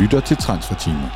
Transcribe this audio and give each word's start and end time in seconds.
lytter 0.00 0.20
til 0.20 0.36
Transferteamet. 0.36 1.10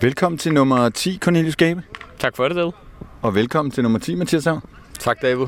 Velkommen 0.00 0.38
til 0.38 0.52
nummer 0.52 0.88
10, 0.88 1.18
Cornelius 1.22 1.56
Gabe. 1.56 1.82
Tak 2.18 2.36
for 2.36 2.48
det, 2.48 2.56
David. 2.56 2.72
Og 3.22 3.34
velkommen 3.34 3.72
til 3.72 3.82
nummer 3.82 3.98
10, 3.98 4.14
Mathias 4.14 4.44
Hav. 4.44 4.60
Tak, 4.98 5.22
David. 5.22 5.46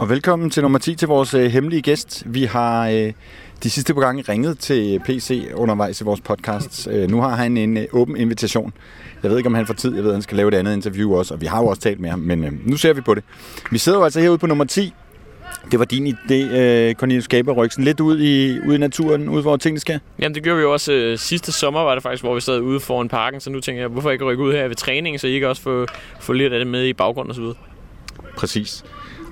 Og 0.00 0.08
velkommen 0.08 0.50
til 0.50 0.62
nummer 0.62 0.78
10 0.78 0.94
til 0.94 1.08
vores 1.08 1.34
øh, 1.34 1.50
hemmelige 1.50 1.82
gæst. 1.82 2.22
Vi 2.26 2.44
har 2.44 2.88
øh, 2.88 3.12
de 3.62 3.70
sidste 3.70 3.94
par 3.94 4.00
gange 4.00 4.24
ringet 4.28 4.58
til 4.58 5.00
PC 5.04 5.50
undervejs 5.54 6.00
i 6.00 6.04
vores 6.04 6.20
podcast. 6.20 6.88
Øh, 6.90 7.10
nu 7.10 7.20
har 7.20 7.36
han 7.36 7.56
en 7.56 7.76
øh, 7.76 7.84
åben 7.92 8.16
invitation. 8.16 8.72
Jeg 9.22 9.30
ved 9.30 9.38
ikke, 9.38 9.46
om 9.46 9.54
han 9.54 9.66
får 9.66 9.74
tid. 9.74 9.94
Jeg 9.94 10.02
ved, 10.02 10.10
at 10.10 10.14
han 10.14 10.22
skal 10.22 10.36
lave 10.36 10.48
et 10.48 10.54
andet 10.54 10.72
interview 10.72 11.14
også, 11.14 11.34
og 11.34 11.40
vi 11.40 11.46
har 11.46 11.60
jo 11.60 11.66
også 11.66 11.82
talt 11.82 12.00
med 12.00 12.10
ham, 12.10 12.18
men 12.18 12.44
øh, 12.44 12.52
nu 12.66 12.76
ser 12.76 12.92
vi 12.92 13.00
på 13.00 13.14
det. 13.14 13.24
Vi 13.70 13.78
sidder 13.78 13.98
jo 13.98 14.04
altså 14.04 14.20
herude 14.20 14.38
på 14.38 14.46
nummer 14.46 14.64
10. 14.64 14.92
Det 15.70 15.78
var 15.78 15.84
din 15.84 16.06
idé, 16.06 16.34
øh, 16.34 16.94
Cornelius 16.94 17.28
Gaber, 17.28 17.52
rykke 17.52 17.72
sådan 17.74 17.84
lidt 17.84 18.00
ud 18.00 18.20
i, 18.20 18.60
ud 18.68 18.74
i 18.74 18.78
naturen, 18.78 19.28
ud 19.28 19.42
hvor 19.42 19.56
tingene 19.56 19.80
skal. 19.80 20.00
Jamen, 20.18 20.34
det 20.34 20.42
gjorde 20.42 20.56
vi 20.56 20.62
jo 20.62 20.72
også 20.72 20.92
øh, 20.92 21.18
sidste 21.18 21.52
sommer, 21.52 21.80
var 21.80 21.94
det 21.94 22.02
faktisk, 22.02 22.24
hvor 22.24 22.34
vi 22.34 22.40
sad 22.40 22.60
ude 22.60 22.80
foran 22.80 23.08
parken. 23.08 23.40
Så 23.40 23.50
nu 23.50 23.60
tænker 23.60 23.82
jeg, 23.82 23.88
hvorfor 23.88 24.10
ikke 24.10 24.24
rykke 24.24 24.42
ud 24.42 24.52
her 24.52 24.68
ved 24.68 24.76
træning, 24.76 25.20
så 25.20 25.26
I 25.26 25.38
kan 25.38 25.48
også 25.48 25.62
få, 25.62 25.86
få 26.20 26.32
lidt 26.32 26.52
af 26.52 26.58
det 26.58 26.68
med 26.68 26.86
i 26.86 26.92
baggrunden 26.92 27.30
og 27.30 27.34
så 27.34 27.40
videre. 27.40 27.56
Præcis. 28.36 28.84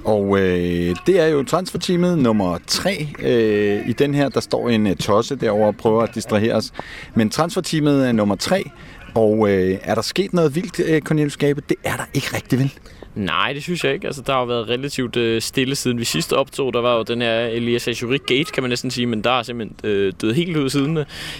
Og 0.09 0.39
øh, 0.41 0.97
det 1.07 1.21
er 1.21 1.27
jo 1.27 1.43
transferteamet 1.43 2.19
nummer 2.19 2.59
3 2.67 3.09
øh, 3.23 3.89
i 3.89 3.93
den 3.93 4.15
her. 4.15 4.29
Der 4.29 4.41
står 4.41 4.69
en 4.69 4.87
øh, 4.87 4.97
tosse 4.97 5.37
derovre 5.37 5.67
og 5.67 5.77
prøver 5.77 6.03
at 6.03 6.15
distrahere 6.15 6.55
os. 6.55 6.73
Men 7.15 7.31
transferteamet 7.31 8.09
er 8.09 8.13
nummer 8.13 8.37
3. 8.37 8.71
Og 9.15 9.51
øh, 9.51 9.79
er 9.83 9.95
der 9.95 10.03
sket 10.03 10.33
noget 10.33 10.55
vildt, 10.55 10.81
øh, 10.81 11.03
Cornelius 11.03 11.37
Gabe? 11.37 11.63
Det 11.69 11.77
er 11.85 11.97
der 11.97 12.05
ikke 12.15 12.27
rigtig 12.35 12.59
vel. 12.59 12.73
Nej, 13.15 13.53
det 13.53 13.63
synes 13.63 13.85
jeg 13.85 13.93
ikke. 13.93 14.07
Altså, 14.07 14.23
der 14.27 14.33
har 14.33 14.41
jo 14.41 14.47
været 14.47 14.69
relativt 14.69 15.17
øh, 15.17 15.43
stille 15.43 15.75
siden 15.75 15.99
vi 15.99 16.05
sidste 16.05 16.37
optog. 16.37 16.73
Der 16.73 16.81
var 16.81 16.97
jo 16.97 17.03
den 17.03 17.23
her 17.23 17.39
Elias 17.39 17.89
Ajurik 17.89 18.21
Gate, 18.27 18.53
kan 18.53 18.63
man 18.63 18.71
næsten 18.71 18.91
sige, 18.91 19.07
men 19.07 19.25
der 19.25 19.31
er 19.31 19.43
simpelthen 19.43 19.91
øh, 19.91 20.13
død 20.21 20.33
helt 20.33 20.57
ud 20.57 20.69
siden. 20.69 20.97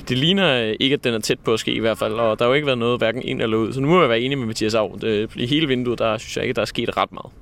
Det 0.09 0.19
ligner 0.19 0.63
øh, 0.63 0.75
ikke, 0.81 0.95
at 0.95 1.05
den 1.05 1.15
er 1.15 1.19
tæt 1.19 1.39
på 1.39 1.53
at 1.53 1.61
ske 1.61 1.73
i 1.73 1.81
hvert 1.81 1.99
fald, 1.99 2.15
og 2.15 2.39
der 2.39 2.45
har 2.45 2.49
jo 2.49 2.55
ikke 2.55 2.67
været 2.67 2.79
noget 2.79 2.99
hverken 2.99 3.23
ind 3.23 3.43
eller 3.43 3.57
ud. 3.57 3.73
Så 3.73 3.81
nu 3.81 3.89
må 3.89 4.01
jeg 4.01 4.09
være 4.09 4.21
enig 4.21 4.39
med 4.39 4.47
Mathias 4.47 4.75
Aarhus. 4.75 5.03
Øh, 5.05 5.29
I 5.37 5.47
hele 5.47 5.67
vinduet, 5.67 5.99
der 5.99 6.19
synes 6.19 6.37
jeg 6.37 6.45
ikke, 6.45 6.55
der 6.55 6.63
er 6.63 6.67
sket 6.67 6.97
ret 6.97 7.13
meget. 7.13 7.33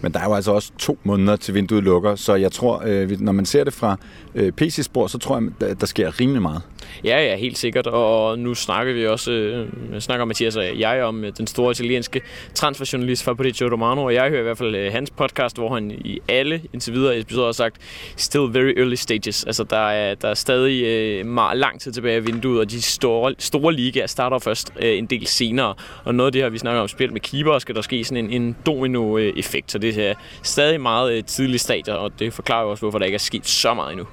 Men 0.00 0.12
der 0.12 0.20
er 0.20 0.24
jo 0.24 0.34
altså 0.34 0.52
også 0.52 0.72
to 0.78 0.98
måneder 1.04 1.36
til 1.36 1.54
vinduet 1.54 1.84
lukker, 1.84 2.14
så 2.14 2.34
jeg 2.34 2.52
tror, 2.52 2.82
øh, 2.86 3.20
når 3.20 3.32
man 3.32 3.46
ser 3.46 3.64
det 3.64 3.72
fra 3.72 3.96
øh, 4.34 4.52
PC-spor, 4.52 5.06
så 5.06 5.18
tror 5.18 5.42
jeg, 5.60 5.80
der 5.80 5.86
sker 5.86 6.20
rimelig 6.20 6.42
meget. 6.42 6.62
Ja, 7.04 7.24
ja, 7.24 7.36
helt 7.36 7.58
sikkert. 7.58 7.86
Og 7.86 8.38
nu 8.38 8.54
snakker 8.54 8.92
vi 8.92 9.06
også, 9.06 9.32
øh, 9.32 9.68
snakker 10.00 10.24
Mathias 10.24 10.56
og 10.56 10.78
jeg 10.78 11.02
om 11.02 11.24
øh, 11.24 11.32
den 11.38 11.46
store 11.46 11.70
italienske 11.70 12.20
transferjournalist 12.54 13.24
Fabrizio 13.24 13.68
Romano, 13.72 14.04
og 14.04 14.14
jeg 14.14 14.28
hører 14.28 14.40
i 14.40 14.42
hvert 14.42 14.58
fald 14.58 14.74
øh, 14.74 14.92
hans 14.92 15.10
podcast, 15.10 15.56
hvor 15.56 15.74
han 15.74 15.90
i 15.90 16.18
alle 16.28 16.62
indtil 16.72 16.92
videre 16.92 17.18
episoder 17.18 17.46
har 17.46 17.52
sagt, 17.52 17.76
still 18.16 18.48
very 18.52 18.72
early 18.76 18.94
stages. 18.94 19.44
Altså, 19.44 19.64
der 19.64 19.88
er, 19.88 20.14
der 20.14 20.28
er 20.28 20.34
stadig 20.34 20.84
øh, 20.84 21.26
meget 21.26 21.58
lang 21.58 21.80
tid 21.80 21.92
tilbage 21.92 22.16
af 22.16 22.26
vinduet, 22.26 22.60
og 22.60 22.70
de 22.70 22.82
store, 22.82 23.34
store 23.38 23.72
ligaer 23.72 24.06
starter 24.06 24.38
først 24.38 24.72
øh, 24.82 24.98
en 24.98 25.06
del 25.06 25.26
senere. 25.26 25.74
Og 26.04 26.14
noget 26.14 26.28
af 26.28 26.32
det 26.32 26.42
her, 26.42 26.48
vi 26.48 26.58
snakker 26.58 26.82
om 26.82 26.88
spil 26.88 27.12
med 27.12 27.20
keeper, 27.20 27.58
skal 27.58 27.74
der 27.74 27.82
ske 27.82 28.04
sådan 28.04 28.24
en, 28.24 28.42
en 28.42 28.56
domino-effekt, 28.66 29.72
så 29.72 29.78
det 29.78 30.08
er 30.08 30.14
stadig 30.42 30.80
meget 30.80 31.12
øh, 31.12 31.24
tidlige 31.24 31.58
stadier, 31.58 31.94
og 31.94 32.12
det 32.18 32.32
forklarer 32.32 32.64
jo 32.64 32.70
også, 32.70 32.80
hvorfor 32.80 32.98
der 32.98 33.06
ikke 33.06 33.14
er 33.14 33.18
sket 33.18 33.46
så 33.46 33.74
meget 33.74 33.92
endnu. 33.92 34.06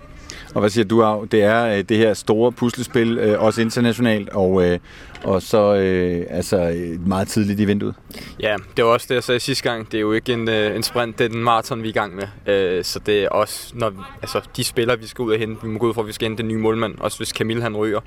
Og 0.54 0.60
hvad 0.60 0.70
siger 0.70 0.86
du, 0.86 1.04
Av? 1.04 1.28
Det 1.32 1.44
er 1.44 1.66
øh, 1.66 1.84
det 1.90 1.98
her 1.98 2.14
store 2.14 2.52
puslespil, 2.52 3.18
øh, 3.18 3.42
også 3.42 3.62
internationalt, 3.62 4.30
og, 4.30 4.66
øh, 4.66 4.80
og 5.24 5.42
så 5.42 5.76
øh, 5.76 6.26
altså 6.30 6.58
øh, 6.58 7.08
meget 7.08 7.28
tidligt 7.28 7.60
i 7.60 7.66
vinduet. 7.66 7.96
Ja, 8.40 8.56
det 8.78 8.86
var 8.86 8.92
også 8.92 9.06
det, 9.10 9.16
jeg 9.16 9.24
sagde 9.24 9.40
sidste 9.40 9.70
gang. 9.70 9.92
Det 9.92 9.98
er 9.98 10.02
jo 10.02 10.12
ikke 10.12 10.34
en, 10.34 10.50
øh, 10.50 10.76
en 10.76 10.84
sprint, 10.84 11.20
det 11.20 11.26
er 11.26 11.30
den 11.30 11.44
maraton, 11.44 11.84
vi 11.84 11.88
er 11.88 11.90
i 11.90 11.94
gang 11.94 12.16
med. 12.16 12.54
Øh, 12.56 12.84
så 12.84 13.00
det 13.00 13.24
er 13.24 13.30
også, 13.30 13.72
når 13.76 13.94
altså, 14.22 14.42
de 14.58 14.64
spillere, 14.64 15.00
vi 15.00 15.08
skal 15.08 15.24
ud 15.24 15.32
og 15.32 15.40
hente, 15.40 15.62
vi 15.64 15.68
må 15.68 15.80
gå 15.80 15.88
ud 15.88 15.94
fra, 15.94 16.02
at 16.02 16.08
vi 16.08 16.14
skal 16.14 16.28
hente 16.28 16.44
den 16.44 16.48
nye 16.48 16.58
målmand, 16.58 16.96
også 17.00 17.18
hvis 17.18 17.30
Camille 17.30 17.64
han 17.64 17.78
ryger. 17.78 18.00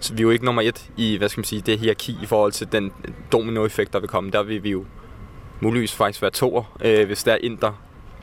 Så 0.00 0.14
vi 0.14 0.18
er 0.18 0.22
jo 0.22 0.30
ikke 0.30 0.44
nummer 0.44 0.62
et 0.62 0.90
i, 0.96 1.16
hvad 1.16 1.28
skal 1.28 1.40
man 1.40 1.44
sige, 1.44 1.62
det 1.66 1.78
hierarki 1.78 2.16
i 2.22 2.26
forhold 2.26 2.52
til 2.52 2.68
den 2.72 2.92
dominoeffekt, 3.32 3.92
der 3.92 4.00
vil 4.00 4.08
komme. 4.08 4.30
Der 4.30 4.42
vil 4.42 4.62
vi 4.62 4.70
jo 4.70 4.84
muligvis 5.60 5.92
faktisk 5.92 6.22
være 6.22 6.30
toer, 6.30 6.76
øh, 6.84 7.06
hvis 7.06 7.24
der 7.24 7.32
er 7.32 7.38
Inter, 7.40 7.72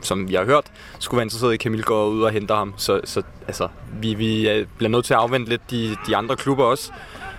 som 0.02 0.30
vi 0.30 0.34
har 0.34 0.46
hørt, 0.46 0.66
skulle 1.00 1.18
være 1.18 1.26
interesseret 1.26 1.52
i, 1.52 1.54
at 1.54 1.62
Camille 1.62 1.84
går 1.84 2.06
ud 2.06 2.22
og 2.22 2.32
henter 2.32 2.56
ham. 2.56 2.74
Så, 2.78 3.02
så 3.04 3.22
altså, 3.48 3.68
vi, 4.02 4.14
vi 4.14 4.50
øh, 4.50 4.68
bliver 4.78 4.90
nødt 4.90 5.06
til 5.06 5.14
at 5.14 5.20
afvente 5.20 5.50
lidt 5.50 5.72
de, 5.72 5.98
de 6.08 6.18
andre 6.18 6.36
klubber 6.36 6.64
også, 6.64 6.92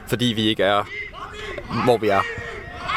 fordi 0.09 0.25
vi 0.25 0.43
ikke 0.49 0.62
er, 0.62 0.84
hvor 1.84 1.99
vi 1.99 2.09
er. 2.09 2.21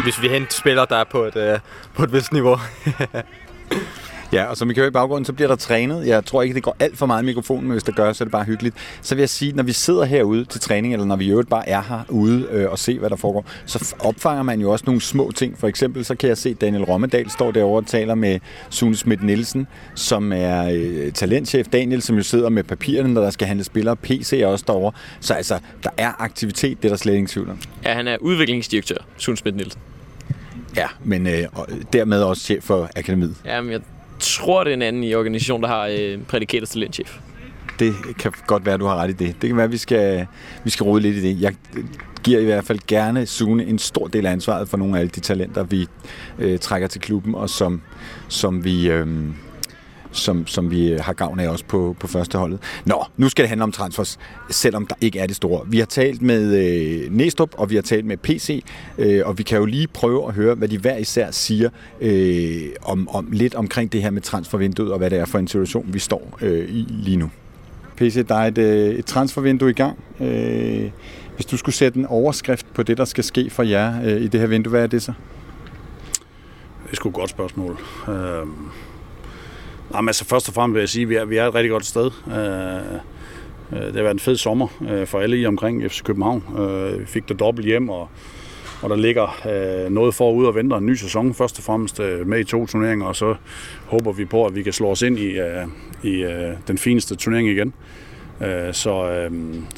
Hvis 0.04 0.22
vi 0.22 0.28
henter 0.28 0.54
spillere, 0.54 0.86
der 0.90 0.96
er 0.96 1.04
på 1.04 1.24
et, 1.24 1.36
øh, 1.36 1.60
på 1.94 2.04
et 2.04 2.14
vist 2.14 2.32
niveau. 2.32 2.58
Ja, 4.36 4.46
og 4.46 4.58
som 4.58 4.70
I 4.70 4.74
kan 4.74 4.82
høre 4.82 4.88
i 4.88 4.92
baggrunden, 4.92 5.26
så 5.26 5.34
bliver 5.34 5.48
der 5.48 5.56
trænet. 5.56 6.08
Jeg 6.08 6.26
tror 6.26 6.42
ikke, 6.42 6.56
det 6.56 6.64
går 6.64 6.76
alt 6.80 6.98
for 6.98 7.06
meget 7.06 7.24
i 7.24 7.26
mikrofonen, 7.26 7.64
men 7.64 7.72
hvis 7.72 7.84
det 7.84 7.96
gør, 7.96 8.14
så 8.14 8.24
er 8.24 8.26
det 8.26 8.32
bare 8.32 8.44
hyggeligt. 8.44 8.76
Så 9.02 9.16
vil 9.16 9.22
jeg 9.22 9.30
sige, 9.30 9.52
når 9.54 9.64
vi 9.64 9.72
sidder 9.72 10.06
herude 10.06 10.46
til 10.46 10.62
træning, 10.62 10.94
eller 10.94 11.06
når 11.06 11.16
vi 11.16 11.26
i 11.26 11.30
øvrigt 11.30 11.50
bare 11.50 11.70
er 11.70 11.82
herude 11.82 12.48
øh, 12.52 12.72
og 12.72 12.80
ser, 12.80 13.00
hvad 13.00 13.10
der 13.10 13.16
foregår, 13.16 13.46
så 13.66 13.96
opfanger 14.00 14.44
man 14.44 14.62
jo 14.62 14.72
også 14.72 14.86
nogle 14.86 15.02
små 15.02 15.32
ting. 15.36 15.60
For 15.60 15.68
eksempel 15.68 16.06
så 16.06 16.16
kan 16.16 16.30
jeg 16.30 16.38
se, 16.38 16.54
Daniel 16.54 16.84
Rommedal 16.84 17.30
står 17.30 17.52
derovre 17.52 17.82
og 17.82 17.88
taler 17.88 18.16
med 18.16 18.40
Sune 18.70 18.96
Schmidt 18.96 19.24
Nielsen, 19.24 19.68
som 19.96 20.32
er 20.34 20.70
øh, 20.74 21.12
talentchef. 21.12 21.68
Daniel, 21.68 22.02
som 22.02 22.16
jo 22.16 22.24
sidder 22.24 22.50
med 22.50 22.64
papirerne, 22.64 23.14
når 23.14 23.22
der 23.22 23.30
skal 23.30 23.48
handle 23.48 23.64
spillere. 23.64 23.96
PC 23.96 24.34
er 24.34 24.48
også 24.48 24.66
derovre. 24.68 24.92
Så 25.20 25.34
altså, 25.34 25.60
der 25.84 25.90
er 25.98 26.12
aktivitet, 26.20 26.78
det 26.78 26.86
er 26.86 26.90
der 26.90 26.98
slet 26.98 27.14
ingen 27.14 27.28
tvivl 27.28 27.50
om. 27.50 27.60
Ja, 27.86 27.94
han 27.94 28.08
er 28.08 28.18
udviklingsdirektør, 28.22 28.98
Sune 29.18 29.38
Schmidt 29.38 29.56
Nielsen. 29.56 29.82
Ja, 30.76 30.88
men 31.04 31.28
øh, 31.28 31.44
dermed 31.94 32.22
også 32.22 32.44
chef 32.44 32.64
for 32.64 32.90
akademiet. 32.96 33.36
Jamen, 33.46 33.72
jeg 33.72 33.82
tror, 34.20 34.64
det 34.64 34.72
er 34.72 34.74
en 34.74 34.82
anden 34.82 35.04
i 35.04 35.16
organisationen, 35.16 35.64
der 35.64 35.70
har 35.70 35.88
øh, 36.00 36.20
prædikatet 36.28 36.70
talentchef. 36.70 37.18
Det 37.80 37.94
kan 38.20 38.32
godt 38.48 38.66
være, 38.66 38.74
at 38.74 38.80
du 38.80 38.86
har 38.86 38.96
ret 38.96 39.10
i 39.10 39.14
det. 39.14 39.36
Det 39.42 39.50
kan 39.50 39.58
være, 39.58 39.64
at 39.64 39.72
vi 39.72 39.78
skal, 39.78 40.28
vi 40.64 40.70
skal 40.70 40.84
rode 40.84 41.02
lidt 41.02 41.16
i 41.16 41.22
det. 41.22 41.42
Jeg 41.42 41.54
giver 42.24 42.40
i 42.40 42.46
hvert 42.46 42.66
fald 42.66 42.80
gerne 42.88 43.26
Sune 43.26 43.66
en 43.66 43.80
stor 43.80 44.08
del 44.08 44.26
af 44.26 44.32
ansvaret 44.32 44.70
for 44.70 44.78
nogle 44.78 44.96
af 44.96 45.00
alle 45.00 45.10
de 45.10 45.20
talenter, 45.20 45.64
vi 45.64 45.88
øh, 46.40 46.60
trækker 46.60 46.88
til 46.88 47.02
klubben, 47.02 47.36
og 47.36 47.50
som, 47.50 47.82
som 48.28 48.64
vi... 48.64 48.90
Øh, 48.90 49.08
som, 50.18 50.48
som 50.48 50.72
vi 50.72 50.98
har 51.02 51.14
gavn 51.14 51.40
af 51.40 51.50
også 51.50 51.66
på, 51.66 51.96
på 52.00 52.08
første 52.08 52.38
holdet. 52.38 52.60
Nå, 52.86 53.06
nu 53.18 53.30
skal 53.30 53.44
det 53.44 53.50
handle 53.50 53.64
om 53.64 53.72
transfers, 53.72 54.20
selvom 54.50 54.88
der 54.88 54.96
ikke 55.02 55.20
er 55.20 55.28
det 55.28 55.36
store. 55.36 55.62
Vi 55.68 55.80
har 55.80 55.86
talt 55.86 56.22
med 56.22 56.56
øh, 56.56 57.12
Næstrup, 57.12 57.50
og 57.58 57.70
vi 57.70 57.76
har 57.76 57.82
talt 57.82 58.06
med 58.06 58.18
PC, 58.18 58.64
øh, 58.98 59.22
og 59.26 59.38
vi 59.38 59.44
kan 59.44 59.58
jo 59.58 59.66
lige 59.66 59.88
prøve 59.88 60.28
at 60.28 60.34
høre, 60.34 60.56
hvad 60.56 60.68
de 60.68 60.78
hver 60.78 60.98
især 60.98 61.32
siger 61.32 61.70
øh, 62.02 62.62
om, 62.84 63.10
om 63.10 63.28
lidt 63.32 63.56
omkring 63.56 63.92
det 63.92 64.02
her 64.02 64.10
med 64.10 64.22
transfervinduet, 64.22 64.92
og 64.92 64.98
hvad 64.98 65.10
det 65.10 65.20
er 65.20 65.26
for 65.26 65.40
en 65.40 65.48
situation, 65.48 65.86
vi 65.94 66.00
står 66.00 66.38
øh, 66.42 66.70
i 66.70 66.86
lige 66.90 67.18
nu. 67.18 67.30
PC, 67.98 68.28
der 68.28 68.36
er 68.36 68.48
et, 68.48 68.58
øh, 68.58 68.96
et 68.96 69.06
transfervindue 69.06 69.70
i 69.70 69.74
gang. 69.74 70.00
Øh, 70.20 70.90
hvis 71.36 71.46
du 71.46 71.58
skulle 71.58 71.76
sætte 71.76 72.00
en 72.00 72.06
overskrift 72.06 72.66
på 72.74 72.84
det, 72.84 72.98
der 72.98 73.06
skal 73.06 73.24
ske 73.24 73.50
for 73.50 73.64
jer 73.64 74.04
øh, 74.04 74.22
i 74.22 74.28
det 74.28 74.40
her 74.40 74.48
vindue, 74.48 74.72
hvad 74.72 74.84
er 74.84 74.88
det 74.88 75.02
så? 75.02 75.14
Det 76.84 76.92
er 76.92 76.96
sgu 76.96 77.10
et 77.10 77.16
godt 77.16 77.30
spørgsmål. 77.30 77.80
Øh 78.10 78.48
Jamen, 79.96 80.10
altså, 80.10 80.26
først 80.26 80.48
og 80.48 80.54
fremmest 80.54 80.76
vil 80.76 80.80
jeg 80.80 80.90
sige, 80.90 81.04
at 81.04 81.10
vi 81.10 81.16
er, 81.16 81.26
vi 81.26 81.38
er 81.38 81.48
et 81.48 81.56
rigtig 81.56 81.72
godt 81.72 81.86
sted. 81.86 82.12
Øh, 82.28 82.36
øh 83.74 83.88
det 83.88 83.96
har 83.96 84.02
været 84.02 84.14
en 84.14 84.20
fed 84.20 84.38
sommer 84.38 84.68
øh, 84.90 85.08
for 85.08 85.20
alle 85.20 85.38
i 85.38 85.46
omkring 85.46 85.92
FC 85.92 86.04
København. 86.04 86.44
Øh, 86.60 87.00
vi 87.00 87.06
fik 87.06 87.30
det 87.30 87.40
dobbelt 87.40 87.68
hjem, 87.68 87.90
og, 87.90 88.10
og 88.82 88.90
der 88.90 88.96
ligger 88.96 89.42
øh, 89.86 89.92
noget 89.92 90.16
forud 90.16 90.46
og 90.46 90.56
venter 90.56 90.78
en 90.78 90.86
ny 90.86 90.96
sæson. 90.96 91.34
Først 91.34 91.58
og 91.58 91.64
fremmest 91.64 92.00
med 92.26 92.40
i 92.40 92.44
to 92.44 92.66
turneringer, 92.66 93.06
og 93.06 93.16
så 93.16 93.36
håber 93.86 94.12
vi 94.12 94.26
på, 94.26 94.46
at 94.46 94.56
vi 94.56 94.64
kan 94.64 94.74
slå 94.74 94.88
os 94.88 95.02
ind 95.02 95.20
i, 95.20 95.40
i 96.04 96.26
den 96.68 96.78
fineste 96.78 97.16
turnering 97.16 97.48
igen. 97.50 97.74
Så, 98.72 98.90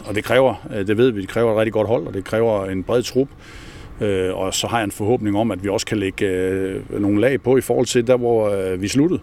og 0.05 0.15
det 0.15 0.23
kræver, 0.23 0.55
det 0.87 0.97
ved 0.97 1.11
vi, 1.11 1.21
det 1.21 1.29
kræver 1.29 1.51
et 1.51 1.57
rigtig 1.57 1.73
godt 1.73 1.87
hold, 1.87 2.07
og 2.07 2.13
det 2.13 2.25
kræver 2.25 2.65
en 2.65 2.83
bred 2.83 3.03
trup. 3.03 3.27
Og 4.33 4.53
så 4.53 4.67
har 4.67 4.77
jeg 4.77 4.83
en 4.83 4.91
forhåbning 4.91 5.37
om, 5.37 5.51
at 5.51 5.63
vi 5.63 5.69
også 5.69 5.85
kan 5.85 5.97
lægge 5.97 6.81
nogle 6.89 7.21
lag 7.21 7.41
på 7.41 7.57
i 7.57 7.61
forhold 7.61 7.85
til 7.85 8.07
der, 8.07 8.17
hvor 8.17 8.75
vi 8.75 8.87
sluttede. 8.87 9.21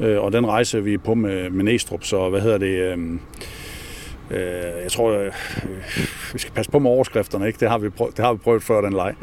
Øh, 0.00 0.22
og 0.22 0.32
den 0.32 0.46
rejse 0.46 0.84
vi 0.84 0.94
er 0.94 0.98
på 0.98 1.14
med, 1.14 1.50
med 1.50 1.64
Næstrup, 1.64 2.04
så 2.04 2.30
hvad 2.30 2.40
hedder 2.40 2.58
det... 2.58 2.66
Øh, 2.66 2.98
øh, 4.30 4.82
jeg 4.82 4.92
tror, 4.92 5.12
øh, 5.12 5.32
vi 6.32 6.38
skal 6.38 6.52
passe 6.52 6.70
på 6.70 6.78
med 6.78 6.90
overskrifterne, 6.90 7.46
ikke? 7.46 7.60
Det 7.60 7.68
har 7.68 7.78
vi 7.78 7.88
prøvet, 7.88 8.16
det 8.16 8.24
har 8.24 8.32
vi 8.32 8.38
prøvet 8.38 8.62
før, 8.62 8.80
den 8.80 8.92
leg. 8.92 9.14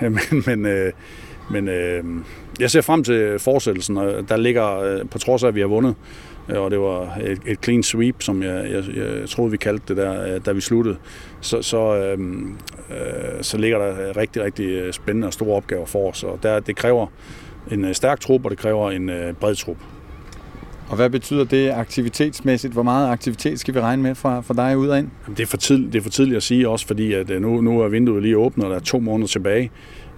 men 0.00 0.18
men, 0.46 0.66
øh, 0.66 0.92
men 1.50 1.68
øh, 1.68 2.04
jeg 2.60 2.70
ser 2.70 2.80
frem 2.80 3.04
til 3.04 3.38
fortsættelsen, 3.38 3.96
og 3.96 4.28
der 4.28 4.36
ligger, 4.36 4.78
øh, 4.78 5.08
på 5.10 5.18
trods 5.18 5.42
af, 5.42 5.48
at 5.48 5.54
vi 5.54 5.60
har 5.60 5.66
vundet, 5.66 5.94
øh, 6.48 6.60
og 6.60 6.70
det 6.70 6.80
var 6.80 7.18
et, 7.24 7.40
et 7.46 7.58
clean 7.64 7.82
sweep, 7.82 8.22
som 8.22 8.42
jeg, 8.42 8.70
jeg, 8.70 8.84
jeg 8.96 9.28
troede, 9.28 9.50
vi 9.50 9.56
kaldte 9.56 9.84
det 9.88 9.96
der, 9.96 10.38
da 10.38 10.52
vi 10.52 10.60
sluttede, 10.60 10.96
så, 11.40 11.62
så, 11.62 11.96
øh, 11.96 12.18
øh, 12.90 13.42
så 13.42 13.58
ligger 13.58 13.78
der 13.78 14.16
rigtig, 14.16 14.42
rigtig 14.42 14.94
spændende 14.94 15.26
og 15.26 15.32
store 15.32 15.56
opgaver 15.56 15.86
for 15.86 16.10
os, 16.10 16.24
og 16.24 16.38
der, 16.42 16.60
det 16.60 16.76
kræver 16.76 17.06
en 17.70 17.94
stærk 17.94 18.20
trup, 18.20 18.44
og 18.44 18.50
det 18.50 18.58
kræver 18.58 18.90
en 18.90 19.10
bred 19.40 19.54
trup. 19.54 19.76
Og 20.92 20.96
hvad 20.96 21.10
betyder 21.10 21.44
det 21.44 21.70
aktivitetsmæssigt? 21.70 22.72
Hvor 22.72 22.82
meget 22.82 23.08
aktivitet 23.08 23.60
skal 23.60 23.74
vi 23.74 23.80
regne 23.80 24.02
med 24.02 24.14
fra, 24.14 24.40
fra 24.40 24.54
dig 24.54 24.78
ud 24.78 24.88
og 24.88 24.98
ind? 24.98 25.08
Det 25.36 25.40
er, 25.40 25.46
for 25.46 25.56
tidligt, 25.56 25.92
det 25.92 25.98
er 25.98 26.02
for 26.02 26.10
tidligt 26.10 26.36
at 26.36 26.42
sige 26.42 26.68
også, 26.68 26.86
fordi 26.86 27.12
at 27.12 27.30
øh, 27.30 27.42
nu, 27.42 27.60
nu 27.60 27.80
er 27.80 27.88
vinduet 27.88 28.22
lige 28.22 28.38
åbnet, 28.38 28.64
og 28.64 28.70
der 28.70 28.76
er 28.76 28.80
to 28.80 29.00
måneder 29.00 29.28
tilbage. 29.28 29.70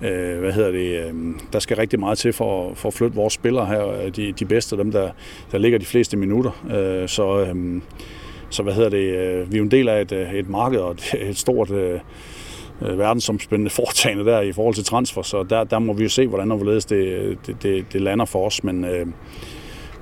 Øh, 0.03 0.39
hvad 0.39 0.53
hedder 0.53 0.71
det? 0.71 1.05
Øh, 1.05 1.15
der 1.53 1.59
skal 1.59 1.77
rigtig 1.77 2.01
meget 2.01 2.19
til 2.19 2.33
for, 2.33 2.75
for 2.75 2.89
at 2.89 2.95
flytte 2.95 3.17
vores 3.17 3.35
spillere 3.35 3.67
her, 3.67 3.89
øh, 3.89 4.17
de, 4.17 4.33
de 4.33 4.45
bedste, 4.45 4.77
dem 4.77 4.93
der, 4.93 5.11
der 5.53 5.59
ligger 5.59 5.79
de 5.79 5.87
fleste 5.87 6.17
minutter. 6.17 6.51
Øh, 6.65 7.09
så, 7.09 7.41
øh, 7.41 7.81
så 8.51 8.63
hvad 8.63 8.75
hedder 8.75 8.91
det? 8.91 9.05
Øh, 9.15 9.53
vi 9.53 9.57
er 9.57 9.59
jo 9.59 9.65
en 9.65 9.71
del 9.71 9.89
af 9.89 10.01
et, 10.01 10.13
øh, 10.13 10.35
et 10.35 10.49
marked 10.49 10.79
og 10.79 10.93
et, 10.93 11.15
et 11.31 11.39
stort 11.39 11.71
øh, 11.71 12.01
verdensomspændende 12.81 13.71
foretagende 13.81 14.25
der 14.25 14.41
i 14.41 14.53
forhold 14.53 14.75
til 14.75 14.85
transfer, 14.85 15.23
så 15.23 15.43
der, 15.43 15.65
der 15.65 15.79
må 15.79 15.93
vi 15.93 16.03
jo 16.03 16.09
se, 16.09 16.27
hvordan 16.27 16.51
og 16.51 16.57
hvorledes 16.57 16.85
det, 16.85 17.39
det, 17.47 17.63
det, 17.63 17.93
det 17.93 18.01
lander 18.01 18.25
for 18.25 18.47
os, 18.47 18.65
men 18.65 18.85
øh, 18.85 19.07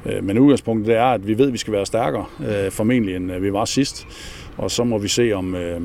Øh, 0.06 0.24
men 0.24 0.38
udgangspunktet 0.38 0.86
det 0.86 0.96
er, 0.96 1.04
at 1.04 1.26
vi 1.26 1.38
ved, 1.38 1.46
at 1.46 1.52
vi 1.52 1.58
skal 1.58 1.72
være 1.72 1.86
stærkere, 1.86 2.24
øh, 2.48 2.70
formentlig 2.70 3.16
end 3.16 3.32
øh, 3.32 3.42
vi 3.42 3.52
var 3.52 3.64
sidst. 3.64 4.06
Og 4.56 4.70
så 4.70 4.84
må 4.84 4.98
vi 4.98 5.08
se 5.08 5.32
om 5.32 5.54
øh, 5.54 5.80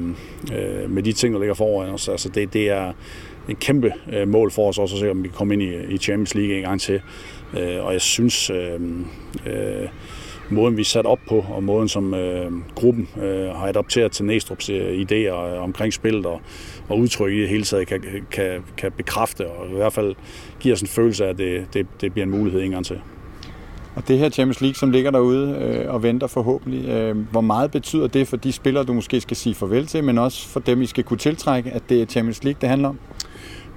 øh, 0.53 0.89
med 0.89 1.03
de 1.03 1.13
ting, 1.13 1.33
der 1.33 1.39
ligger 1.39 1.55
foran 1.55 1.89
os. 1.89 2.09
Altså 2.09 2.29
det, 2.29 2.53
det 2.53 2.69
er 2.69 2.93
en 3.49 3.55
kæmpe 3.55 3.93
øh, 4.13 4.27
mål 4.27 4.51
for 4.51 4.69
os 4.69 4.77
også 4.77 4.95
at 4.95 4.99
se, 4.99 5.11
om 5.11 5.23
vi 5.23 5.27
kan 5.27 5.37
komme 5.37 5.53
ind 5.53 5.63
i, 5.63 5.93
i 5.93 5.97
Champions 5.97 6.35
League 6.35 6.55
en 6.55 6.63
gang 6.63 6.81
til. 6.81 7.01
Øh, 7.59 7.85
og 7.85 7.93
jeg 7.93 8.01
synes, 8.01 8.49
øh, 8.49 8.79
øh, 9.45 9.87
måden 10.49 10.77
vi 10.77 10.81
er 10.81 10.85
sat 10.85 11.05
op 11.05 11.19
på, 11.27 11.45
og 11.49 11.63
måden 11.63 11.87
som 11.87 12.13
øh, 12.13 12.51
gruppen 12.75 13.09
øh, 13.21 13.49
har 13.49 13.67
adopteret 13.67 14.11
til 14.11 14.23
Næstrup's 14.23 14.71
øh, 14.71 15.01
idéer 15.01 15.55
øh, 15.55 15.63
omkring 15.63 15.93
spillet 15.93 16.25
og, 16.25 16.41
og 16.89 16.99
udtryk 16.99 17.33
i 17.33 17.41
det 17.41 17.49
hele 17.49 17.63
taget, 17.63 17.87
kan, 17.87 18.03
kan, 18.31 18.63
kan 18.77 18.91
bekræfte 18.91 19.47
og 19.47 19.69
i 19.69 19.75
hvert 19.75 19.93
fald 19.93 20.15
give 20.59 20.73
os 20.73 20.81
en 20.81 20.87
følelse 20.87 21.25
af, 21.25 21.29
at 21.29 21.37
det, 21.37 21.67
det, 21.73 21.87
det 22.01 22.13
bliver 22.13 22.25
en 22.25 22.31
mulighed 22.31 22.61
en 22.61 22.71
gang 22.71 22.85
til. 22.85 23.01
Og 23.97 24.07
det 24.07 24.19
her 24.19 24.29
Champions 24.29 24.61
League, 24.61 24.75
som 24.75 24.91
ligger 24.91 25.11
derude 25.11 25.57
øh, 25.61 25.93
og 25.93 26.03
venter 26.03 26.27
forhåbentlig, 26.27 26.89
øh, 26.89 27.17
hvor 27.31 27.41
meget 27.41 27.71
betyder 27.71 28.07
det 28.07 28.27
for 28.27 28.37
de 28.37 28.51
spillere, 28.51 28.83
du 28.83 28.93
måske 28.93 29.21
skal 29.21 29.37
sige 29.37 29.55
farvel 29.55 29.85
til, 29.87 30.03
men 30.03 30.17
også 30.17 30.47
for 30.47 30.59
dem, 30.59 30.81
I 30.81 30.85
skal 30.85 31.03
kunne 31.03 31.17
tiltrække, 31.17 31.71
at 31.71 31.81
det 31.89 32.01
er 32.01 32.05
Champions 32.05 32.43
League, 32.43 32.57
det 32.61 32.69
handler 32.69 32.89
om? 32.89 32.99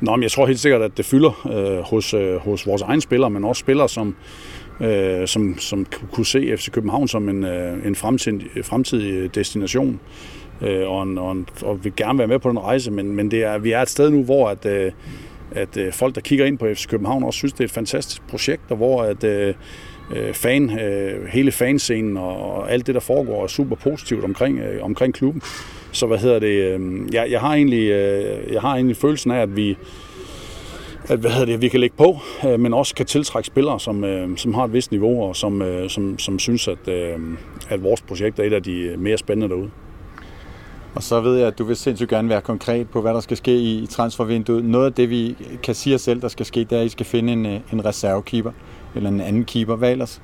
Nå, 0.01 0.17
men 0.17 0.23
jeg 0.23 0.31
tror 0.31 0.47
helt 0.47 0.61
sikkert, 0.61 0.83
at 0.83 0.97
det 0.97 1.05
fylder 1.05 1.47
øh, 1.53 1.85
hos, 1.85 2.15
øh, 2.15 2.37
hos 2.37 2.67
vores 2.67 2.83
egne 2.83 3.01
spillere, 3.01 3.31
men 3.31 3.45
også 3.45 3.61
spillere, 3.61 3.89
som, 3.89 4.17
øh, 4.81 5.29
som, 5.29 5.59
som 5.59 5.87
kunne 6.13 6.27
se 6.27 6.57
FC 6.57 6.71
København 6.71 7.09
som 7.09 7.29
en, 7.29 7.45
øh, 7.45 7.87
en 7.87 7.95
fremtidig, 7.95 8.65
fremtidig 8.65 9.35
destination. 9.35 10.01
Øh, 10.63 10.89
og, 10.89 11.03
en, 11.03 11.19
og, 11.19 11.33
en, 11.33 11.47
og 11.63 11.85
vil 11.85 11.93
gerne 11.97 12.19
være 12.19 12.29
med 12.29 12.39
på 12.39 12.49
den 12.49 12.59
rejse, 12.59 12.91
men, 12.91 13.13
men 13.13 13.31
det 13.31 13.45
er, 13.45 13.59
vi 13.59 13.73
er 13.73 13.83
et 13.83 13.89
sted 13.89 14.11
nu, 14.11 14.23
hvor 14.23 14.49
at, 14.49 14.67
øh, 14.67 14.93
at 15.51 15.77
øh, 15.77 15.93
folk, 15.93 16.15
der 16.15 16.21
kigger 16.21 16.45
ind 16.45 16.59
på 16.59 16.67
FC 16.75 16.89
København, 16.89 17.25
også 17.25 17.37
synes, 17.37 17.53
det 17.53 17.61
er 17.61 17.65
et 17.65 17.71
fantastisk 17.71 18.27
projekt, 18.29 18.63
og 18.71 18.77
hvor 18.77 19.03
at, 19.03 19.25
øh, 19.25 19.55
Øh, 20.17 20.35
fan, 20.35 20.79
øh, 20.79 21.27
hele 21.27 21.53
fanscenen 21.53 22.17
og, 22.17 22.53
og 22.53 22.73
alt 22.73 22.87
det, 22.87 22.95
der 22.95 23.01
foregår, 23.01 23.43
er 23.43 23.47
super 23.47 23.77
positivt 23.77 24.25
omkring, 24.25 24.59
øh, 24.59 24.85
omkring 24.85 25.15
klubben. 25.15 25.43
Så 25.93 26.07
hvad 26.07 26.19
hedder 26.19 26.39
det? 26.39 26.81
Øh, 26.81 26.81
jeg, 27.15 27.31
jeg, 27.31 27.41
har 27.41 27.55
egentlig, 27.55 27.91
øh, 27.91 28.53
jeg 28.53 28.61
har 28.61 28.75
egentlig 28.75 28.97
følelsen 28.97 29.31
af, 29.31 29.43
at 29.43 29.57
vi, 29.57 29.77
at, 31.09 31.19
hvad 31.19 31.31
hedder 31.31 31.47
det, 31.47 31.63
vi 31.63 31.69
kan 31.69 31.81
lægge 31.81 31.97
på, 31.97 32.19
øh, 32.47 32.61
men 32.61 32.75
også 32.75 32.95
kan 32.95 33.07
tiltrække 33.07 33.47
spillere, 33.47 33.81
som, 33.81 34.05
øh, 34.05 34.37
som 34.37 34.55
har 34.55 34.65
et 34.65 34.73
vist 34.73 34.91
niveau, 34.91 35.23
og 35.23 35.37
som, 35.37 35.63
øh, 35.63 35.91
som, 35.91 36.19
som 36.19 36.39
synes, 36.39 36.69
at, 36.69 36.89
øh, 36.89 37.19
at 37.69 37.83
vores 37.83 38.01
projekt 38.01 38.39
er 38.39 38.45
et 38.45 38.53
af 38.53 38.63
de 38.63 38.95
mere 38.99 39.19
spændende 39.19 39.49
derude. 39.49 39.71
Og 40.95 41.03
så 41.03 41.21
ved 41.21 41.37
jeg, 41.37 41.47
at 41.47 41.59
du 41.59 41.65
vil 41.65 41.77
sindssygt 41.77 42.11
gerne 42.11 42.29
være 42.29 42.41
konkret 42.41 42.91
på, 42.91 43.01
hvad 43.01 43.15
der 43.15 43.21
skal 43.21 43.37
ske 43.37 43.57
i 43.57 43.87
transfervinduet. 43.91 44.65
Noget 44.65 44.87
af 44.87 44.93
det, 44.93 45.11
vi 45.11 45.37
kan 45.63 45.75
sige 45.75 45.95
os 45.95 46.01
selv, 46.01 46.21
der 46.21 46.29
skal 46.29 46.47
ske, 46.47 46.61
det 46.61 46.73
er, 46.73 46.81
at 46.81 46.87
I 46.87 46.89
skal 46.89 47.07
finde 47.07 47.33
en, 47.33 47.47
øh, 47.47 47.61
en 47.73 47.85
reservekeeper 47.85 48.51
eller 48.95 49.09
en 49.09 49.21
anden 49.21 49.45
keeper. 49.45 49.77
Hvad 49.77 49.93
ellers? 49.93 50.23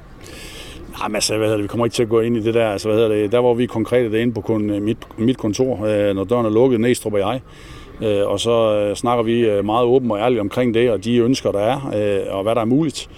Jamen 1.02 1.14
altså, 1.14 1.36
hvad 1.36 1.46
hedder 1.46 1.56
det, 1.56 1.62
vi 1.62 1.68
kommer 1.68 1.86
ikke 1.86 1.94
til 1.94 2.02
at 2.02 2.08
gå 2.08 2.20
ind 2.20 2.36
i 2.36 2.42
det 2.42 2.54
der. 2.54 2.68
Altså, 2.68 2.88
hvad 2.88 2.98
hedder 2.98 3.16
det, 3.16 3.32
der 3.32 3.40
hvor 3.40 3.54
vi 3.54 3.66
konkret 3.66 4.14
er 4.14 4.20
inde 4.20 4.34
på 4.34 4.40
kun, 4.40 4.70
øh, 4.70 4.82
mit, 4.82 4.98
mit 5.18 5.38
kontor, 5.38 5.84
øh, 5.84 6.14
når 6.14 6.24
døren 6.24 6.46
er 6.46 6.50
lukket, 6.50 6.80
Næstrup 6.80 7.12
og 7.12 7.18
jeg. 7.18 7.40
Og 8.26 8.40
så 8.40 8.92
snakker 8.94 9.24
vi 9.24 9.62
meget 9.62 9.86
åbent 9.86 10.12
og 10.12 10.18
ærligt 10.18 10.40
omkring 10.40 10.74
det, 10.74 10.90
og 10.90 11.04
de 11.04 11.16
ønsker, 11.16 11.52
der 11.52 11.58
er, 11.58 11.80
og 12.30 12.42
hvad 12.42 12.54
der 12.54 12.60
er 12.60 12.64
muligt 12.64 13.10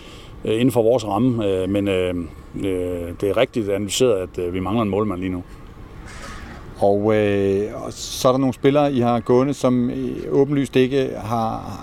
inden 0.44 0.70
for 0.70 0.82
vores 0.82 1.06
ramme. 1.06 1.66
Men 1.66 1.86
det 3.20 3.22
er 3.22 3.36
rigtigt 3.36 3.70
analyseret, 3.70 4.28
at 4.38 4.54
vi 4.54 4.60
mangler 4.60 4.82
en 4.82 4.88
målmand 4.88 5.20
lige 5.20 5.32
nu. 5.32 5.42
Og, 6.80 7.16
øh, 7.16 7.84
og 7.84 7.92
så 7.92 8.28
er 8.28 8.32
der 8.32 8.38
nogle 8.38 8.54
spillere, 8.54 8.92
I 8.92 9.00
har 9.00 9.20
gående, 9.20 9.54
som 9.54 9.90
øh, 9.90 10.16
åbenlyst 10.30 10.76
ikke 10.76 11.10
har, 11.16 11.80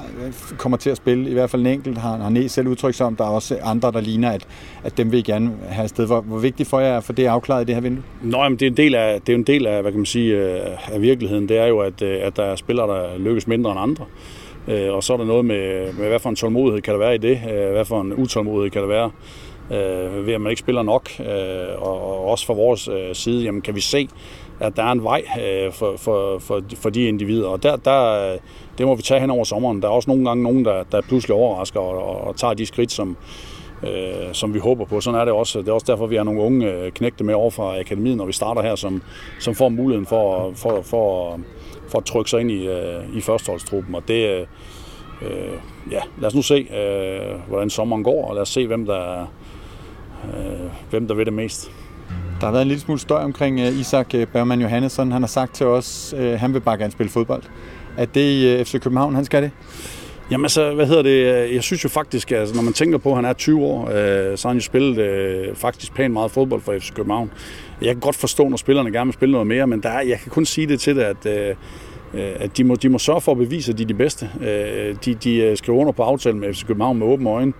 kommer 0.58 0.78
til 0.78 0.90
at 0.90 0.98
spille. 0.98 1.30
I 1.30 1.34
hvert 1.34 1.50
fald 1.50 1.62
en 1.62 1.68
enkelt 1.68 1.98
har, 1.98 2.18
har 2.18 2.30
Næs 2.30 2.52
selv 2.52 2.68
udtrykt 2.68 2.96
sig 2.96 3.06
om. 3.06 3.16
Der 3.16 3.24
er 3.24 3.30
også 3.30 3.58
andre, 3.64 3.92
der 3.92 4.02
ligner, 4.02 4.32
at, 4.32 4.48
at 4.84 4.98
dem 4.98 5.12
vil 5.12 5.20
I 5.20 5.22
gerne 5.22 5.52
have 5.70 5.84
afsted. 5.84 6.06
Hvor, 6.06 6.22
hvor 6.22 6.38
vigtigt 6.38 6.70
for 6.70 6.80
jer 6.80 6.88
er 6.88 7.00
for 7.00 7.14
det 7.14 7.26
afklaret 7.26 7.62
i 7.62 7.66
det 7.66 7.76
her 7.76 7.82
vindue? 7.82 8.04
Nå, 8.24 8.38
jamen, 8.38 8.60
det 8.60 8.66
er 8.66 8.70
en 8.70 8.78
del 8.78 8.96
af, 8.96 9.22
det 9.22 9.34
er 9.34 9.38
en 9.38 9.44
del 9.44 9.68
af, 9.68 9.82
hvad 9.82 9.92
kan 9.92 10.00
man 10.00 10.06
sige, 10.06 10.36
øh, 10.36 10.94
af 10.94 11.02
virkeligheden. 11.02 11.50
Det 11.50 11.58
er 11.58 11.66
jo, 11.66 11.80
at, 11.80 12.02
øh, 12.02 12.18
at 12.22 12.38
der 12.38 12.44
er 12.44 12.56
spillere, 12.56 12.88
der 12.88 13.18
lykkes 13.18 13.48
mindre 13.48 13.72
end 13.72 13.80
andre. 13.80 14.06
Og 14.92 15.04
så 15.04 15.14
er 15.14 15.18
der 15.18 15.26
noget 15.26 15.46
med, 15.46 15.94
med 15.94 16.08
hvad 16.08 16.20
for 16.20 16.30
en 16.30 16.36
tålmodighed 16.36 16.82
kan 16.82 16.94
der 16.94 17.00
være 17.00 17.16
i 17.16 17.18
det. 17.18 17.38
Hvad 17.72 17.86
for 17.86 18.02
en 18.02 18.14
utålmodighed 18.14 18.72
kan 18.72 18.82
der 18.82 18.88
være 18.88 19.12
ved, 20.26 20.34
at 20.34 20.42
man 20.42 20.50
ikke 20.50 20.60
spiller 20.60 20.84
nok. 20.84 21.10
Og 21.78 22.26
også 22.26 22.46
fra 22.46 22.54
vores 22.54 22.90
side, 23.14 23.44
jamen 23.44 23.62
kan 23.62 23.76
vi 23.76 23.82
se, 23.82 24.08
at 24.60 24.76
der 24.76 24.84
er 24.84 24.92
en 24.92 25.04
vej 25.04 25.24
øh, 25.42 25.72
for, 25.72 25.94
for, 25.98 26.40
for, 26.40 26.62
for 26.76 26.90
de 26.90 27.04
individer. 27.04 27.48
Og 27.48 27.64
der, 27.64 27.76
der, 27.76 28.32
øh, 28.34 28.40
det 28.78 28.86
må 28.86 28.96
vi 28.96 29.02
tage 29.02 29.20
hen 29.20 29.30
over 29.30 29.44
sommeren. 29.44 29.82
Der 29.82 29.88
er 29.88 29.92
også 29.92 30.10
nogle 30.10 30.26
gange 30.26 30.44
nogen, 30.44 30.66
der, 30.66 30.84
der 30.92 31.02
pludselig 31.02 31.36
overrasker 31.36 31.80
og, 31.80 32.28
og 32.28 32.36
tager 32.36 32.54
de 32.54 32.66
skridt, 32.66 32.92
som, 32.92 33.18
øh, 33.84 34.34
som 34.34 34.54
vi 34.54 34.60
håber 34.60 34.86
på. 34.86 35.02
Sådan 35.02 35.20
er 35.20 35.26
det 35.26 35.34
også. 35.34 35.60
Det 35.60 35.68
er 35.68 35.74
også 35.74 35.86
derfor, 35.90 36.08
vi 36.08 36.16
har 36.16 36.24
nogle 36.24 36.42
unge 36.42 36.72
øh, 36.72 36.92
knægte 36.92 37.24
med 37.24 37.34
over 37.34 37.50
fra 37.50 37.80
akademiet, 37.80 38.18
når 38.18 38.26
vi 38.26 38.34
starter 38.34 38.62
her, 38.62 38.76
som, 38.76 39.02
som 39.40 39.56
får 39.56 39.70
muligheden 39.70 40.06
for, 40.06 40.52
for, 40.56 40.82
for, 40.82 41.40
for 41.88 41.98
at 41.98 42.06
trykke 42.06 42.30
sig 42.30 42.42
ind 42.42 42.52
i, 42.52 42.68
øh, 42.68 43.18
i 43.18 43.22
førsteholdstruppen. 43.22 43.96
Og 43.96 44.08
det, 44.08 44.48
øh, 45.22 45.58
ja, 45.92 46.02
lad 46.18 46.28
os 46.28 46.36
nu 46.36 46.42
se, 46.42 46.56
øh, 46.56 47.48
hvordan 47.48 47.70
sommeren 47.70 48.04
går, 48.04 48.28
og 48.28 48.36
lad 48.36 48.42
os 48.42 48.50
se, 48.50 48.68
hvem 48.68 48.86
der, 48.86 49.32
øh, 50.24 50.70
hvem 50.90 51.08
der 51.08 51.16
vil 51.16 51.26
det 51.26 51.34
mest. 51.34 51.72
Der 52.40 52.46
har 52.46 52.52
været 52.52 52.62
en 52.62 52.68
lille 52.68 52.82
smule 52.82 53.00
støj 53.00 53.24
omkring 53.24 53.62
uh, 53.62 53.80
Isak 53.80 54.16
øh, 54.16 54.28
Bergman 54.28 54.62
Johannesson. 54.62 55.12
Han 55.12 55.22
har 55.22 55.28
sagt 55.28 55.56
til 55.56 55.66
os, 55.66 56.14
at 56.14 56.34
uh, 56.34 56.40
han 56.40 56.54
vil 56.54 56.60
bare 56.60 56.78
gerne 56.78 56.92
spille 56.92 57.10
fodbold. 57.10 57.44
Er 57.98 58.06
det 58.06 58.22
i 58.22 58.60
uh, 58.60 58.66
FC 58.66 58.80
København, 58.82 59.16
han 59.16 59.26
skal 59.26 59.44
det? 59.44 59.52
Jamen 60.32 60.50
så, 60.50 60.74
hvad 60.74 60.88
hedder 60.88 61.02
det? 61.02 61.54
Jeg 61.54 61.64
synes 61.64 61.84
jo 61.84 61.90
faktisk, 61.90 62.32
at 62.32 62.40
altså, 62.40 62.56
når 62.56 62.62
man 62.62 62.74
tænker 62.74 62.98
på, 62.98 63.10
at 63.10 63.16
han 63.16 63.26
er 63.26 63.34
20 63.34 63.62
år, 63.62 63.90
øh, 63.90 64.38
så 64.38 64.48
har 64.48 64.50
han 64.50 64.58
jo 64.58 64.64
spillet 64.64 64.98
øh, 64.98 65.56
faktisk 65.56 65.94
pænt 65.94 66.14
meget 66.14 66.32
fodbold 66.32 66.62
for 66.62 66.74
FC 66.80 66.94
København. 66.94 67.32
Jeg 67.82 67.88
kan 67.88 68.00
godt 68.00 68.16
forstå, 68.16 68.50
når 68.50 68.58
spillerne 68.58 68.92
gerne 68.92 69.08
vil 69.08 69.14
spille 69.14 69.32
noget 69.32 69.48
mere, 69.48 69.68
men 69.68 69.84
der 69.84 69.90
er, 69.90 70.02
jeg 70.02 70.20
kan 70.20 70.32
kun 70.32 70.46
sige 70.46 70.68
det 70.68 70.80
til 70.80 70.96
dig, 70.96 71.06
at, 71.06 71.26
øh, 71.26 71.56
at 72.14 72.58
de, 72.58 72.64
må, 72.64 72.76
de 72.76 72.90
må 72.90 73.00
sørge 73.00 73.22
for 73.22 73.32
at 73.32 73.38
bevise, 73.38 73.72
at 73.72 73.78
de 73.78 73.84
er 73.84 73.88
de 73.88 73.94
bedste. 73.94 74.30
Øh, 74.42 74.96
de, 75.06 75.14
de 75.14 75.56
skriver 75.56 75.80
under 75.80 75.92
på 75.92 76.04
aftalen 76.04 76.40
med 76.40 76.54
FC 76.54 76.66
København 76.66 77.00
med 77.00 77.08
åbne 77.08 77.30
øjne, 77.30 77.54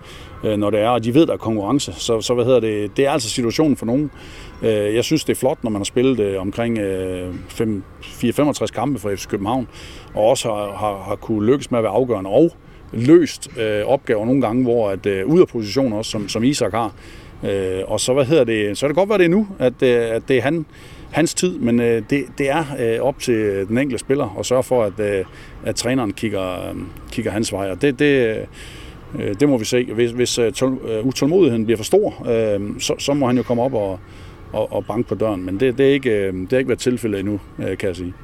øh, 0.44 0.56
når 0.56 0.70
det 0.70 0.80
er, 0.80 0.88
og 0.88 1.04
de 1.04 1.14
ved, 1.14 1.26
der 1.26 1.32
er 1.32 1.36
konkurrence. 1.36 1.92
Så, 1.92 2.20
så 2.20 2.34
hvad 2.34 2.44
hedder 2.44 2.60
det? 2.60 2.96
Det 2.96 3.06
er 3.06 3.10
altså 3.10 3.30
situationen 3.30 3.76
for 3.76 3.86
nogen. 3.86 4.10
Øh, 4.62 4.94
jeg 4.94 5.04
synes, 5.04 5.24
det 5.24 5.32
er 5.32 5.38
flot, 5.38 5.64
når 5.64 5.70
man 5.70 5.80
har 5.80 5.84
spillet 5.84 6.20
øh, 6.20 6.40
omkring 6.40 6.78
øh, 6.78 7.34
4-65 7.50 8.66
kampe 8.66 8.98
for 8.98 9.10
FC 9.16 9.26
København, 9.26 9.68
og 10.14 10.24
også 10.24 10.48
har, 10.48 10.72
har, 10.72 11.02
har 11.02 11.16
kunne 11.16 11.46
lykkes 11.46 11.70
med 11.70 11.78
at 11.78 11.82
være 11.82 11.92
afgørende 11.92 12.30
og 12.30 12.50
løst 12.92 13.48
øh, 13.58 13.86
opgaver 13.86 14.24
nogle 14.24 14.40
gange, 14.40 14.62
hvor 14.62 14.90
at 14.90 15.06
øh, 15.06 15.26
ud 15.26 15.40
af 15.40 15.48
position 15.48 15.92
også, 15.92 16.10
som, 16.10 16.28
som 16.28 16.44
Isak 16.44 16.72
har. 16.72 16.92
Øh, 17.44 17.82
og 17.86 18.00
så, 18.00 18.14
hvad 18.14 18.24
hedder 18.24 18.44
det, 18.44 18.78
så 18.78 18.86
er 18.86 18.88
det 18.88 18.96
godt 18.96 19.08
være 19.08 19.18
det 19.18 19.24
er 19.24 19.28
nu, 19.28 19.46
at, 19.58 19.82
øh, 19.82 20.10
at 20.10 20.22
det 20.28 20.36
er 20.36 20.42
han, 20.42 20.66
hans 21.10 21.34
tid, 21.34 21.58
men 21.58 21.80
øh, 21.80 22.02
det, 22.10 22.24
det 22.38 22.50
er 22.50 22.64
øh, 22.80 23.00
op 23.00 23.18
til 23.18 23.66
den 23.68 23.78
enkelte 23.78 23.98
spiller 23.98 24.36
at 24.38 24.46
sørge 24.46 24.62
for, 24.62 24.84
at, 24.84 25.00
øh, 25.00 25.24
at 25.64 25.76
træneren 25.76 26.12
kigger, 26.12 26.68
øh, 26.68 26.76
kigger 27.12 27.30
hans 27.30 27.52
vej. 27.52 27.70
Og 27.70 27.82
det, 27.82 27.98
det, 27.98 28.36
øh, 28.36 28.44
det 29.40 29.48
må 29.48 29.58
vi 29.58 29.64
se. 29.64 29.84
Hvis, 29.84 30.10
hvis 30.10 30.38
øh, 30.38 30.52
utålmodigheden 31.02 31.64
bliver 31.64 31.76
for 31.76 31.84
stor, 31.84 32.28
øh, 32.30 32.80
så, 32.80 32.94
så 32.98 33.14
må 33.14 33.26
han 33.26 33.36
jo 33.36 33.42
komme 33.42 33.62
op 33.62 33.74
og, 33.74 33.98
og, 34.52 34.72
og 34.72 34.86
banke 34.86 35.08
på 35.08 35.14
døren. 35.14 35.46
Men 35.46 35.60
det, 35.60 35.78
det, 35.78 35.86
er 35.86 35.92
ikke, 35.92 36.10
øh, 36.10 36.34
det 36.34 36.52
er 36.52 36.58
ikke 36.58 36.68
været 36.68 36.78
tilfældet 36.78 37.20
endnu, 37.20 37.40
øh, 37.58 37.78
kan 37.78 37.88
jeg 37.88 37.96
sige. 37.96 38.14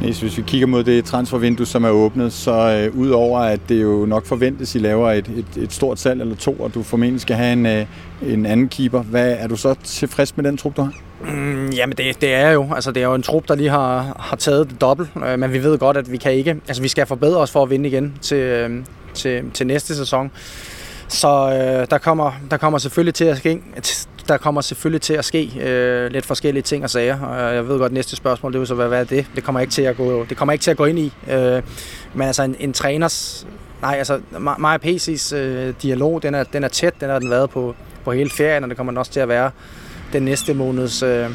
Hvis 0.00 0.36
vi 0.36 0.42
kigger 0.46 0.66
mod 0.66 0.84
det 0.84 1.04
transfervindue, 1.04 1.66
som 1.66 1.84
er 1.84 1.90
åbnet, 1.90 2.32
så 2.32 2.52
øh, 2.52 2.98
udover 2.98 3.38
at 3.38 3.60
det 3.68 3.82
jo 3.82 4.06
nok 4.06 4.26
forventes, 4.26 4.76
at 4.76 4.80
I 4.80 4.84
laver 4.84 5.10
et, 5.10 5.28
et, 5.28 5.62
et 5.62 5.72
stort 5.72 5.98
salg 5.98 6.20
eller 6.20 6.36
to, 6.36 6.52
og 6.52 6.74
du 6.74 6.82
formentlig 6.82 7.20
skal 7.20 7.36
have 7.36 7.52
en, 7.52 7.66
øh, 7.66 7.86
en 8.22 8.46
anden 8.46 8.68
keeper, 8.68 9.02
hvad 9.02 9.36
er 9.38 9.46
du 9.46 9.56
så 9.56 9.74
tilfreds 9.84 10.36
med 10.36 10.44
den 10.44 10.56
trup, 10.56 10.76
du 10.76 10.82
har? 10.82 10.92
Mm, 11.34 11.70
jamen 11.70 11.96
det, 11.96 12.20
det 12.20 12.34
er 12.34 12.50
jo, 12.50 12.66
altså 12.74 12.92
det 12.92 13.02
er 13.02 13.06
jo 13.06 13.14
en 13.14 13.22
trup, 13.22 13.48
der 13.48 13.54
lige 13.54 13.70
har, 13.70 14.16
har 14.18 14.36
taget 14.36 14.70
det 14.70 14.80
dobbelt, 14.80 15.08
øh, 15.26 15.38
men 15.38 15.52
vi 15.52 15.62
ved 15.62 15.78
godt, 15.78 15.96
at 15.96 16.12
vi 16.12 16.16
kan 16.16 16.32
ikke, 16.32 16.50
altså 16.68 16.82
vi 16.82 16.88
skal 16.88 17.06
forbedre 17.06 17.38
os 17.38 17.50
for 17.50 17.62
at 17.62 17.70
vinde 17.70 17.88
igen 17.88 18.14
til, 18.20 18.36
øh, 18.36 18.70
til, 19.18 19.50
til 19.50 19.66
næste 19.66 19.96
sæson. 19.96 20.30
Så 21.08 21.28
øh, 21.28 21.86
der, 21.90 21.98
kommer, 21.98 22.32
der 22.50 22.56
kommer 22.56 22.78
selvfølgelig 22.78 23.14
til 23.14 23.24
at 23.24 23.38
ske, 23.38 23.62
der 24.28 24.36
kommer 24.36 24.60
selvfølgelig 24.60 25.02
til 25.02 25.14
at 25.14 25.24
ske 25.24 25.52
øh, 25.60 26.10
lidt 26.10 26.26
forskellige 26.26 26.62
ting 26.62 26.84
og 26.84 26.90
sager. 26.90 27.20
Og 27.20 27.54
jeg 27.54 27.68
ved 27.68 27.78
godt, 27.78 27.90
at 27.90 27.94
næste 27.94 28.16
spørgsmål, 28.16 28.52
det 28.52 28.58
vil 28.58 28.68
så 28.68 28.74
være, 28.74 28.88
hvad 28.88 29.00
er 29.00 29.04
det? 29.04 29.26
Det 29.36 29.44
kommer 29.44 29.60
ikke 29.60 29.70
til 29.70 29.82
at 29.82 29.96
gå, 29.96 30.24
det 30.24 30.36
kommer 30.36 30.52
ikke 30.52 30.62
til 30.62 30.70
at 30.70 30.76
gå 30.76 30.84
ind 30.84 30.98
i. 30.98 31.12
Øh, 31.30 31.62
men 32.14 32.26
altså 32.26 32.42
en, 32.42 32.56
en 32.60 32.72
træners, 32.72 33.46
nej, 33.82 33.94
altså 33.98 34.20
mig 34.38 34.74
og 34.74 34.80
PC's 34.84 35.36
øh, 35.36 35.74
dialog, 35.82 36.22
den 36.22 36.34
er, 36.34 36.44
den 36.44 36.64
er 36.64 36.68
tæt, 36.68 37.00
den 37.00 37.10
har 37.10 37.18
den 37.18 37.30
været 37.30 37.50
på, 37.50 37.74
på 38.04 38.12
hele 38.12 38.30
ferien, 38.30 38.62
og 38.62 38.68
det 38.68 38.76
kommer 38.76 38.90
den 38.90 38.98
også 38.98 39.12
til 39.12 39.20
at 39.20 39.28
være 39.28 39.50
den 40.12 40.22
næste 40.22 40.54
måneds, 40.54 41.02
øh, 41.02 41.30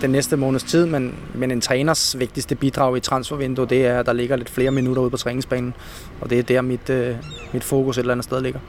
den 0.00 0.10
næste 0.10 0.36
måneds 0.36 0.62
tid, 0.62 0.86
men, 0.86 1.14
men 1.34 1.50
en 1.50 1.60
træners 1.60 2.18
vigtigste 2.18 2.54
bidrag 2.54 2.96
i 2.96 3.00
transfervinduet, 3.00 3.70
det 3.70 3.86
er, 3.86 3.98
at 3.98 4.06
der 4.06 4.12
ligger 4.12 4.36
lidt 4.36 4.50
flere 4.50 4.70
minutter 4.70 5.02
ude 5.02 5.10
på 5.10 5.16
træningsbanen, 5.16 5.74
og 6.20 6.30
det 6.30 6.38
er 6.38 6.42
der 6.42 6.60
mit, 6.60 6.90
øh, 6.90 7.14
mit 7.52 7.64
fokus 7.64 7.98
et 7.98 8.00
eller 8.00 8.12
andet 8.12 8.24
sted 8.24 8.42
ligger. 8.42 8.60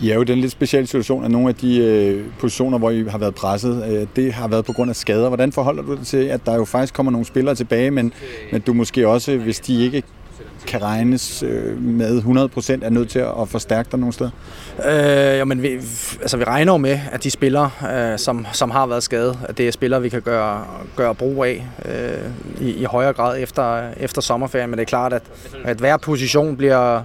I 0.00 0.10
er 0.10 0.14
jo 0.14 0.20
i 0.20 0.24
den 0.24 0.38
lidt 0.38 0.52
specielle 0.52 0.86
situation, 0.86 1.24
at 1.24 1.30
nogle 1.30 1.48
af 1.48 1.54
de 1.54 1.78
øh, 1.78 2.24
positioner, 2.38 2.78
hvor 2.78 2.90
I 2.90 3.04
har 3.04 3.18
været 3.18 3.34
presset, 3.34 3.84
øh, 3.90 4.06
det 4.16 4.32
har 4.32 4.48
været 4.48 4.64
på 4.64 4.72
grund 4.72 4.90
af 4.90 4.96
skader. 4.96 5.28
Hvordan 5.28 5.52
forholder 5.52 5.82
du 5.82 5.94
dig 5.94 6.06
til, 6.06 6.24
at 6.24 6.46
der 6.46 6.54
jo 6.54 6.64
faktisk 6.64 6.94
kommer 6.94 7.12
nogle 7.12 7.26
spillere 7.26 7.54
tilbage, 7.54 7.90
men, 7.90 8.12
men 8.52 8.60
du 8.60 8.72
måske 8.72 9.08
også, 9.08 9.36
hvis 9.36 9.60
de 9.60 9.84
ikke 9.84 10.02
kan 10.66 10.82
regnes 10.82 11.42
øh, 11.42 11.82
med 11.82 12.22
100% 12.22 12.84
er 12.84 12.90
nødt 12.90 13.08
til 13.08 13.18
at 13.18 13.48
forstærke 13.48 13.88
dig 13.90 13.98
nogle 13.98 14.12
steder? 14.12 14.30
Øh, 14.86 15.38
jamen, 15.38 15.62
vi, 15.62 15.68
altså, 16.20 16.36
vi 16.36 16.44
regner 16.44 16.72
jo 16.72 16.76
med, 16.76 17.00
at 17.12 17.24
de 17.24 17.30
spillere, 17.30 17.70
øh, 17.94 18.18
som, 18.18 18.46
som 18.52 18.70
har 18.70 18.86
været 18.86 19.02
skadet, 19.02 19.38
at 19.48 19.58
det 19.58 19.68
er 19.68 19.72
spillere, 19.72 20.02
vi 20.02 20.08
kan 20.08 20.22
gøre, 20.22 20.64
gøre 20.96 21.14
brug 21.14 21.44
af 21.44 21.66
øh, 21.84 22.66
i, 22.68 22.70
i 22.70 22.84
højere 22.84 23.12
grad 23.12 23.42
efter, 23.42 23.88
efter 23.96 24.22
sommerferien. 24.22 24.70
Men 24.70 24.78
det 24.78 24.82
er 24.82 24.88
klart, 24.88 25.12
at, 25.12 25.22
at 25.64 25.76
hver 25.76 25.96
position 25.96 26.56
bliver, 26.56 26.96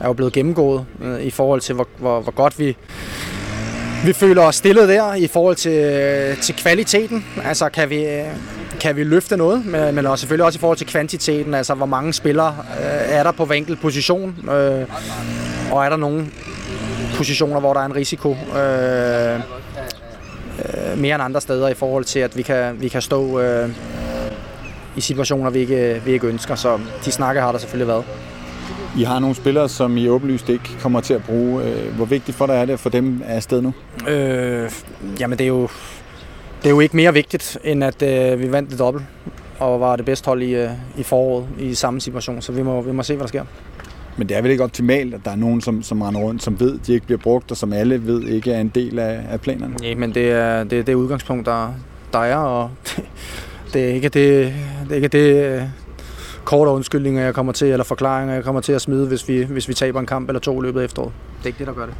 er 0.00 0.06
jo 0.06 0.12
blevet 0.12 0.32
gennemgået 0.32 0.86
øh, 1.02 1.22
i 1.22 1.30
forhold 1.30 1.60
til, 1.60 1.74
hvor, 1.74 1.88
hvor, 1.98 2.20
hvor 2.20 2.32
godt 2.32 2.58
vi, 2.58 2.76
vi 4.04 4.12
føler 4.12 4.42
os 4.42 4.56
stillet 4.56 4.88
der 4.88 5.14
i 5.14 5.26
forhold 5.26 5.56
til, 5.56 5.72
øh, 5.72 6.40
til 6.40 6.54
kvaliteten. 6.54 7.24
Altså 7.44 7.68
kan 7.68 7.90
vi, 7.90 8.04
øh, 8.04 8.24
kan 8.80 8.96
vi 8.96 9.04
løfte 9.04 9.36
noget, 9.36 9.66
men 9.66 10.06
også 10.06 10.22
selvfølgelig 10.22 10.44
også 10.44 10.58
i 10.58 10.60
forhold 10.60 10.78
til 10.78 10.86
kvantiteten, 10.86 11.54
altså 11.54 11.74
hvor 11.74 11.86
mange 11.86 12.12
spillere 12.12 12.56
øh, 12.80 13.12
er 13.16 13.22
der 13.22 13.32
på 13.32 13.44
hver 13.44 13.56
enkelt 13.56 13.80
position, 13.80 14.50
øh, 14.50 14.86
og 15.72 15.84
er 15.84 15.88
der 15.88 15.96
nogle 15.96 16.26
positioner, 17.14 17.60
hvor 17.60 17.72
der 17.72 17.80
er 17.80 17.86
en 17.86 17.94
risiko 17.94 18.30
øh, 18.30 19.34
øh, 19.34 20.98
mere 20.98 21.14
end 21.14 21.22
andre 21.22 21.40
steder 21.40 21.68
i 21.68 21.74
forhold 21.74 22.04
til, 22.04 22.18
at 22.18 22.36
vi 22.36 22.42
kan, 22.42 22.80
vi 22.80 22.88
kan 22.88 23.02
stå 23.02 23.40
øh, 23.40 23.68
i 24.96 25.00
situationer, 25.00 25.50
vi 25.50 25.58
ikke, 25.58 26.02
vi 26.04 26.12
ikke 26.12 26.26
ønsker, 26.26 26.54
så 26.54 26.78
de 27.04 27.12
snakker 27.12 27.42
har 27.42 27.52
der 27.52 27.58
selvfølgelig 27.58 27.88
været. 27.88 28.04
I 28.98 29.02
har 29.02 29.18
nogle 29.18 29.36
spillere, 29.36 29.68
som 29.68 29.96
I 29.96 30.08
åbenlyst 30.08 30.48
ikke 30.48 30.78
kommer 30.80 31.00
til 31.00 31.14
at 31.14 31.24
bruge. 31.24 31.64
Øh, 31.64 31.94
hvor 31.96 32.04
vigtigt 32.04 32.36
for 32.36 32.46
dig 32.46 32.54
er 32.54 32.64
det 32.64 32.80
for 32.80 32.90
dem 32.90 33.22
er 33.24 33.34
afsted 33.34 33.62
nu? 33.62 33.72
Øh, 34.08 34.70
jamen 35.20 35.38
det 35.38 35.44
er 35.44 35.48
jo 35.48 35.68
det 36.58 36.66
er 36.66 36.70
jo 36.70 36.80
ikke 36.80 36.96
mere 36.96 37.12
vigtigt, 37.12 37.58
end 37.64 37.84
at 37.84 38.02
øh, 38.02 38.40
vi 38.40 38.52
vandt 38.52 38.70
det 38.70 38.78
dobbelt 38.78 39.04
og 39.58 39.80
var 39.80 39.96
det 39.96 40.04
bedste 40.04 40.26
hold 40.26 40.42
i, 40.42 40.54
øh, 40.54 40.70
i 40.96 41.02
foråret 41.02 41.46
i 41.58 41.74
samme 41.74 42.00
situation. 42.00 42.42
Så 42.42 42.52
vi 42.52 42.62
må, 42.62 42.80
vi 42.80 42.92
må 42.92 43.02
se, 43.02 43.14
hvad 43.14 43.22
der 43.22 43.28
sker. 43.28 43.44
Men 44.16 44.28
det 44.28 44.36
er 44.36 44.42
vel 44.42 44.50
ikke 44.50 44.64
optimalt, 44.64 45.14
at 45.14 45.20
der 45.24 45.30
er 45.30 45.36
nogen, 45.36 45.60
som, 45.60 45.82
som 45.82 46.02
render 46.02 46.20
rundt, 46.20 46.42
som 46.42 46.60
ved, 46.60 46.74
at 46.80 46.86
de 46.86 46.92
ikke 46.92 47.06
bliver 47.06 47.18
brugt, 47.18 47.50
og 47.50 47.56
som 47.56 47.72
alle 47.72 48.06
ved 48.06 48.22
ikke 48.22 48.52
er 48.52 48.60
en 48.60 48.68
del 48.68 48.98
af, 48.98 49.20
af 49.30 49.40
planerne? 49.40 49.74
Nej, 49.80 49.94
men 49.94 50.14
det 50.14 50.30
er 50.30 50.64
det, 50.64 50.86
det 50.86 50.94
udgangspunkt, 50.94 51.46
der, 51.46 51.74
der 52.12 52.18
er, 52.18 52.36
og 52.36 52.70
det, 52.84 53.04
det 53.72 53.84
er 53.84 53.88
ikke 53.88 54.08
det, 54.08 54.54
det, 54.84 54.90
er 54.90 54.94
ikke 54.94 55.08
det 55.08 55.44
øh, 55.44 55.62
korte 56.44 56.70
undskyldninger, 56.70 57.22
jeg 57.22 57.34
kommer 57.34 57.52
til, 57.52 57.68
eller 57.68 57.84
forklaringer, 57.84 58.34
jeg 58.34 58.44
kommer 58.44 58.60
til 58.60 58.72
at 58.72 58.80
smide, 58.80 59.06
hvis 59.06 59.28
vi, 59.28 59.42
hvis 59.42 59.68
vi 59.68 59.74
taber 59.74 60.00
en 60.00 60.06
kamp 60.06 60.28
eller 60.28 60.40
to 60.40 60.62
i 60.62 60.64
løbet 60.64 60.80
af 60.80 60.84
efteråret. 60.84 61.12
Det 61.38 61.42
er 61.42 61.46
ikke 61.46 61.58
det, 61.58 61.66
der 61.66 61.72
gør 61.72 61.86
det. 61.86 61.94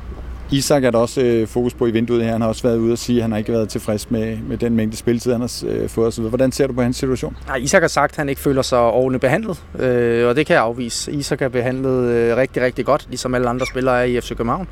Isak 0.50 0.84
er 0.84 0.90
der 0.90 0.98
også 0.98 1.20
øh, 1.20 1.46
fokus 1.46 1.74
på 1.74 1.86
i 1.86 1.90
vinduet 1.90 2.24
her. 2.24 2.32
Han 2.32 2.40
har 2.40 2.48
også 2.48 2.62
været 2.62 2.76
ude 2.78 2.92
og 2.92 2.98
sige, 2.98 3.16
at 3.16 3.22
han 3.22 3.30
har 3.30 3.38
ikke 3.38 3.52
været 3.52 3.68
tilfreds 3.68 4.10
med, 4.10 4.36
med 4.36 4.58
den 4.58 4.76
mængde 4.76 4.96
spilletid, 4.96 5.32
han 5.32 5.40
har 5.40 5.64
øh, 5.66 5.88
fået 5.88 6.06
osv. 6.06 6.24
Hvordan 6.24 6.52
ser 6.52 6.66
du 6.66 6.72
på 6.72 6.82
hans 6.82 6.96
situation? 6.96 7.36
Nej, 7.46 7.56
Isak 7.56 7.82
har 7.82 7.88
sagt, 7.88 8.12
at 8.12 8.16
han 8.16 8.28
ikke 8.28 8.40
føler 8.40 8.62
sig 8.62 8.78
ordentligt 8.78 9.20
behandlet, 9.20 9.62
øh, 9.78 10.28
og 10.28 10.36
det 10.36 10.46
kan 10.46 10.54
jeg 10.54 10.62
afvise. 10.62 11.12
Isak 11.12 11.42
er 11.42 11.48
behandlet 11.48 12.04
øh, 12.04 12.36
rigtig, 12.36 12.62
rigtig 12.62 12.84
godt, 12.84 13.06
ligesom 13.08 13.34
alle 13.34 13.48
andre 13.48 13.66
spillere 13.66 14.00
er 14.00 14.04
i 14.04 14.20
FC 14.20 14.28
København. 14.28 14.68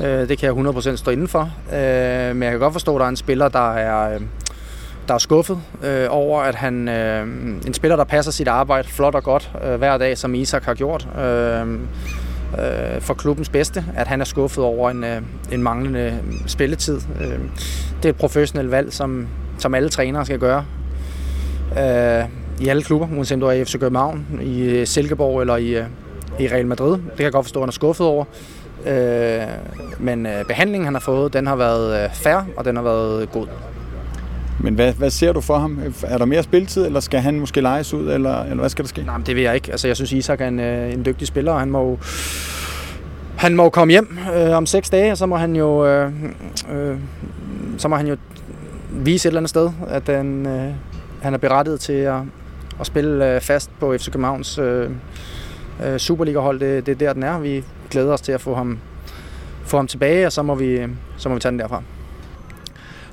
Øh, 0.00 0.28
det 0.28 0.38
kan 0.38 0.64
jeg 0.66 0.74
100% 0.74 0.96
stå 0.96 1.10
indenfor. 1.10 1.50
Øh, 1.72 2.36
men 2.36 2.42
jeg 2.42 2.50
kan 2.50 2.60
godt 2.60 2.72
forstå, 2.72 2.96
at 2.96 3.00
der 3.00 3.04
er 3.04 3.10
en 3.10 3.16
spiller, 3.16 3.48
der 3.48 3.72
er... 3.72 4.14
Øh, 4.14 4.20
der 5.08 5.14
er 5.14 5.18
skuffet 5.18 5.58
øh, 5.84 6.06
over, 6.10 6.40
at 6.40 6.54
han 6.54 6.88
øh, 6.88 7.26
en 7.66 7.74
spiller, 7.74 7.96
der 7.96 8.04
passer 8.04 8.32
sit 8.32 8.48
arbejde 8.48 8.88
flot 8.88 9.14
og 9.14 9.22
godt 9.22 9.52
øh, 9.64 9.74
hver 9.74 9.98
dag, 9.98 10.18
som 10.18 10.34
Isak 10.34 10.64
har 10.64 10.74
gjort, 10.74 11.08
øh, 11.18 11.66
øh, 12.58 13.00
for 13.00 13.14
klubbens 13.14 13.48
bedste, 13.48 13.84
at 13.96 14.06
han 14.06 14.20
er 14.20 14.24
skuffet 14.24 14.64
over 14.64 14.90
en, 14.90 15.04
øh, 15.04 15.22
en 15.52 15.62
manglende 15.62 16.18
spilletid. 16.46 17.00
Øh, 17.20 17.38
det 17.96 18.04
er 18.04 18.08
et 18.08 18.16
professionelt 18.16 18.70
valg, 18.70 18.92
som, 18.92 19.28
som 19.58 19.74
alle 19.74 19.88
trænere 19.88 20.24
skal 20.24 20.38
gøre 20.38 20.64
øh, 21.78 22.24
i 22.60 22.68
alle 22.68 22.82
klubber, 22.82 23.08
uanset 23.16 23.34
om 23.34 23.40
du 23.40 23.46
er 23.46 23.52
i 23.52 23.64
FC 23.64 23.78
København, 23.80 24.26
i 24.42 24.62
øh, 24.62 24.86
Silkeborg 24.86 25.40
eller 25.40 25.56
i, 25.56 25.68
øh, 25.76 25.84
i 26.40 26.48
Real 26.48 26.66
Madrid. 26.66 26.92
Det 26.92 27.16
kan 27.16 27.24
jeg 27.24 27.32
godt 27.32 27.46
forstå, 27.46 27.60
at 27.60 27.62
han 27.62 27.68
er 27.68 27.72
skuffet 27.72 28.06
over. 28.06 28.24
Øh, 28.86 29.42
men 29.98 30.26
øh, 30.26 30.44
behandlingen, 30.44 30.84
han 30.84 30.94
har 30.94 31.00
fået, 31.00 31.32
den 31.32 31.46
har 31.46 31.56
været 31.56 32.04
øh, 32.04 32.14
fair, 32.14 32.46
og 32.56 32.64
den 32.64 32.76
har 32.76 32.82
været 32.82 33.32
god. 33.32 33.46
Men 34.58 34.74
hvad, 34.74 34.92
hvad 34.92 35.10
ser 35.10 35.32
du 35.32 35.40
for 35.40 35.58
ham? 35.58 35.80
Er 36.02 36.18
der 36.18 36.24
mere 36.24 36.42
spilletid, 36.42 36.86
eller 36.86 37.00
skal 37.00 37.20
han 37.20 37.40
måske 37.40 37.60
lejes 37.60 37.94
ud, 37.94 38.10
eller, 38.10 38.42
eller 38.42 38.56
hvad 38.56 38.68
skal 38.68 38.84
der 38.84 38.88
ske? 38.88 39.02
Nej, 39.02 39.16
men 39.16 39.26
det 39.26 39.36
vil 39.36 39.42
jeg 39.42 39.54
ikke. 39.54 39.70
Altså, 39.70 39.86
jeg 39.86 39.96
synes, 39.96 40.12
Isak 40.12 40.40
er 40.40 40.48
en, 40.48 40.60
øh, 40.60 40.92
en 40.92 41.04
dygtig 41.04 41.26
spiller, 41.26 41.52
og 41.52 41.58
han 41.58 41.70
må 41.70 41.90
jo 41.90 41.98
han 43.42 43.56
må 43.56 43.68
komme 43.68 43.90
hjem 43.90 44.18
øh, 44.34 44.56
om 44.56 44.66
seks 44.66 44.90
dage, 44.90 45.12
og 45.12 45.18
så 45.18 45.26
må 45.26 45.36
han 45.36 45.56
jo, 45.56 45.86
øh, 45.86 46.12
øh, 46.72 46.96
så 47.78 47.88
må 47.88 47.96
han 47.96 48.06
jo 48.06 48.16
vise 48.90 49.28
et 49.28 49.30
eller 49.30 49.40
andet 49.40 49.50
sted, 49.50 49.70
at 49.88 50.02
han, 50.08 50.46
øh, 50.46 50.72
han 51.22 51.34
er 51.34 51.38
berettiget 51.38 51.80
til 51.80 51.92
at, 51.92 52.20
at 52.80 52.86
spille 52.86 53.34
øh, 53.34 53.40
fast 53.40 53.70
på 53.80 53.96
FC 53.98 54.10
Københavns 54.10 54.58
øh, 54.58 54.90
øh, 55.84 55.98
Superliga-hold. 55.98 56.60
Det, 56.60 56.86
det 56.86 56.92
er 56.92 56.96
der, 56.96 57.12
den 57.12 57.22
er. 57.22 57.38
Vi 57.38 57.64
glæder 57.90 58.12
os 58.12 58.20
til 58.20 58.32
at 58.32 58.40
få 58.40 58.54
ham, 58.54 58.78
få 59.64 59.76
ham 59.76 59.86
tilbage, 59.86 60.26
og 60.26 60.32
så 60.32 60.42
må, 60.42 60.54
vi, 60.54 60.80
så 61.16 61.28
må 61.28 61.34
vi 61.34 61.40
tage 61.40 61.50
den 61.50 61.58
derfra. 61.58 61.82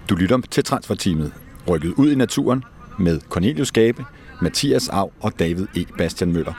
Du 0.09 0.15
lytter 0.15 0.39
til 0.51 0.63
transferteamet, 0.63 1.33
rykket 1.67 1.93
ud 1.97 2.11
i 2.11 2.15
naturen 2.15 2.63
med 2.99 3.19
Cornelius 3.29 3.71
Gabe, 3.71 4.05
Mathias 4.41 4.89
Av 4.89 5.11
og 5.19 5.39
David 5.39 5.67
E. 5.75 5.85
Bastian 5.97 6.33
Møller. 6.33 6.53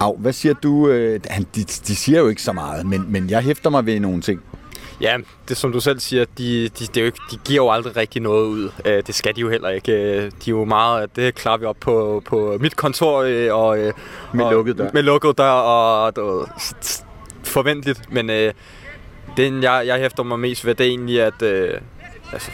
Av, 0.00 0.16
hvad 0.18 0.32
siger 0.32 0.54
du? 0.54 0.88
Øh, 0.88 1.20
de, 1.54 1.64
de 1.64 1.96
siger 1.96 2.20
jo 2.20 2.28
ikke 2.28 2.42
så 2.42 2.52
meget, 2.52 2.86
men, 2.86 3.12
men 3.12 3.30
jeg 3.30 3.42
hæfter 3.42 3.70
mig 3.70 3.86
ved 3.86 4.00
nogle 4.00 4.20
ting. 4.20 4.42
Ja, 5.00 5.16
det 5.48 5.56
som 5.56 5.72
du 5.72 5.80
selv 5.80 6.00
siger, 6.00 6.24
de, 6.38 6.62
de, 6.62 6.68
det 6.68 6.96
er 6.96 7.00
jo 7.00 7.06
ikke, 7.06 7.18
de 7.30 7.36
giver 7.44 7.64
jo 7.64 7.70
aldrig 7.70 7.96
rigtig 7.96 8.22
noget 8.22 8.46
ud. 8.46 8.70
Øh, 8.84 9.02
det 9.06 9.14
skal 9.14 9.36
de 9.36 9.40
jo 9.40 9.50
heller 9.50 9.68
ikke. 9.68 9.92
Øh, 9.92 10.22
de 10.22 10.26
er 10.26 10.30
jo 10.48 10.64
meget, 10.64 11.16
det 11.16 11.34
klarer 11.34 11.56
vi 11.56 11.64
op 11.64 11.76
på, 11.80 12.22
på 12.26 12.56
mit 12.60 12.76
kontor 12.76 13.18
og, 13.52 13.78
med 14.32 14.50
lukket 14.50 14.78
dør. 14.78 14.90
Med 14.92 15.02
lukket 15.02 15.38
dør 15.38 15.50
og, 15.50 16.12
og 16.16 16.48
forventeligt. 17.44 18.12
Men 18.12 18.30
øh, 18.30 18.52
den, 19.36 19.62
jeg, 19.62 19.82
jeg 19.86 19.98
hæfter 19.98 20.22
mig 20.22 20.38
mest 20.38 20.66
ved, 20.66 20.74
det 20.74 20.86
er 20.86 20.90
egentlig, 20.90 21.22
at 21.22 21.42
øh, 21.42 21.80
altså, 22.32 22.50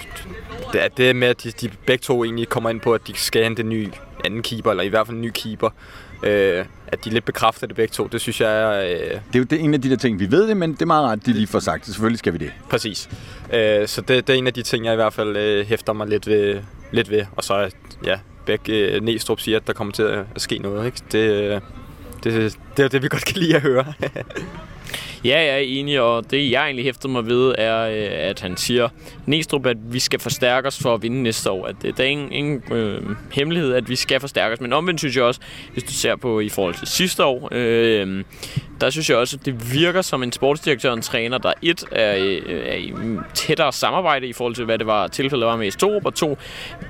det 0.72 0.84
er 0.84 0.88
det 0.88 1.16
med, 1.16 1.28
at 1.28 1.42
de, 1.42 1.50
de 1.50 1.70
begge 1.86 2.02
to 2.02 2.24
egentlig 2.24 2.48
kommer 2.48 2.70
ind 2.70 2.80
på, 2.80 2.94
at 2.94 3.00
de 3.06 3.12
skal 3.16 3.44
hente 3.44 3.62
en 3.62 3.68
ny 3.68 3.88
anden 4.24 4.42
keeper, 4.42 4.70
eller 4.70 4.84
i 4.84 4.88
hvert 4.88 5.06
fald 5.06 5.16
en 5.16 5.22
ny 5.22 5.30
keeper. 5.34 5.70
Øh, 6.22 6.64
at 6.88 7.04
de 7.04 7.10
lidt 7.10 7.24
bekræfter 7.24 7.66
det 7.66 7.76
begge 7.76 7.92
to, 7.92 8.06
det 8.06 8.20
synes 8.20 8.40
jeg 8.40 8.62
er... 8.62 8.82
Øh... 8.82 9.10
Det 9.10 9.34
er 9.34 9.38
jo 9.38 9.44
det, 9.44 9.60
en 9.60 9.74
af 9.74 9.82
de 9.82 9.90
der 9.90 9.96
ting, 9.96 10.20
vi 10.20 10.30
ved 10.30 10.48
det, 10.48 10.56
men 10.56 10.72
det 10.72 10.82
er 10.82 10.86
meget 10.86 11.04
rart, 11.04 11.26
de 11.26 11.32
lige 11.32 11.46
får 11.46 11.58
sagt 11.58 11.86
det. 11.86 11.94
Selvfølgelig 11.94 12.18
skal 12.18 12.32
vi 12.32 12.38
det. 12.38 12.52
Præcis. 12.70 13.10
Øh, 13.52 13.88
så 13.88 14.00
det, 14.00 14.26
det 14.26 14.32
er 14.32 14.38
en 14.38 14.46
af 14.46 14.54
de 14.54 14.62
ting, 14.62 14.84
jeg 14.84 14.92
i 14.92 14.96
hvert 14.96 15.12
fald 15.12 15.36
øh, 15.36 15.66
hæfter 15.66 15.92
mig 15.92 16.08
lidt 16.08 16.26
ved, 16.26 16.62
lidt 16.90 17.10
ved. 17.10 17.24
Og 17.36 17.44
så, 17.44 17.70
ja, 18.04 18.18
begge 18.46 18.72
øh, 18.72 19.02
Næstrup 19.02 19.40
siger, 19.40 19.56
at 19.56 19.66
der 19.66 19.72
kommer 19.72 19.92
til 19.92 20.02
at, 20.02 20.26
ske 20.36 20.58
noget. 20.58 20.86
Ikke? 20.86 20.98
Det, 21.12 21.18
øh, 21.18 21.60
det, 22.24 22.58
det 22.76 22.84
er 22.84 22.88
det, 22.88 23.02
vi 23.02 23.08
godt 23.08 23.24
kan 23.24 23.36
lide 23.36 23.56
at 23.56 23.62
høre. 23.62 23.92
Ja, 25.24 25.40
jeg 25.40 25.54
er 25.54 25.56
enig, 25.56 26.00
og 26.00 26.30
det 26.30 26.50
jeg 26.50 26.64
egentlig 26.64 26.84
hæfter 26.84 27.08
mig 27.08 27.26
ved, 27.26 27.54
er, 27.58 27.78
øh, 27.78 28.28
at 28.28 28.40
han 28.40 28.56
siger, 28.56 28.88
Næstrup, 29.26 29.66
at 29.66 29.76
vi 29.92 29.98
skal 29.98 30.20
forstærke 30.20 30.68
os 30.68 30.78
for 30.82 30.94
at 30.94 31.02
vinde 31.02 31.22
næste 31.22 31.50
år. 31.50 31.66
At 31.66 31.76
det, 31.82 31.96
der 31.98 32.04
er 32.04 32.08
ingen, 32.08 32.32
ingen 32.32 32.62
øh, 32.72 33.02
hemmelighed, 33.32 33.74
at 33.74 33.88
vi 33.88 33.96
skal 33.96 34.20
forstærke 34.20 34.52
os. 34.52 34.60
Men 34.60 34.72
omvendt 34.72 35.00
synes 35.00 35.16
jeg 35.16 35.24
også, 35.24 35.40
hvis 35.72 35.84
du 35.84 35.92
ser 35.92 36.16
på 36.16 36.40
i 36.40 36.48
forhold 36.48 36.74
til 36.74 36.86
sidste 36.86 37.24
år, 37.24 37.48
øh, 37.52 38.24
der 38.82 38.90
synes 38.90 39.10
jeg 39.10 39.18
også, 39.18 39.36
at 39.40 39.46
det 39.46 39.72
virker 39.72 40.02
som 40.02 40.22
en 40.22 40.32
sportsdirektør 40.32 40.90
og 40.90 40.96
en 40.96 41.02
træner, 41.02 41.38
der 41.38 41.52
et 41.62 41.84
er, 41.92 42.04
er 42.66 42.76
i 42.76 42.92
tættere 43.34 43.72
samarbejde 43.72 44.26
i 44.26 44.32
forhold 44.32 44.54
til, 44.54 44.64
hvad 44.64 44.78
det 44.78 44.86
var 44.86 45.06
tilfældet 45.08 45.46
var 45.46 45.56
med 45.56 45.68
Estorup, 45.68 46.06
og 46.06 46.14
to 46.14 46.38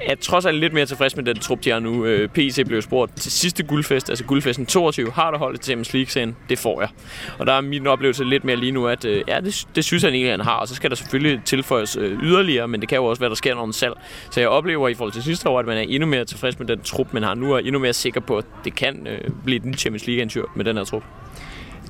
er 0.03 0.15
trods 0.15 0.47
alt 0.47 0.59
lidt 0.59 0.73
mere 0.73 0.87
tilfreds 0.87 1.17
med 1.17 1.25
den 1.25 1.39
trup, 1.39 1.65
de 1.65 1.71
har 1.71 1.79
nu. 1.79 2.05
Øh, 2.05 2.29
PC 2.29 2.67
blev 2.67 2.83
spurgt 2.83 3.17
til 3.17 3.33
sidste 3.33 3.63
guldfest, 3.63 4.11
altså 4.11 4.25
guldfesten 4.25 4.67
22, 4.67 5.11
har 5.11 5.31
du 5.31 5.37
holdet 5.37 5.61
til 5.61 5.67
Champions 5.67 5.93
League-serien? 5.95 6.37
Det 6.49 6.59
får 6.59 6.81
jeg. 6.81 6.91
Og 7.39 7.47
der 7.47 7.53
er 7.53 7.61
min 7.61 7.87
oplevelse 7.87 8.25
lidt 8.25 8.45
mere 8.45 8.57
lige 8.57 8.73
nu, 8.73 8.87
at 8.87 9.05
øh, 9.05 9.25
ja, 9.29 9.41
det, 9.41 9.67
det 9.75 9.85
synes 9.85 10.03
han 10.03 10.13
egentlig, 10.13 10.33
han 10.33 10.41
har, 10.41 10.57
og 10.57 10.69
så 10.69 10.75
skal 10.75 10.91
der 10.91 10.97
selvfølgelig 10.97 11.41
tilføjes 11.45 11.97
øh, 11.97 12.23
yderligere, 12.23 12.69
men 12.69 12.81
det 12.81 12.89
kan 12.89 12.97
jo 12.97 13.05
også 13.05 13.21
være, 13.21 13.31
der 13.31 13.37
sker 13.37 13.55
noget 13.55 13.75
salg. 13.75 13.95
Så 14.31 14.41
jeg 14.41 14.49
oplever 14.49 14.89
i 14.89 14.95
forhold 14.95 15.13
til 15.13 15.23
sidste 15.23 15.49
år, 15.49 15.59
at 15.59 15.67
man 15.67 15.77
er 15.77 15.83
endnu 15.89 16.07
mere 16.07 16.25
tilfreds 16.25 16.59
med 16.59 16.67
den 16.67 16.81
trup, 16.81 17.13
man 17.13 17.23
har 17.23 17.35
nu, 17.35 17.55
og 17.55 17.65
endnu 17.65 17.79
mere 17.79 17.93
sikker 17.93 18.21
på, 18.21 18.39
at 18.39 18.45
det 18.65 18.75
kan 18.75 19.07
øh, 19.07 19.31
blive 19.45 19.59
den 19.59 19.75
Champions 19.75 20.07
League-eventyr 20.07 20.45
med 20.57 20.65
den 20.65 20.77
her 20.77 20.85
trup 20.85 21.03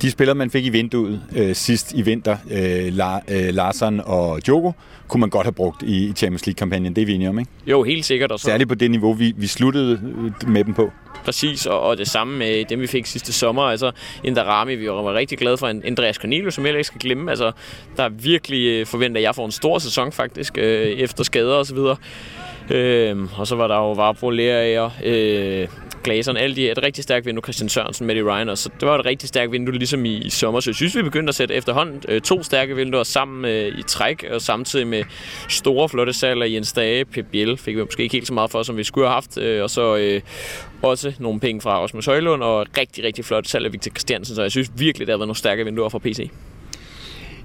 de 0.02 0.10
spillere, 0.10 0.34
man 0.34 0.50
fik 0.50 0.64
i 0.64 0.68
vinduet 0.68 1.22
øh, 1.36 1.54
sidst 1.54 1.92
i 1.94 2.02
vinter, 2.02 2.36
øh, 2.50 2.92
La, 2.92 3.16
øh, 3.28 3.54
Larsen 3.54 4.00
og 4.04 4.46
Djogo, 4.46 4.72
kunne 5.08 5.20
man 5.20 5.30
godt 5.30 5.46
have 5.46 5.52
brugt 5.52 5.82
i, 5.82 6.06
i 6.06 6.12
Champions 6.12 6.46
League-kampagnen. 6.46 6.96
Det 6.96 7.02
er 7.02 7.06
vi 7.06 7.12
enige 7.12 7.28
om, 7.28 7.38
ikke? 7.38 7.50
Jo, 7.66 7.82
helt 7.82 8.04
sikkert. 8.04 8.32
Og 8.32 8.40
så... 8.40 8.44
Særligt 8.44 8.68
på 8.68 8.74
det 8.74 8.90
niveau, 8.90 9.12
vi, 9.12 9.34
vi 9.36 9.46
sluttede 9.46 10.00
øh, 10.42 10.48
med 10.48 10.64
dem 10.64 10.74
på. 10.74 10.90
Præcis, 11.24 11.66
og, 11.66 11.80
og 11.80 11.98
det 11.98 12.08
samme 12.08 12.38
med 12.38 12.64
dem, 12.64 12.80
vi 12.80 12.86
fik 12.86 13.06
sidste 13.06 13.32
sommer. 13.32 13.62
Altså, 13.62 13.90
Indarami, 14.24 14.74
vi 14.74 14.88
var 14.88 15.14
rigtig 15.14 15.38
glade 15.38 15.56
for. 15.56 15.66
Andreas 15.66 16.16
Cornelius, 16.16 16.54
som 16.54 16.66
jeg 16.66 16.72
ikke 16.72 16.84
skal 16.84 17.00
glemme. 17.00 17.30
Altså, 17.30 17.52
der 17.96 18.02
er 18.02 18.08
virkelig 18.08 18.66
øh, 18.66 18.86
forventer, 18.86 19.18
at 19.18 19.22
jeg 19.22 19.34
får 19.34 19.44
en 19.44 19.52
stor 19.52 19.78
sæson 19.78 20.12
faktisk, 20.12 20.58
øh, 20.58 20.86
efter 20.86 21.24
skader 21.24 21.54
og 21.54 21.66
så 21.66 21.74
videre. 21.74 21.96
Øh, 22.70 23.16
og 23.38 23.46
så 23.46 23.56
var 23.56 23.68
der 23.68 23.76
jo 23.76 23.92
Varbro 23.92 24.30
Lerager, 24.30 24.90
øh, 25.04 25.68
Glaseren, 26.02 26.36
alle 26.36 26.56
de 26.56 26.70
et 26.70 26.82
rigtig 26.82 27.04
stærkt 27.04 27.26
vindue, 27.26 27.42
Christian 27.42 27.68
Sørensen, 27.68 28.06
Matty 28.06 28.22
Ryan, 28.22 28.56
så 28.56 28.70
det 28.80 28.88
var 28.88 28.98
et 28.98 29.06
rigtig 29.06 29.28
stærkt 29.28 29.52
vindue, 29.52 29.74
ligesom 29.74 30.04
i, 30.04 30.16
i 30.16 30.30
sommer. 30.30 30.60
Så 30.60 30.70
jeg 30.70 30.74
synes, 30.74 30.96
vi 30.96 31.02
begyndte 31.02 31.28
at 31.28 31.34
sætte 31.34 31.54
efterhånden 31.54 32.02
øh, 32.08 32.20
to 32.20 32.42
stærke 32.42 32.76
vinduer 32.76 33.02
sammen 33.02 33.44
øh, 33.44 33.78
i 33.78 33.82
træk, 33.82 34.24
og 34.30 34.42
samtidig 34.42 34.86
med 34.86 35.04
store, 35.48 35.88
flotte 35.88 36.12
salg 36.12 36.42
af 36.42 36.50
Jens 36.50 36.72
Dage, 36.72 37.04
Pep 37.04 37.26
Biel 37.30 37.56
fik 37.56 37.76
vi 37.76 37.82
måske 37.82 38.02
ikke 38.02 38.16
helt 38.16 38.26
så 38.26 38.34
meget 38.34 38.50
for, 38.50 38.62
som 38.62 38.76
vi 38.76 38.84
skulle 38.84 39.06
have 39.06 39.14
haft, 39.14 39.38
øh, 39.38 39.62
og 39.62 39.70
så 39.70 39.96
øh, 39.96 40.20
også 40.82 41.12
nogle 41.18 41.40
penge 41.40 41.60
fra 41.60 41.82
Osmund 41.82 42.04
Højlund, 42.04 42.42
og 42.42 42.66
rigtig, 42.78 43.04
rigtig 43.04 43.24
flot 43.24 43.48
salg 43.48 43.64
af 43.66 43.72
Victor 43.72 43.90
Christiansen, 43.90 44.36
så 44.36 44.42
jeg 44.42 44.50
synes 44.50 44.70
virkelig, 44.76 45.06
der 45.06 45.12
har 45.12 45.18
været 45.18 45.28
nogle 45.28 45.38
stærke 45.38 45.64
vinduer 45.64 45.88
fra 45.88 45.98
PC. 45.98 46.30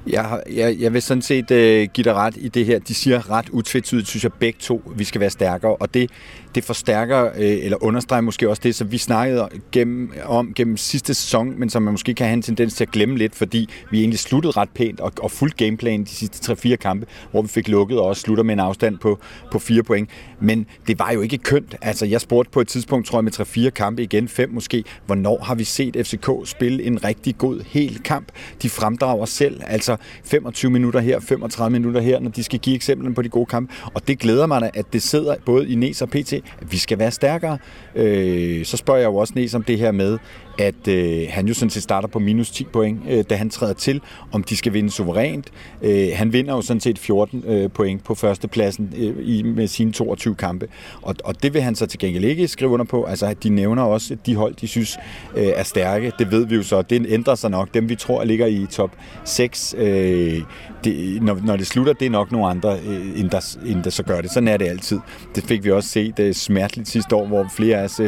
Jeg, 0.08 0.44
jeg, 0.56 0.76
jeg 0.80 0.94
vil 0.94 1.02
sådan 1.02 1.22
set 1.22 1.52
øh, 1.52 1.88
give 1.94 2.04
dig 2.04 2.14
ret 2.14 2.38
i 2.38 2.48
det 2.48 2.66
her. 2.66 2.80
De 2.80 2.94
siger 2.94 3.32
ret 3.32 3.50
utvetydigt, 3.50 4.08
synes 4.08 4.24
jeg 4.24 4.34
begge 4.34 4.60
to, 4.62 4.92
vi 4.96 5.04
skal 5.04 5.22
være 5.22 5.30
stærkere. 5.30 5.76
Og 5.76 5.94
det, 5.94 6.12
det 6.58 6.64
forstærker, 6.64 7.26
øh, 7.26 7.32
eller 7.38 7.84
understreger 7.84 8.22
måske 8.22 8.50
også 8.50 8.62
det, 8.64 8.76
som 8.76 8.92
vi 8.92 8.98
snakkede 8.98 9.50
gennem, 9.72 10.12
om 10.26 10.54
gennem 10.54 10.78
sidste 10.78 11.14
sæson, 11.14 11.60
men 11.60 11.70
som 11.70 11.82
man 11.82 11.94
måske 11.94 12.14
kan 12.14 12.26
have 12.26 12.34
en 12.34 12.42
tendens 12.42 12.74
til 12.74 12.84
at 12.84 12.92
glemme 12.92 13.18
lidt, 13.18 13.36
fordi 13.36 13.70
vi 13.92 14.00
egentlig 14.00 14.20
sluttede 14.20 14.52
ret 14.52 14.70
pænt 14.70 15.00
og, 15.00 15.12
og 15.22 15.32
fuldt 15.32 15.58
gameplan 15.58 16.04
de 16.04 16.10
sidste 16.10 16.54
3-4 16.54 16.76
kampe, 16.76 17.06
hvor 17.32 17.42
vi 17.42 17.48
fik 17.48 17.68
lukket 17.68 18.00
og 18.00 18.06
også 18.06 18.22
slutter 18.22 18.44
med 18.44 18.54
en 18.54 18.60
afstand 18.60 18.98
på, 18.98 19.20
på 19.52 19.60
4 19.60 19.84
point. 19.84 20.10
Men 20.40 20.66
det 20.88 21.00
var 21.00 21.12
jo 21.12 21.22
ikke 21.22 21.38
kønt. 21.38 21.76
Altså, 21.82 22.06
jeg 22.06 22.22
spurgte 22.22 22.52
på 22.52 22.62
et 22.62 22.68
tidspunkt, 22.68 23.08
tror 23.08 23.18
jeg, 23.18 23.24
med 23.24 23.68
3-4 23.68 23.70
kampe 23.70 24.04
igen, 24.04 24.28
5 24.28 24.50
måske, 24.50 24.84
hvornår 25.06 25.44
har 25.44 25.56
vi 25.56 25.64
set 25.64 26.08
FCK 26.08 26.30
spille 26.46 26.84
en 26.84 27.04
rigtig 27.04 27.38
god 27.38 27.64
hel 27.68 28.00
kamp? 28.04 28.28
De 28.62 28.70
fremdrager 28.70 29.26
selv, 29.26 29.62
altså 29.68 29.98
25 30.24 30.72
minutter 30.72 31.00
her, 31.00 31.20
35 31.20 31.72
minutter 31.72 32.02
her, 32.02 32.20
når 32.20 32.30
de 32.30 32.44
skal 32.44 32.60
give 32.60 32.76
eksemplen 32.76 33.14
på 33.14 33.22
de 33.22 33.30
gode 33.30 33.46
kampe. 33.46 33.74
Og 33.94 34.08
det 34.08 34.20
glæder 34.20 34.46
mig 34.46 34.62
da, 34.62 34.70
at 34.74 34.94
det 34.94 35.02
sidder 35.02 35.36
både 35.46 35.70
i 35.70 35.76
Nes 35.76 36.02
og 36.02 36.10
PT, 36.10 36.34
vi 36.62 36.78
skal 36.78 37.00
være 37.00 37.12
stærkere. 37.12 37.58
Øh, 37.96 38.66
så 38.66 38.78
spørger 38.78 39.00
jeg 39.00 39.08
jo 39.08 39.16
også 39.16 39.34
Nes 39.36 39.54
om 39.54 39.64
det 39.64 39.78
her 39.78 39.92
med, 39.92 40.18
at 40.58 40.88
øh, 40.88 41.28
han 41.30 41.48
jo 41.48 41.54
sådan 41.54 41.70
set 41.70 41.84
starter 41.84 42.08
på 42.08 42.20
minus 42.20 42.52
10 42.52 42.64
point, 42.64 43.00
øh, 43.10 43.24
da 43.30 43.36
han 43.36 43.50
træder 43.50 43.74
til, 43.74 44.02
om 44.32 44.44
de 44.44 44.58
skal 44.58 44.74
vinde 44.74 44.92
suverænt. 44.92 45.52
Øh, 45.82 46.08
han 46.14 46.34
vinder 46.34 46.54
jo 46.54 46.62
sådan 46.62 46.82
set 46.82 47.00
14 47.00 47.44
øh, 47.48 47.70
point 47.70 48.04
på 48.04 48.16
førstepladsen 48.16 48.94
øh, 48.98 49.16
i, 49.22 49.44
med 49.44 49.68
sine 49.68 49.92
22 49.92 50.36
kampe, 50.36 50.68
og, 51.02 51.16
og 51.24 51.44
det 51.44 51.54
vil 51.54 51.62
han 51.62 51.76
så 51.76 51.86
til 51.86 52.00
gengæld 52.00 52.24
ikke 52.24 52.48
skrive 52.48 52.72
under 52.72 52.86
på. 52.86 53.04
Altså, 53.04 53.34
de 53.44 53.50
nævner 53.50 53.84
også 53.84 54.18
de 54.26 54.36
hold, 54.36 54.56
de 54.56 54.68
synes 54.68 54.98
øh, 55.36 55.48
er 55.56 55.64
stærke. 55.64 56.12
Det 56.20 56.32
ved 56.32 56.46
vi 56.46 56.56
jo 56.56 56.64
så. 56.64 56.82
Det 56.82 57.06
ændrer 57.10 57.36
sig 57.36 57.52
nok. 57.52 57.74
Dem, 57.74 57.90
vi 57.90 57.96
tror 57.96 58.24
ligger 58.24 58.46
i 58.46 58.66
top 58.72 58.92
6, 59.26 59.76
øh, 59.78 60.42
det, 60.84 61.22
når, 61.22 61.40
når 61.46 61.58
det 61.58 61.68
slutter, 61.68 61.94
det 61.94 62.06
er 62.06 62.10
nok 62.10 62.32
nogle 62.32 62.48
andre, 62.48 62.78
øh, 62.88 63.20
end, 63.20 63.30
der, 63.30 63.58
end 63.66 63.84
der 63.84 63.90
så 63.90 64.04
gør 64.04 64.22
det. 64.22 64.32
Sådan 64.32 64.48
er 64.48 64.58
det 64.58 64.66
altid. 64.66 65.00
Det 65.36 65.44
fik 65.44 65.64
vi 65.64 65.72
også 65.72 65.90
set 65.90 66.20
øh, 66.20 66.34
smerteligt 66.34 66.90
sidste 66.90 67.16
år, 67.16 67.28
hvor 67.28 67.46
flere 67.56 67.78
af 67.78 67.84
os 67.84 68.02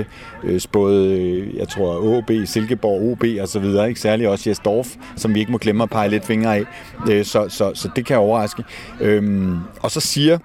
øh, 0.44 0.60
spåede, 0.60 1.22
øh, 1.22 1.56
jeg 1.56 1.68
tror, 1.68 2.18
OB 2.18 2.32
Silkeborg, 2.46 3.12
OB 3.12 3.24
og 3.42 3.48
så 3.48 3.60
videre. 3.60 3.90
Ikke? 3.90 4.00
Særligt 4.00 4.30
også 4.30 4.50
Jes 4.50 4.60
Dorf, 4.60 4.96
som 5.16 5.36
vi 5.36 5.40
ikke 5.40 5.52
må 5.52 5.58
glemme 5.58 5.84
at 5.84 5.90
pege 5.90 6.10
lidt 6.10 6.26
fingre 6.26 6.58
af. 6.58 6.64
Øh, 7.10 7.26
så, 7.26 7.50
så, 7.50 7.72
så 7.74 7.90
det 7.96 8.06
kan 8.06 8.18
overraske. 8.18 8.64
Øhm, 9.02 9.58
og 9.82 9.92
så 9.92 10.00
siger 10.00 10.38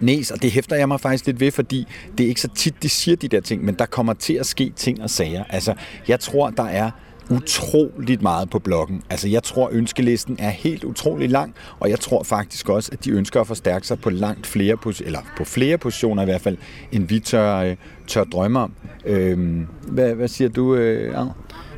Næs, 0.00 0.30
og 0.30 0.42
det 0.42 0.50
hæfter 0.50 0.76
jeg 0.76 0.88
mig 0.88 1.00
faktisk 1.00 1.26
lidt 1.26 1.40
ved, 1.40 1.50
fordi 1.50 1.86
det 2.18 2.24
er 2.24 2.28
ikke 2.28 2.40
så 2.40 2.48
tit, 2.48 2.82
de 2.82 2.88
siger 2.88 3.16
de 3.16 3.28
der 3.28 3.40
ting, 3.40 3.64
men 3.64 3.74
der 3.74 3.86
kommer 3.86 4.14
til 4.14 4.34
at 4.34 4.46
ske 4.46 4.72
ting 4.76 5.02
og 5.02 5.10
sager. 5.10 5.44
Altså, 5.50 5.74
jeg 6.08 6.20
tror, 6.20 6.50
der 6.50 6.62
er 6.62 6.90
utroligt 7.30 8.22
meget 8.22 8.50
på 8.50 8.58
bloggen. 8.58 9.02
Altså, 9.10 9.28
jeg 9.28 9.42
tror, 9.42 9.68
ønskelisten 9.72 10.36
er 10.38 10.50
helt 10.50 10.84
utrolig 10.84 11.30
lang, 11.30 11.54
og 11.80 11.90
jeg 11.90 12.00
tror 12.00 12.22
faktisk 12.22 12.68
også, 12.68 12.90
at 12.92 13.04
de 13.04 13.10
ønsker 13.10 13.40
at 13.40 13.46
forstærke 13.46 13.86
sig 13.86 14.00
på 14.00 14.10
langt 14.10 14.46
flere, 14.46 14.76
eller 15.04 15.20
på 15.36 15.44
flere 15.44 15.78
positioner 15.78 16.22
i 16.22 16.24
hvert 16.24 16.40
fald, 16.40 16.56
end 16.92 17.08
vi 17.08 17.20
tør, 17.20 17.56
øh, 17.56 17.76
tør 18.06 18.24
drømme 18.24 18.60
om. 18.60 18.72
Øhm, 19.04 19.66
hvad, 19.82 20.14
hvad 20.14 20.28
siger 20.28 20.48
du, 20.48 20.74
øh, 20.74 21.18
Arne? 21.18 21.32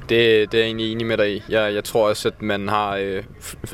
Det, 0.09 0.53
det 0.53 0.55
er 0.55 0.59
jeg 0.59 0.67
egentlig 0.67 0.93
enig 0.93 1.07
med 1.07 1.17
dig 1.17 1.37
i. 1.37 1.43
Jeg, 1.49 1.75
jeg 1.75 1.85
tror 1.85 2.09
også, 2.09 2.29
at 2.29 2.43
man 2.43 2.69
har 2.69 2.97
øh, 2.97 3.23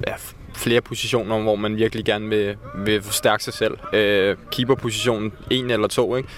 ja, 0.07 0.15
flere 0.55 0.81
positioner, 0.81 1.43
hvor 1.43 1.57
man 1.57 1.77
virkelig 1.77 2.05
gerne 2.05 2.29
vil, 2.29 2.57
vil 2.77 3.03
forstærke 3.03 3.45
sig 3.45 3.55
selv. 3.55 3.79
Øh, 3.93 4.37
keeperpositionen, 4.53 5.33
en 5.51 5.71
eller 5.71 5.89
to, 5.89 6.17
ikke? 6.17 6.29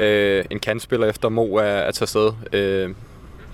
Øh, 0.00 0.44
en 0.50 0.60
kantspiller 0.60 1.06
efter 1.06 1.28
Mo 1.28 1.54
er, 1.54 1.62
er 1.62 1.90
taget 1.90 2.08
sted. 2.08 2.32
Øh, 2.52 2.90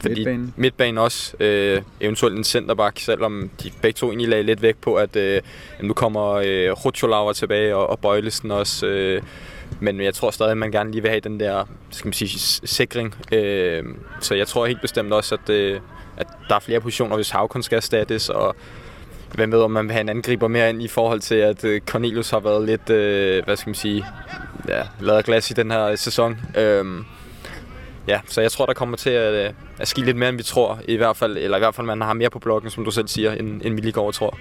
fordi 0.01 0.15
midtbanen. 0.15 0.55
midtbanen 0.57 0.99
også, 0.99 1.37
øh, 1.41 1.83
eventuelt 2.01 2.39
en 2.39 2.45
centerback, 2.45 2.99
selvom 3.01 3.51
de 3.63 3.71
begge 3.83 3.97
to 3.97 4.07
egentlig 4.07 4.29
lagde 4.29 4.43
lidt 4.43 4.63
væk 4.63 4.77
på, 4.77 4.95
at 4.95 5.17
øh, 5.17 5.41
nu 5.81 5.95
kommer 5.95 6.33
øh, 6.33 6.71
Rutscholauer 6.71 7.33
tilbage, 7.33 7.77
og, 7.77 7.91
og 7.91 7.99
Bøjlesen 7.99 8.51
også. 8.51 8.87
Øh, 8.87 9.23
men 9.81 10.01
jeg 10.01 10.15
tror 10.15 10.31
stadig, 10.31 10.51
at 10.51 10.57
man 10.59 10.71
gerne 10.71 10.91
lige 10.91 11.03
vil 11.03 11.11
have 11.11 11.21
den 11.21 11.41
der 11.41 11.65
skal 11.91 12.07
man 12.07 12.13
sige, 12.13 12.39
sikring. 12.65 13.15
Øh, 13.33 13.85
så 14.21 14.35
jeg 14.35 14.47
tror 14.47 14.67
helt 14.67 14.81
bestemt 14.81 15.13
også, 15.13 15.35
at, 15.35 15.51
øh, 15.51 15.81
at 16.17 16.27
der 16.49 16.55
er 16.55 16.61
flere 16.61 16.81
positioner, 16.81 17.17
hvis 17.17 17.31
Havkon 17.31 17.63
skal 17.63 17.77
erstattes, 17.77 18.29
og 18.29 18.57
hvem 19.35 19.53
ved, 19.53 19.61
om 19.61 19.71
man 19.71 19.85
vil 19.85 19.93
have 19.93 20.01
en 20.01 20.09
angriber 20.09 20.49
mere 20.49 20.71
ind 20.71 20.83
i 20.83 20.89
forhold 20.89 21.21
til, 21.21 21.35
at 21.35 21.65
øh, 21.65 21.81
Cornelius 21.81 22.31
har 22.31 22.41
været 22.41 22.67
lidt, 22.67 22.91
øh, 22.91 23.45
hvad 23.45 23.57
skal 23.57 23.69
man 23.69 23.75
sige, 23.75 24.05
ja, 24.69 24.83
lavet 25.01 25.25
glas 25.25 25.51
i 25.51 25.55
den 25.55 25.71
her 25.71 25.97
sæson. 25.97 26.37
Øh, 26.57 26.85
ja, 28.09 28.21
så 28.27 28.41
jeg 28.41 28.53
tror, 28.53 28.67
der 28.67 28.75
kommer 28.75 28.97
til 28.97 29.11
at, 29.11 29.55
øh, 29.79 29.83
at 29.83 29.89
ske 29.89 30.01
lidt 30.01 30.17
mere, 30.17 30.29
end 30.29 30.37
vi 30.37 30.43
tror, 30.43 30.81
i 30.89 30.97
hvert 30.97 31.17
fald, 31.17 31.37
eller 31.37 31.57
i 31.57 31.61
hvert 31.61 31.75
fald, 31.75 31.87
man 31.87 32.01
har 32.01 32.13
mere 32.13 32.31
på 32.31 32.39
blokken, 32.39 32.71
som 32.71 32.85
du 32.85 32.91
selv 32.91 33.09
siger, 33.09 33.33
end, 33.33 33.61
end 33.65 33.75
vi 33.75 33.81
lige 33.81 33.93
går 33.93 34.11
tror. 34.11 34.39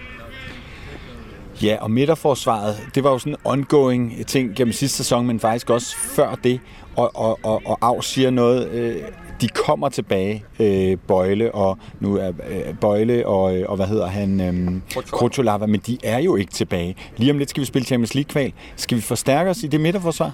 Ja, 1.63 1.78
og 1.82 1.91
midterforsvaret, 1.91 2.76
det 2.95 3.04
var 3.04 3.12
jo 3.12 3.19
sådan 3.19 3.34
en 3.34 3.39
ongoing 3.43 4.28
ting 4.28 4.56
gennem 4.56 4.73
sidste 4.73 4.97
sæson, 4.97 5.28
men 5.28 5.39
faktisk 5.39 5.69
også 5.69 5.95
før 5.97 6.36
det. 6.43 6.60
Og, 6.95 7.12
og, 7.15 7.39
og, 7.43 7.62
og 7.65 7.78
Av 7.82 8.02
siger 8.02 8.30
noget, 8.30 8.69
øh, 8.69 8.95
de 9.41 9.47
kommer 9.47 9.89
tilbage, 9.89 10.43
øh, 10.60 10.97
Bøjle 11.08 11.56
og 11.56 11.78
nu 12.00 12.17
er 12.17 12.28
øh, 12.28 12.76
Bøjle 12.82 13.28
og, 13.28 13.58
øh, 13.58 13.69
og 13.69 13.76
hvad 13.76 13.88
hedder 13.88 14.08
han, 14.08 14.41
øh, 14.41 14.82
Krotolava, 15.12 15.65
men 15.65 15.80
de 15.80 15.97
er 16.04 16.19
jo 16.19 16.36
ikke 16.36 16.52
tilbage. 16.52 16.95
Lige 17.17 17.32
om 17.32 17.38
lidt 17.38 17.50
skal 17.50 17.62
vi 17.62 17.65
spille 17.65 17.86
Champions 17.86 18.15
League-kval. 18.15 18.54
Skal 18.76 18.97
vi 18.97 19.02
forstærke 19.02 19.50
os 19.50 19.63
i 19.63 19.67
det 19.67 19.82
midterforsvar? 19.82 20.32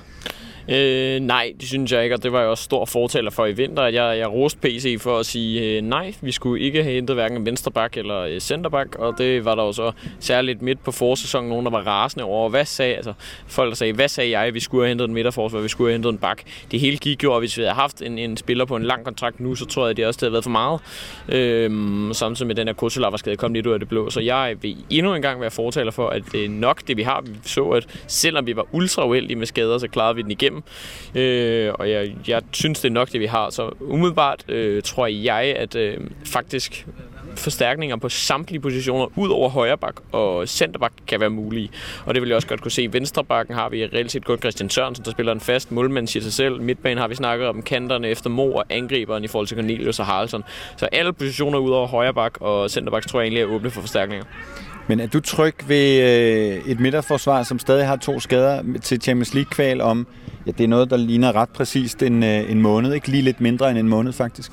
Øh, 0.69 1.19
nej, 1.19 1.53
det 1.59 1.67
synes 1.67 1.91
jeg 1.91 2.03
ikke, 2.03 2.15
og 2.15 2.23
det 2.23 2.31
var 2.31 2.39
jeg 2.39 2.49
også 2.49 2.63
stor 2.63 2.85
fortaler 2.85 3.31
for 3.31 3.45
i 3.45 3.51
vinter, 3.51 3.83
at 3.83 3.93
jeg, 3.93 4.17
jeg 4.17 4.31
roste 4.31 4.59
PC 4.59 4.97
for 5.01 5.19
at 5.19 5.25
sige, 5.25 5.77
øh, 5.77 5.81
nej, 5.81 6.13
vi 6.21 6.31
skulle 6.31 6.63
ikke 6.63 6.83
have 6.83 6.95
hentet 6.95 7.15
hverken 7.15 7.45
venstreback 7.45 7.97
eller 7.97 8.19
øh, 8.19 8.39
centerback, 8.39 8.95
og 8.95 9.17
det 9.17 9.45
var 9.45 9.55
der 9.55 9.63
jo 9.63 9.71
så 9.71 9.91
særligt 10.19 10.61
midt 10.61 10.83
på 10.83 10.91
forsæsonen, 10.91 11.49
nogen 11.49 11.65
der 11.65 11.71
var 11.71 11.87
rasende 11.87 12.23
over, 12.23 12.49
hvad 12.49 12.65
sagde, 12.65 12.95
altså 12.95 13.13
folk 13.47 13.69
der 13.69 13.75
sagde, 13.75 13.93
hvad 13.93 14.07
sagde 14.07 14.39
jeg, 14.39 14.53
vi 14.53 14.59
skulle 14.59 14.83
have 14.83 14.89
hentet 14.89 15.07
en 15.07 15.13
midterforsvar, 15.13 15.59
vi 15.59 15.67
skulle 15.67 15.89
have 15.89 15.95
hentet 15.95 16.09
en 16.09 16.17
bak. 16.17 16.41
Det 16.71 16.79
hele 16.79 16.97
gik 16.97 17.23
jo, 17.23 17.33
og 17.33 17.39
hvis 17.39 17.57
vi 17.57 17.61
havde 17.61 17.75
haft 17.75 18.01
en, 18.01 18.17
en 18.17 18.37
spiller 18.37 18.65
på 18.65 18.75
en 18.75 18.83
lang 18.83 19.03
kontrakt 19.03 19.39
nu, 19.39 19.55
så 19.55 19.65
tror 19.65 19.83
jeg, 19.83 19.89
at 19.89 19.97
det 19.97 20.05
også 20.05 20.19
havde 20.19 20.31
været 20.31 20.43
for 20.43 20.51
meget. 20.51 20.79
Øh, 21.29 22.13
samtidig 22.13 22.47
med 22.47 22.55
den 22.55 22.67
her 22.67 22.73
Kutsulava 22.73 23.17
skade 23.17 23.35
kom 23.35 23.53
lidt 23.53 23.67
ud 23.67 23.73
af 23.73 23.79
det 23.79 23.89
blå, 23.89 24.09
så 24.09 24.19
jeg 24.19 24.55
vil 24.61 24.77
endnu 24.89 25.15
en 25.15 25.21
gang 25.21 25.41
være 25.41 25.51
fortaler 25.51 25.91
for, 25.91 26.07
at 26.07 26.23
det 26.31 26.51
nok 26.51 26.87
det, 26.87 26.97
vi 26.97 27.01
har. 27.01 27.21
Vi 27.21 27.31
så, 27.45 27.69
at 27.69 27.87
selvom 28.07 28.47
vi 28.47 28.55
var 28.55 28.65
ultra 28.71 29.07
uheldige 29.07 29.37
med 29.37 29.45
skader, 29.45 29.77
så 29.77 29.87
klarede 29.87 30.15
vi 30.15 30.21
den 30.21 30.31
igennem 30.31 30.52
igennem. 30.53 30.63
Øh, 31.15 31.73
og 31.79 31.89
jeg, 31.89 32.15
jeg 32.27 32.41
synes, 32.51 32.79
det 32.79 32.89
er 32.89 32.93
nok 32.93 33.11
det, 33.11 33.19
vi 33.19 33.25
har. 33.25 33.49
Så 33.49 33.71
umiddelbart 33.79 34.49
øh, 34.49 34.83
tror 34.83 35.07
jeg, 35.07 35.55
at 35.57 35.75
øh, 35.75 35.97
faktisk 36.25 36.87
forstærkninger 37.35 37.95
på 37.95 38.09
samtlige 38.09 38.59
positioner, 38.59 39.07
ud 39.15 39.29
over 39.29 39.49
højre 39.49 39.77
bak 39.77 39.95
og 40.11 40.47
centerback, 40.47 40.93
kan 41.07 41.19
være 41.19 41.29
mulige. 41.29 41.69
Og 42.05 42.13
det 42.13 42.21
vil 42.21 42.27
jeg 42.27 42.35
også 42.35 42.47
godt 42.47 42.61
kunne 42.61 42.71
se. 42.71 42.89
Venstrebakken 42.91 43.55
har 43.55 43.69
vi 43.69 43.85
reelt 43.85 44.11
set 44.11 44.25
kun 44.25 44.37
Christian 44.37 44.69
Sørensen, 44.69 45.05
der 45.05 45.11
spiller 45.11 45.31
en 45.31 45.39
fast 45.39 45.71
målmand, 45.71 46.07
siger 46.07 46.23
sig 46.23 46.33
selv. 46.33 46.61
Midtbanen 46.61 46.97
har 46.97 47.07
vi 47.07 47.15
snakket 47.15 47.47
om 47.47 47.61
kanterne 47.61 48.07
efter 48.07 48.29
Mo 48.29 48.53
og 48.53 48.65
angriberen 48.69 49.23
i 49.23 49.27
forhold 49.27 49.47
til 49.47 49.57
Cornelius 49.57 49.99
og 49.99 50.05
Haraldsson. 50.05 50.43
Så 50.77 50.85
alle 50.85 51.13
positioner 51.13 51.59
ud 51.59 51.71
over 51.71 51.87
højre 51.87 52.13
bak 52.13 52.41
og 52.41 52.69
centerback 52.69 53.07
tror 53.07 53.19
jeg 53.19 53.25
egentlig 53.25 53.41
er 53.41 53.47
åbne 53.47 53.69
for 53.69 53.81
forstærkninger. 53.81 54.25
Men 54.87 54.99
er 54.99 55.07
du 55.07 55.19
tryg 55.19 55.55
ved 55.67 56.01
øh, 56.01 56.71
et 56.71 56.79
midterforsvar, 56.79 57.43
som 57.43 57.59
stadig 57.59 57.87
har 57.87 57.95
to 57.95 58.19
skader 58.19 58.63
til 58.81 59.01
Champions 59.01 59.33
League-kval 59.33 59.81
om, 59.81 60.07
ja, 60.45 60.51
det 60.51 60.63
er 60.63 60.67
noget, 60.67 60.89
der 60.89 60.97
ligner 60.97 61.35
ret 61.35 61.49
præcist 61.49 62.03
en, 62.03 62.23
øh, 62.23 62.51
en 62.51 62.61
måned, 62.61 62.93
ikke 62.93 63.07
lige 63.07 63.23
lidt 63.23 63.41
mindre 63.41 63.69
end 63.69 63.77
en 63.77 63.87
måned 63.87 64.13
faktisk? 64.13 64.51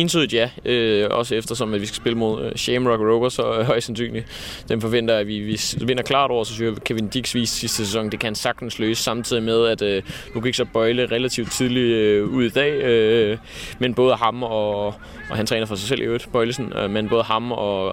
Entydigt 0.00 0.32
ja. 0.32 0.50
Øh, 0.64 1.08
også 1.10 1.34
eftersom 1.34 1.74
at 1.74 1.80
vi 1.80 1.86
skal 1.86 1.96
spille 1.96 2.18
mod 2.18 2.44
øh, 2.44 2.52
Shamrock 2.56 3.00
Rovers, 3.00 3.32
så 3.32 3.58
øh, 3.58 3.66
højst 3.66 3.86
sandsynligt. 3.86 4.26
Den 4.68 4.80
forventer 4.80 5.16
at 5.16 5.26
vi, 5.26 5.38
vi 5.40 5.60
vinder 5.80 6.02
klart 6.02 6.30
over, 6.30 6.44
så 6.44 6.54
synes 6.54 6.70
jeg, 6.70 6.84
Kevin 6.84 7.08
Dix 7.08 7.34
viste 7.34 7.56
sidste 7.56 7.76
sæson, 7.76 8.10
det 8.10 8.20
kan 8.20 8.34
sagtens 8.34 8.78
løse, 8.78 9.02
samtidig 9.02 9.42
med, 9.42 9.66
at 9.66 9.82
øh, 9.82 10.02
nu 10.34 10.40
gik 10.40 10.54
så 10.54 10.64
Bøjle 10.72 11.06
relativt 11.06 11.52
tidligt 11.52 11.94
øh, 11.94 12.28
ud 12.28 12.44
i 12.44 12.48
dag, 12.48 12.72
øh, 12.72 13.38
men 13.78 13.94
både 13.94 14.14
ham 14.14 14.42
og, 14.42 14.86
og 15.30 15.36
han 15.36 15.46
træner 15.46 15.66
for 15.66 15.74
sig 15.74 15.88
selv 15.88 16.00
i 16.00 16.04
øvrigt, 16.04 16.28
Bøjlesen, 16.32 16.72
øh, 16.72 16.90
men 16.90 17.08
både 17.08 17.22
ham 17.22 17.52
og, 17.52 17.86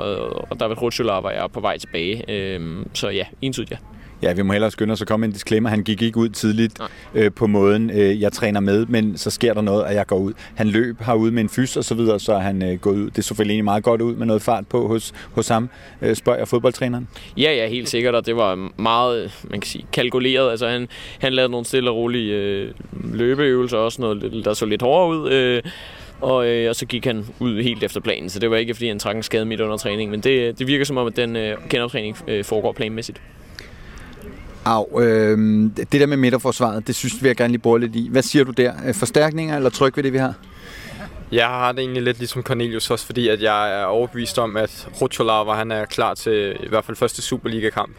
og 0.52 0.60
David 0.60 0.82
Rutschulava 0.82 1.30
er 1.30 1.48
på 1.48 1.60
vej 1.60 1.78
tilbage. 1.78 2.32
Øh, 2.32 2.86
så 2.94 3.10
ja, 3.10 3.26
entydigt 3.42 3.72
ja. 3.72 3.78
Ja, 4.22 4.34
vi 4.34 4.42
må 4.42 4.54
hellere 4.54 4.72
skynde 4.72 4.92
os 4.92 5.02
at 5.02 5.08
komme 5.08 5.26
en 5.26 5.32
disclaimer. 5.32 5.70
Han 5.70 5.84
gik 5.84 6.02
ikke 6.02 6.18
ud 6.18 6.30
tidligt 6.30 6.80
øh, 7.16 7.32
på 7.32 7.48
måden, 7.48 7.90
øh, 7.90 8.22
jeg 8.22 8.32
træner 8.32 8.60
med, 8.60 8.86
men 8.86 9.18
så 9.18 9.30
sker 9.30 9.54
der 9.54 9.62
noget, 9.62 9.84
at 9.84 9.96
jeg 9.96 10.08
går 10.08 10.18
ud. 10.18 10.34
Han 10.56 10.68
løb 10.68 11.02
herude 11.02 11.32
med 11.32 11.44
en 11.44 11.50
fys 11.50 11.78
og 11.78 11.84
så 11.84 11.96
videre, 11.96 12.20
så 12.20 12.34
er 12.34 12.40
han 12.40 12.64
øh, 12.64 12.80
gået 12.80 12.98
ud. 12.98 13.10
Det 13.10 13.24
så 13.24 13.36
selvfølgelig 13.36 13.64
meget 13.64 13.84
godt 13.84 14.02
ud 14.02 14.16
med 14.16 14.26
noget 14.26 14.42
fart 14.42 14.68
på 14.68 14.88
hos, 14.88 15.14
hos 15.32 15.48
ham, 15.48 15.70
øh, 16.02 16.16
spørger 16.16 16.40
jeg 16.40 16.48
fodboldtræneren. 16.48 17.08
Ja, 17.38 17.54
ja, 17.54 17.68
helt 17.68 17.90
sikkert, 17.90 18.16
og 18.16 18.26
det 18.26 18.36
var 18.36 18.70
meget, 18.78 19.44
man 19.44 19.60
kan 19.60 19.68
sige, 19.68 19.86
kalkuleret. 19.94 20.52
Altså 20.52 20.68
han, 20.68 20.88
han 21.20 21.34
lavede 21.34 21.52
nogle 21.52 21.66
stille 21.66 21.90
og 21.90 21.96
rolige 21.96 22.34
øh, 22.34 22.72
løbeøvelser, 23.14 23.78
også 23.78 24.02
noget, 24.02 24.42
der 24.46 24.54
så 24.54 24.66
lidt 24.66 24.82
hårdere 24.82 25.20
ud. 25.20 25.32
Øh, 25.32 25.62
og, 26.22 26.48
øh, 26.48 26.70
og 26.70 26.76
så 26.76 26.86
gik 26.86 27.06
han 27.06 27.26
ud 27.40 27.62
helt 27.62 27.84
efter 27.84 28.02
planen, 28.02 28.30
så 28.30 28.40
det 28.40 28.52
var 28.52 28.58
ikke 28.58 28.74
fordi 28.74 28.88
han 28.88 29.00
trak 29.00 29.16
en 29.16 29.24
skade 29.24 29.46
midt 29.46 29.62
under 29.62 29.78
træning, 29.78 30.12
men 30.12 30.20
det, 30.20 30.60
det 30.60 30.68
virker 30.68 30.86
som 30.86 30.98
om, 30.98 31.08
at 31.08 31.16
den 31.16 31.36
øh, 31.36 31.58
genoptræning 31.70 32.18
øh, 32.28 32.44
foregår 32.44 32.72
planmæssigt. 32.72 33.22
Au, 34.66 35.02
øh, 35.02 35.38
det 35.78 35.92
der 35.92 36.06
med 36.06 36.18
midterforsvaret, 36.18 36.88
det 36.88 36.96
synes 36.96 37.24
vi, 37.24 37.28
jeg 37.28 37.36
gerne 37.36 37.52
lige 37.52 37.62
bore 37.62 37.80
lidt 37.80 37.96
i. 37.96 38.08
Hvad 38.12 38.22
siger 38.22 38.46
du 38.46 38.52
der? 38.52 38.74
Øh, 38.88 38.94
forstærkninger 38.94 39.56
eller 39.56 39.70
tryk 39.70 39.98
ved 39.98 40.04
det, 40.04 40.14
vi 40.14 40.18
har? 40.18 40.34
Jeg 41.32 41.48
har 41.48 41.72
det 41.72 41.80
egentlig 41.80 42.04
lidt 42.04 42.18
ligesom 42.18 42.44
Cornelius 42.44 42.90
også, 42.90 43.06
fordi 43.06 43.28
at 43.28 43.42
jeg 43.42 43.82
er 43.82 43.86
overbevist 43.86 44.40
om, 44.40 44.58
at 44.58 44.88
Rucholava, 45.02 45.52
han 45.52 45.72
er 45.72 45.86
klar 45.86 46.14
til 46.14 46.58
i 46.64 46.70
hvert 46.70 46.86
fald 46.86 46.98
første 46.98 47.22
Superliga-kamp. 47.22 47.96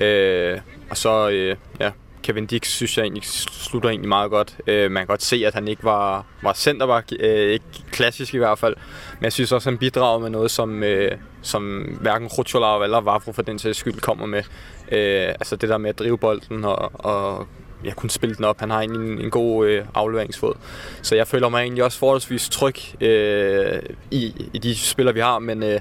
Øh, 0.00 0.58
og 0.90 0.96
så, 0.96 1.30
øh, 1.30 1.56
ja, 1.80 1.90
Kevin 2.28 2.46
Dix 2.46 2.68
synes 2.68 2.98
jeg 2.98 3.02
egentlig 3.02 3.24
slutter 3.24 3.88
egentlig 3.88 4.08
meget 4.08 4.30
godt. 4.30 4.56
Øh, 4.66 4.90
man 4.90 5.00
kan 5.00 5.06
godt 5.06 5.22
se, 5.22 5.42
at 5.46 5.54
han 5.54 5.68
ikke 5.68 5.84
var, 5.84 6.24
var 6.42 6.52
centerback, 6.52 7.12
øh, 7.20 7.52
ikke 7.52 7.64
klassisk 7.90 8.34
i 8.34 8.38
hvert 8.38 8.58
fald. 8.58 8.76
Men 9.18 9.24
jeg 9.24 9.32
synes 9.32 9.52
også, 9.52 9.68
at 9.68 9.72
han 9.72 9.78
bidrager 9.78 10.18
med 10.18 10.30
noget, 10.30 10.50
som, 10.50 10.82
øh, 10.82 11.10
som 11.42 11.62
hverken 12.00 12.28
Rucholava 12.28 12.84
eller 12.84 13.00
Vafro 13.00 13.32
for 13.32 13.42
den 13.42 13.58
sags 13.58 13.78
skyld 13.78 14.00
kommer 14.00 14.26
med. 14.26 14.42
Øh, 14.92 15.28
altså 15.28 15.56
det 15.56 15.68
der 15.68 15.78
med 15.78 15.90
at 15.90 15.98
drive 15.98 16.18
bolden 16.18 16.64
og, 16.64 16.90
og 16.94 17.46
jeg 17.84 17.96
kunne 17.96 18.10
spille 18.10 18.36
den 18.36 18.44
op. 18.44 18.60
Han 18.60 18.70
har 18.70 18.80
en, 18.80 19.20
en 19.20 19.30
god 19.30 19.66
øh, 19.66 19.84
afleveringsfod. 19.94 20.54
Så 21.02 21.16
jeg 21.16 21.26
føler 21.26 21.48
mig 21.48 21.62
egentlig 21.62 21.84
også 21.84 21.98
forholdsvis 21.98 22.48
tryg 22.48 23.02
øh, 23.02 23.82
i, 24.10 24.50
i 24.52 24.58
de 24.58 24.76
spillere, 24.76 25.14
vi 25.14 25.20
har, 25.20 25.38
men 25.38 25.62
øh, 25.62 25.80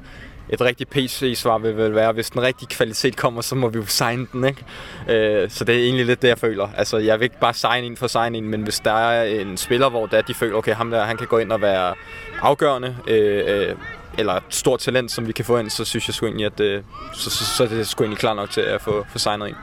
et 0.50 0.62
rigtigt 0.62 0.90
PC-svar 0.90 1.58
vil 1.58 1.78
vel 1.78 1.96
være, 1.96 2.12
hvis 2.12 2.30
den 2.30 2.42
rigtige 2.42 2.68
kvalitet 2.70 3.16
kommer, 3.16 3.42
så 3.42 3.56
må 3.56 3.70
vi 3.70 3.78
jo 3.80 3.86
signe 3.86 4.28
den, 4.34 4.44
ikke? 4.44 4.66
Øh, 5.10 5.50
så 5.50 5.64
det 5.64 5.76
er 5.76 5.80
egentlig 5.80 6.06
lidt 6.06 6.22
det, 6.22 6.28
jeg 6.28 6.38
føler. 6.38 6.70
Altså, 6.78 6.98
jeg 6.98 7.20
vil 7.20 7.24
ikke 7.24 7.40
bare 7.40 7.54
signe 7.54 7.86
ind 7.86 7.98
for 7.98 8.08
signe 8.08 8.38
ind, 8.38 8.46
men 8.46 8.62
hvis 8.62 8.80
der 8.80 8.92
er 8.92 9.24
en 9.24 9.58
spiller, 9.58 9.90
hvor 9.90 10.06
der, 10.06 10.22
de 10.22 10.34
føler, 10.34 10.58
okay, 10.58 10.74
ham 10.74 10.92
der, 10.92 11.04
han 11.04 11.18
kan 11.18 11.28
gå 11.28 11.38
ind 11.38 11.52
og 11.52 11.62
være 11.62 11.94
afgørende, 12.42 12.98
øh, 13.08 13.68
øh, 13.70 13.76
eller 14.18 14.34
et 14.34 14.44
stort 14.50 14.80
talent, 14.80 15.12
som 15.12 15.28
vi 15.28 15.32
kan 15.32 15.46
få 15.46 15.58
ind, 15.58 15.70
så 15.70 15.86
synes 15.86 16.08
jeg 16.08 16.16
sgu 16.16 16.26
egentlig, 16.26 16.46
at 16.46 16.60
øh, 16.60 16.84
så, 17.14 17.30
så, 17.30 17.46
så, 17.46 17.66
det 17.66 17.80
er 17.80 17.84
sgu 17.84 18.04
egentlig 18.04 18.20
klar 18.20 18.34
nok 18.34 18.50
til 18.50 18.62
at 18.62 18.82
få, 18.82 19.06
få 19.12 19.20
signet 19.20 19.48
ind. 19.48 19.56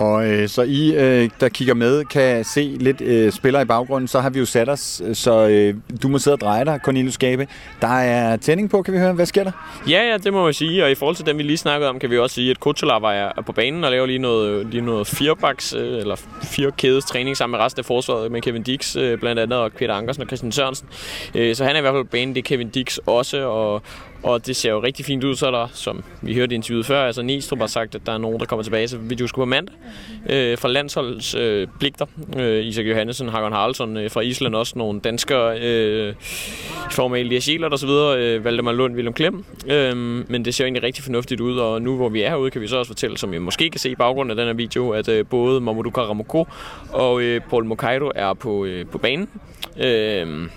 Og 0.00 0.28
øh, 0.28 0.48
så 0.48 0.62
I, 0.62 0.94
øh, 0.94 1.30
der 1.40 1.48
kigger 1.48 1.74
med, 1.74 2.04
kan 2.04 2.44
se 2.44 2.76
lidt 2.80 3.00
øh, 3.00 3.32
spillere 3.32 3.62
i 3.62 3.64
baggrunden, 3.64 4.08
så 4.08 4.20
har 4.20 4.30
vi 4.30 4.38
jo 4.38 4.44
sat 4.44 4.68
os, 4.68 5.02
øh, 5.04 5.14
så 5.14 5.48
øh, 5.48 5.74
du 6.02 6.08
må 6.08 6.18
sidde 6.18 6.34
og 6.34 6.40
dreje 6.40 6.64
dig, 6.64 6.80
Cornelius 6.84 7.18
Gabe. 7.18 7.46
Der 7.80 7.88
er 7.88 8.36
tænding 8.36 8.70
på, 8.70 8.82
kan 8.82 8.94
vi 8.94 8.98
høre. 8.98 9.12
Hvad 9.12 9.26
sker 9.26 9.44
der? 9.44 9.52
Ja, 9.88 10.02
ja, 10.10 10.16
det 10.16 10.32
må 10.32 10.44
man 10.44 10.54
sige. 10.54 10.84
Og 10.84 10.90
i 10.90 10.94
forhold 10.94 11.16
til 11.16 11.26
dem, 11.26 11.38
vi 11.38 11.42
lige 11.42 11.56
snakkede 11.56 11.90
om, 11.90 11.98
kan 11.98 12.10
vi 12.10 12.18
også 12.18 12.34
sige, 12.34 12.50
at 12.50 12.60
Kutsulava 12.60 13.14
er 13.14 13.42
på 13.46 13.52
banen 13.52 13.84
og 13.84 13.90
laver 13.90 14.06
lige 14.06 14.18
noget, 14.18 14.50
øh, 14.50 14.70
lige 14.70 14.80
noget 14.80 15.06
firebaks, 15.06 15.74
øh, 15.74 15.98
eller 15.98 16.16
firekædes 16.42 17.04
træning 17.04 17.36
sammen 17.36 17.58
med 17.58 17.64
resten 17.64 17.80
af 17.80 17.84
forsvaret 17.84 18.32
med 18.32 18.42
Kevin 18.42 18.62
Dix 18.62 18.96
øh, 18.96 19.18
blandt 19.18 19.40
andet, 19.40 19.58
og 19.58 19.72
Peter 19.72 19.94
Ankersen 19.94 20.22
og 20.22 20.26
Christian 20.26 20.52
Sørensen. 20.52 20.88
Øh, 21.34 21.54
så 21.54 21.64
han 21.64 21.74
er 21.74 21.78
i 21.78 21.80
hvert 21.80 21.94
fald 21.94 22.04
på 22.04 22.10
banen, 22.10 22.34
det 22.34 22.40
er 22.40 22.48
Kevin 22.48 22.68
Dix 22.68 22.98
også, 23.06 23.42
og, 23.42 23.82
og 24.22 24.46
det 24.46 24.56
ser 24.56 24.70
jo 24.70 24.82
rigtig 24.82 25.04
fint 25.04 25.24
ud, 25.24 25.36
så 25.36 25.46
er 25.46 25.50
der, 25.50 25.66
som 25.72 26.04
vi 26.22 26.34
hørte 26.34 26.52
i 26.52 26.54
interviewet 26.54 26.86
før, 26.86 27.06
altså 27.06 27.22
Nistrup 27.22 27.58
har 27.58 27.66
sagt, 27.66 27.94
at 27.94 28.00
der 28.06 28.12
er 28.12 28.18
nogen, 28.18 28.40
der 28.40 28.46
kommer 28.46 28.62
tilbage 28.62 28.88
så 28.88 28.98
vi 28.98 29.08
videoskud 29.08 29.40
på 29.42 29.44
mandag 29.44 29.74
øh, 30.28 30.58
fra 30.58 30.68
landsholdets 30.68 31.34
øh, 31.34 31.68
pligter. 31.78 32.06
Øh, 32.36 32.64
Isak 32.64 32.86
Johansen, 32.86 33.28
Hakon 33.28 33.52
Haraldsson 33.52 33.96
øh, 33.96 34.10
fra 34.10 34.20
Island, 34.20 34.54
også 34.54 34.78
nogle 34.78 35.00
danskere 35.00 35.60
øh, 35.60 36.14
i 36.90 36.92
form 36.92 37.14
af 37.14 37.18
Elias 37.18 37.48
Jelert 37.48 37.72
og 37.72 37.78
så 37.78 37.86
videre, 37.86 38.18
øh, 38.18 38.44
Valdemar 38.44 38.72
Lund, 38.72 38.94
Willem 38.94 39.12
Klem. 39.12 39.44
Øh, 39.66 39.96
men 39.96 40.44
det 40.44 40.54
ser 40.54 40.64
jo 40.64 40.66
egentlig 40.66 40.82
rigtig 40.82 41.04
fornuftigt 41.04 41.40
ud, 41.40 41.58
og 41.58 41.82
nu 41.82 41.96
hvor 41.96 42.08
vi 42.08 42.22
er 42.22 42.28
herude, 42.28 42.50
kan 42.50 42.60
vi 42.60 42.66
så 42.66 42.76
også 42.76 42.88
fortælle, 42.88 43.18
som 43.18 43.34
I 43.34 43.38
måske 43.38 43.70
kan 43.70 43.80
se 43.80 43.90
i 43.90 43.94
baggrunden 43.94 44.30
af 44.30 44.36
den 44.36 44.46
her 44.46 44.54
video, 44.54 44.90
at 44.90 45.08
øh, 45.08 45.26
både 45.26 45.60
Mamadou 45.60 45.90
Karamoko 45.90 46.46
og 46.92 47.22
øh, 47.22 47.40
Paul 47.50 47.64
Mokairo 47.64 48.10
er 48.14 48.34
på, 48.34 48.64
øh, 48.64 48.86
på 48.86 48.98
banen. 48.98 49.28
Øh, 49.80 50.48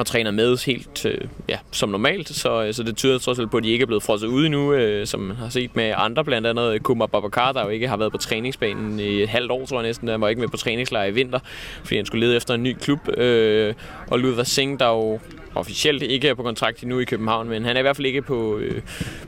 og 0.00 0.06
træner 0.06 0.30
med 0.30 0.66
helt 0.66 1.06
øh, 1.06 1.18
ja, 1.48 1.58
som 1.70 1.88
normalt, 1.88 2.28
så, 2.28 2.68
så 2.72 2.82
det 2.82 2.96
tyder 2.96 3.18
trods 3.18 3.38
alt 3.38 3.50
på, 3.50 3.56
at 3.56 3.64
de 3.64 3.70
ikke 3.70 3.82
er 3.82 3.86
blevet 3.86 4.02
frosset 4.02 4.26
ude 4.28 4.46
endnu, 4.46 4.72
øh, 4.72 5.06
som 5.06 5.20
man 5.20 5.36
har 5.36 5.48
set 5.48 5.76
med 5.76 5.92
andre, 5.96 6.24
blandt 6.24 6.46
andet 6.46 6.82
Kumar 6.82 7.06
Babakar, 7.06 7.52
der 7.52 7.62
jo 7.62 7.68
ikke 7.68 7.88
har 7.88 7.96
været 7.96 8.12
på 8.12 8.18
træningsbanen 8.18 9.00
i 9.00 9.22
et 9.22 9.28
halvt 9.28 9.50
år, 9.50 9.66
tror 9.66 9.76
jeg 9.80 9.86
næsten. 9.86 10.08
Han 10.08 10.20
var 10.20 10.28
ikke 10.28 10.40
med 10.40 10.48
på 10.48 10.56
træningslejr 10.56 11.06
i 11.06 11.10
vinter, 11.10 11.38
fordi 11.82 11.96
han 11.96 12.06
skulle 12.06 12.26
lede 12.26 12.36
efter 12.36 12.54
en 12.54 12.62
ny 12.62 12.76
klub. 12.80 13.18
Øh, 13.18 13.74
og 14.10 14.18
Luther 14.18 14.44
Singh, 14.44 14.78
der 14.78 14.88
jo 14.88 15.20
officielt 15.54 16.02
ikke 16.02 16.28
er 16.28 16.34
på 16.34 16.42
kontrakt 16.42 16.82
endnu 16.82 16.98
i 16.98 17.04
København, 17.04 17.48
men 17.48 17.64
han 17.64 17.76
er 17.76 17.80
i 17.80 17.82
hvert 17.82 17.96
fald 17.96 18.06
ikke 18.06 18.22
på, 18.22 18.58
øh, 18.58 18.82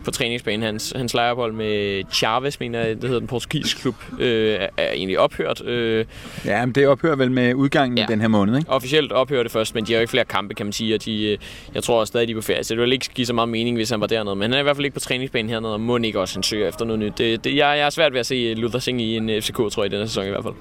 på 0.05 0.11
træningsbanen. 0.11 0.63
Hans, 0.63 0.93
hans 0.97 1.15
lejeophold 1.15 1.53
med 1.53 2.03
Chavez, 2.13 2.61
mener 2.61 2.81
jeg, 2.81 2.95
det 2.95 3.05
hedder 3.05 3.19
den 3.19 3.29
portugisiske 3.29 3.81
klub, 3.81 3.95
øh, 4.19 4.55
er, 4.55 4.69
er 4.77 4.93
egentlig 4.93 5.19
ophørt. 5.19 5.65
Øh. 5.65 6.05
Ja, 6.45 6.67
men 6.67 6.75
det 6.75 6.89
ophører 6.89 7.17
vel 7.17 7.31
med 7.31 7.55
udgangen 7.55 7.99
ja. 7.99 8.05
i 8.05 8.07
den 8.09 8.21
her 8.21 8.29
måned, 8.29 8.57
ikke? 8.57 8.71
Officielt 8.71 9.13
ophører 9.13 9.43
det 9.43 9.53
først, 9.53 9.75
men 9.75 9.87
de 9.87 9.93
har 9.93 9.99
jo 9.99 10.01
ikke 10.01 10.11
flere 10.11 10.25
kampe, 10.25 10.55
kan 10.57 10.67
man 10.67 10.73
sige, 10.73 10.95
og 10.95 11.05
de, 11.05 11.25
øh, 11.33 11.39
jeg 11.75 11.83
tror 11.83 12.01
også 12.01 12.11
stadig, 12.11 12.29
de 12.29 12.33
er 12.33 12.37
på 12.37 12.43
ferie, 12.43 12.65
så 12.65 12.75
det 12.75 12.83
vil 12.83 12.93
ikke 12.93 13.11
give 13.15 13.27
så 13.27 13.33
meget 13.33 13.49
mening, 13.49 13.77
hvis 13.77 13.91
han 13.91 14.01
var 14.01 14.07
dernede. 14.07 14.37
Men 14.37 14.43
han 14.43 14.53
er 14.53 14.59
i 14.59 14.63
hvert 14.63 14.77
fald 14.77 14.85
ikke 14.85 14.95
på 14.95 15.01
træningsbanen 15.01 15.51
hernede, 15.51 15.73
og 15.73 15.81
må 15.81 15.97
ikke 15.97 16.21
også 16.21 16.37
han 16.37 16.43
søger 16.43 16.69
efter 16.69 16.85
noget 16.85 16.99
nyt. 16.99 17.19
Det, 17.19 17.45
det, 17.45 17.51
jeg, 17.51 17.79
jeg 17.79 17.87
er 17.87 17.91
svært 17.91 18.13
ved 18.13 18.21
at 18.21 18.27
se 18.27 18.35
øh, 18.35 18.57
Luther 18.57 18.79
Singh 18.79 19.03
i 19.03 19.17
en 19.17 19.31
øh, 19.31 19.43
FCK, 19.43 19.57
tror 19.57 19.83
jeg, 19.83 19.93
i 19.93 19.95
denne 19.95 20.09
sæson 20.09 20.27
i 20.27 20.31
hvert 20.31 20.45
fald. 20.45 20.55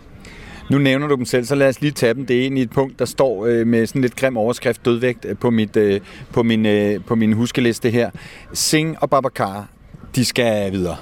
Nu 0.70 0.78
nævner 0.78 1.08
du 1.08 1.16
dem 1.16 1.26
selv, 1.26 1.46
så 1.46 1.56
lad 1.56 1.70
os 1.70 1.82
lige 1.82 1.92
tage 1.92 2.14
dem. 2.14 2.26
Det 2.26 2.42
er 2.42 2.46
ind 2.46 2.58
i 2.58 2.62
et 2.62 2.70
punkt, 2.70 3.00
der 3.00 3.06
står 3.06 3.46
øh, 3.46 3.68
med 3.68 3.86
sådan 3.86 4.02
lidt 4.02 4.16
grim 4.16 4.38
overskrift 4.38 4.86
dødvægt 4.86 5.26
på, 5.40 5.50
mit, 5.50 5.78
øh, 5.78 6.02
på, 6.34 6.44
min, 6.44 6.66
øh, 6.66 7.04
på 7.08 7.16
min 7.16 7.34
huskeliste 7.34 7.90
her. 7.90 8.10
Singh 8.54 8.98
og 9.02 9.10
Babacar, 9.10 9.68
de 10.16 10.26
skal 10.26 10.72
videre. 10.72 10.98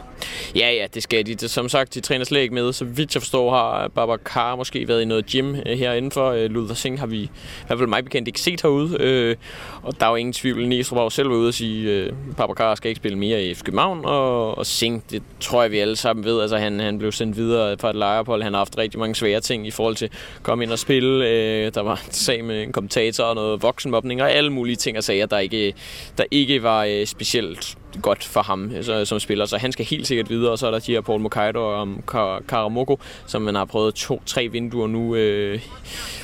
Ja, 0.56 0.72
ja, 0.72 0.86
det 0.94 1.04
skal 1.04 1.26
de. 1.26 1.48
Som 1.48 1.70
sagt, 1.70 1.94
de 1.94 2.02
træner 2.02 2.26
slet 2.26 2.42
ikke 2.42 2.54
med. 2.54 2.74
Så 2.74 2.86
vidt 2.86 3.16
jeg 3.16 3.22
forstår, 3.22 3.52
har 3.52 3.88
Babacar 3.88 4.56
måske 4.56 4.88
været 4.88 5.02
i 5.02 5.06
noget 5.06 5.26
gym 5.26 5.56
øh, 5.56 5.78
her 5.78 5.94
indenfor. 5.94 6.32
Øh, 6.32 6.50
Luther 6.50 6.76
Singh 6.76 7.00
har 7.00 7.08
vi 7.08 7.18
i 7.18 7.30
hvert 7.68 7.80
fald 7.80 7.90
mig 7.90 8.04
bekendt 8.04 8.28
ikke 8.28 8.42
set 8.42 8.62
herude. 8.62 8.98
Øh, 9.00 9.36
og 9.84 10.00
der 10.00 10.06
er 10.06 10.10
jo 10.10 10.16
ingen 10.16 10.34
tvivl. 10.34 10.68
Næstrup 10.68 10.96
var 10.96 11.04
jo 11.04 11.10
selv 11.10 11.28
ude 11.28 11.48
og 11.48 11.54
sige, 11.54 11.92
at 11.92 12.14
Babacar 12.38 12.76
skal 12.76 12.90
ikke 12.90 13.00
spille 13.00 13.18
mere 13.18 13.44
i 13.44 13.54
København. 13.54 14.06
Og, 14.06 14.58
og 14.58 14.66
Singh, 14.66 15.02
det 15.12 15.24
tror 15.40 15.62
jeg, 15.62 15.72
vi 15.72 15.80
alle 15.80 15.96
sammen 15.96 16.26
ved. 16.26 16.42
Altså, 16.42 16.58
han, 16.58 16.80
han 16.80 17.00
blev 17.00 17.12
sendt 17.12 17.38
videre 17.38 17.78
fra 17.78 17.90
et 17.90 17.96
lejrpol. 17.96 18.42
Han 18.42 18.54
har 18.54 18.60
haft 18.60 18.78
rigtig 18.78 19.00
mange 19.00 19.16
svære 19.16 19.42
ting 19.42 19.68
i 19.68 19.72
forhold 19.72 19.96
til 19.96 20.06
at 20.06 20.12
komme 20.44 20.64
ind 20.64 20.72
og 20.72 20.80
spille. 20.80 21.70
Der 21.70 21.82
var 21.82 22.02
en 22.08 22.12
sag 22.12 22.44
med 22.44 22.64
en 22.64 22.72
kommentator 22.72 23.24
og 23.24 23.36
noget 23.36 23.62
voksenmobning 23.62 24.22
og 24.22 24.32
alle 24.32 24.50
mulige 24.50 24.76
ting 24.76 24.98
og 24.98 25.04
sager, 25.04 25.26
der 25.26 25.40
ikke, 25.40 25.74
der 26.18 26.24
ikke 26.32 26.64
var 26.64 27.06
specielt 27.06 27.78
godt 28.02 28.24
for 28.24 28.42
ham 28.42 28.72
øh, 28.72 28.84
så, 28.84 29.06
som 29.06 29.20
spiller. 29.20 29.46
Så 29.46 29.58
han 29.58 29.72
skal 29.72 29.86
helt 29.86 30.08
sikkert 30.08 30.30
videre, 30.30 30.52
og 30.52 30.60
så 30.60 30.68
er 30.68 30.72
der 30.72 30.80
de 30.80 30.92
her 30.92 31.02
Paul 31.02 31.22
Mokaido 31.22 31.60
og 31.60 31.82
um, 31.82 32.04
Karamoko, 32.48 33.00
som 33.28 33.42
man 33.42 33.56
har 33.56 33.66
prøvet 33.66 33.96
to-tre 33.96 34.48
vinduer 34.48 34.88
nu. 34.88 35.16
Øh, 35.16 35.62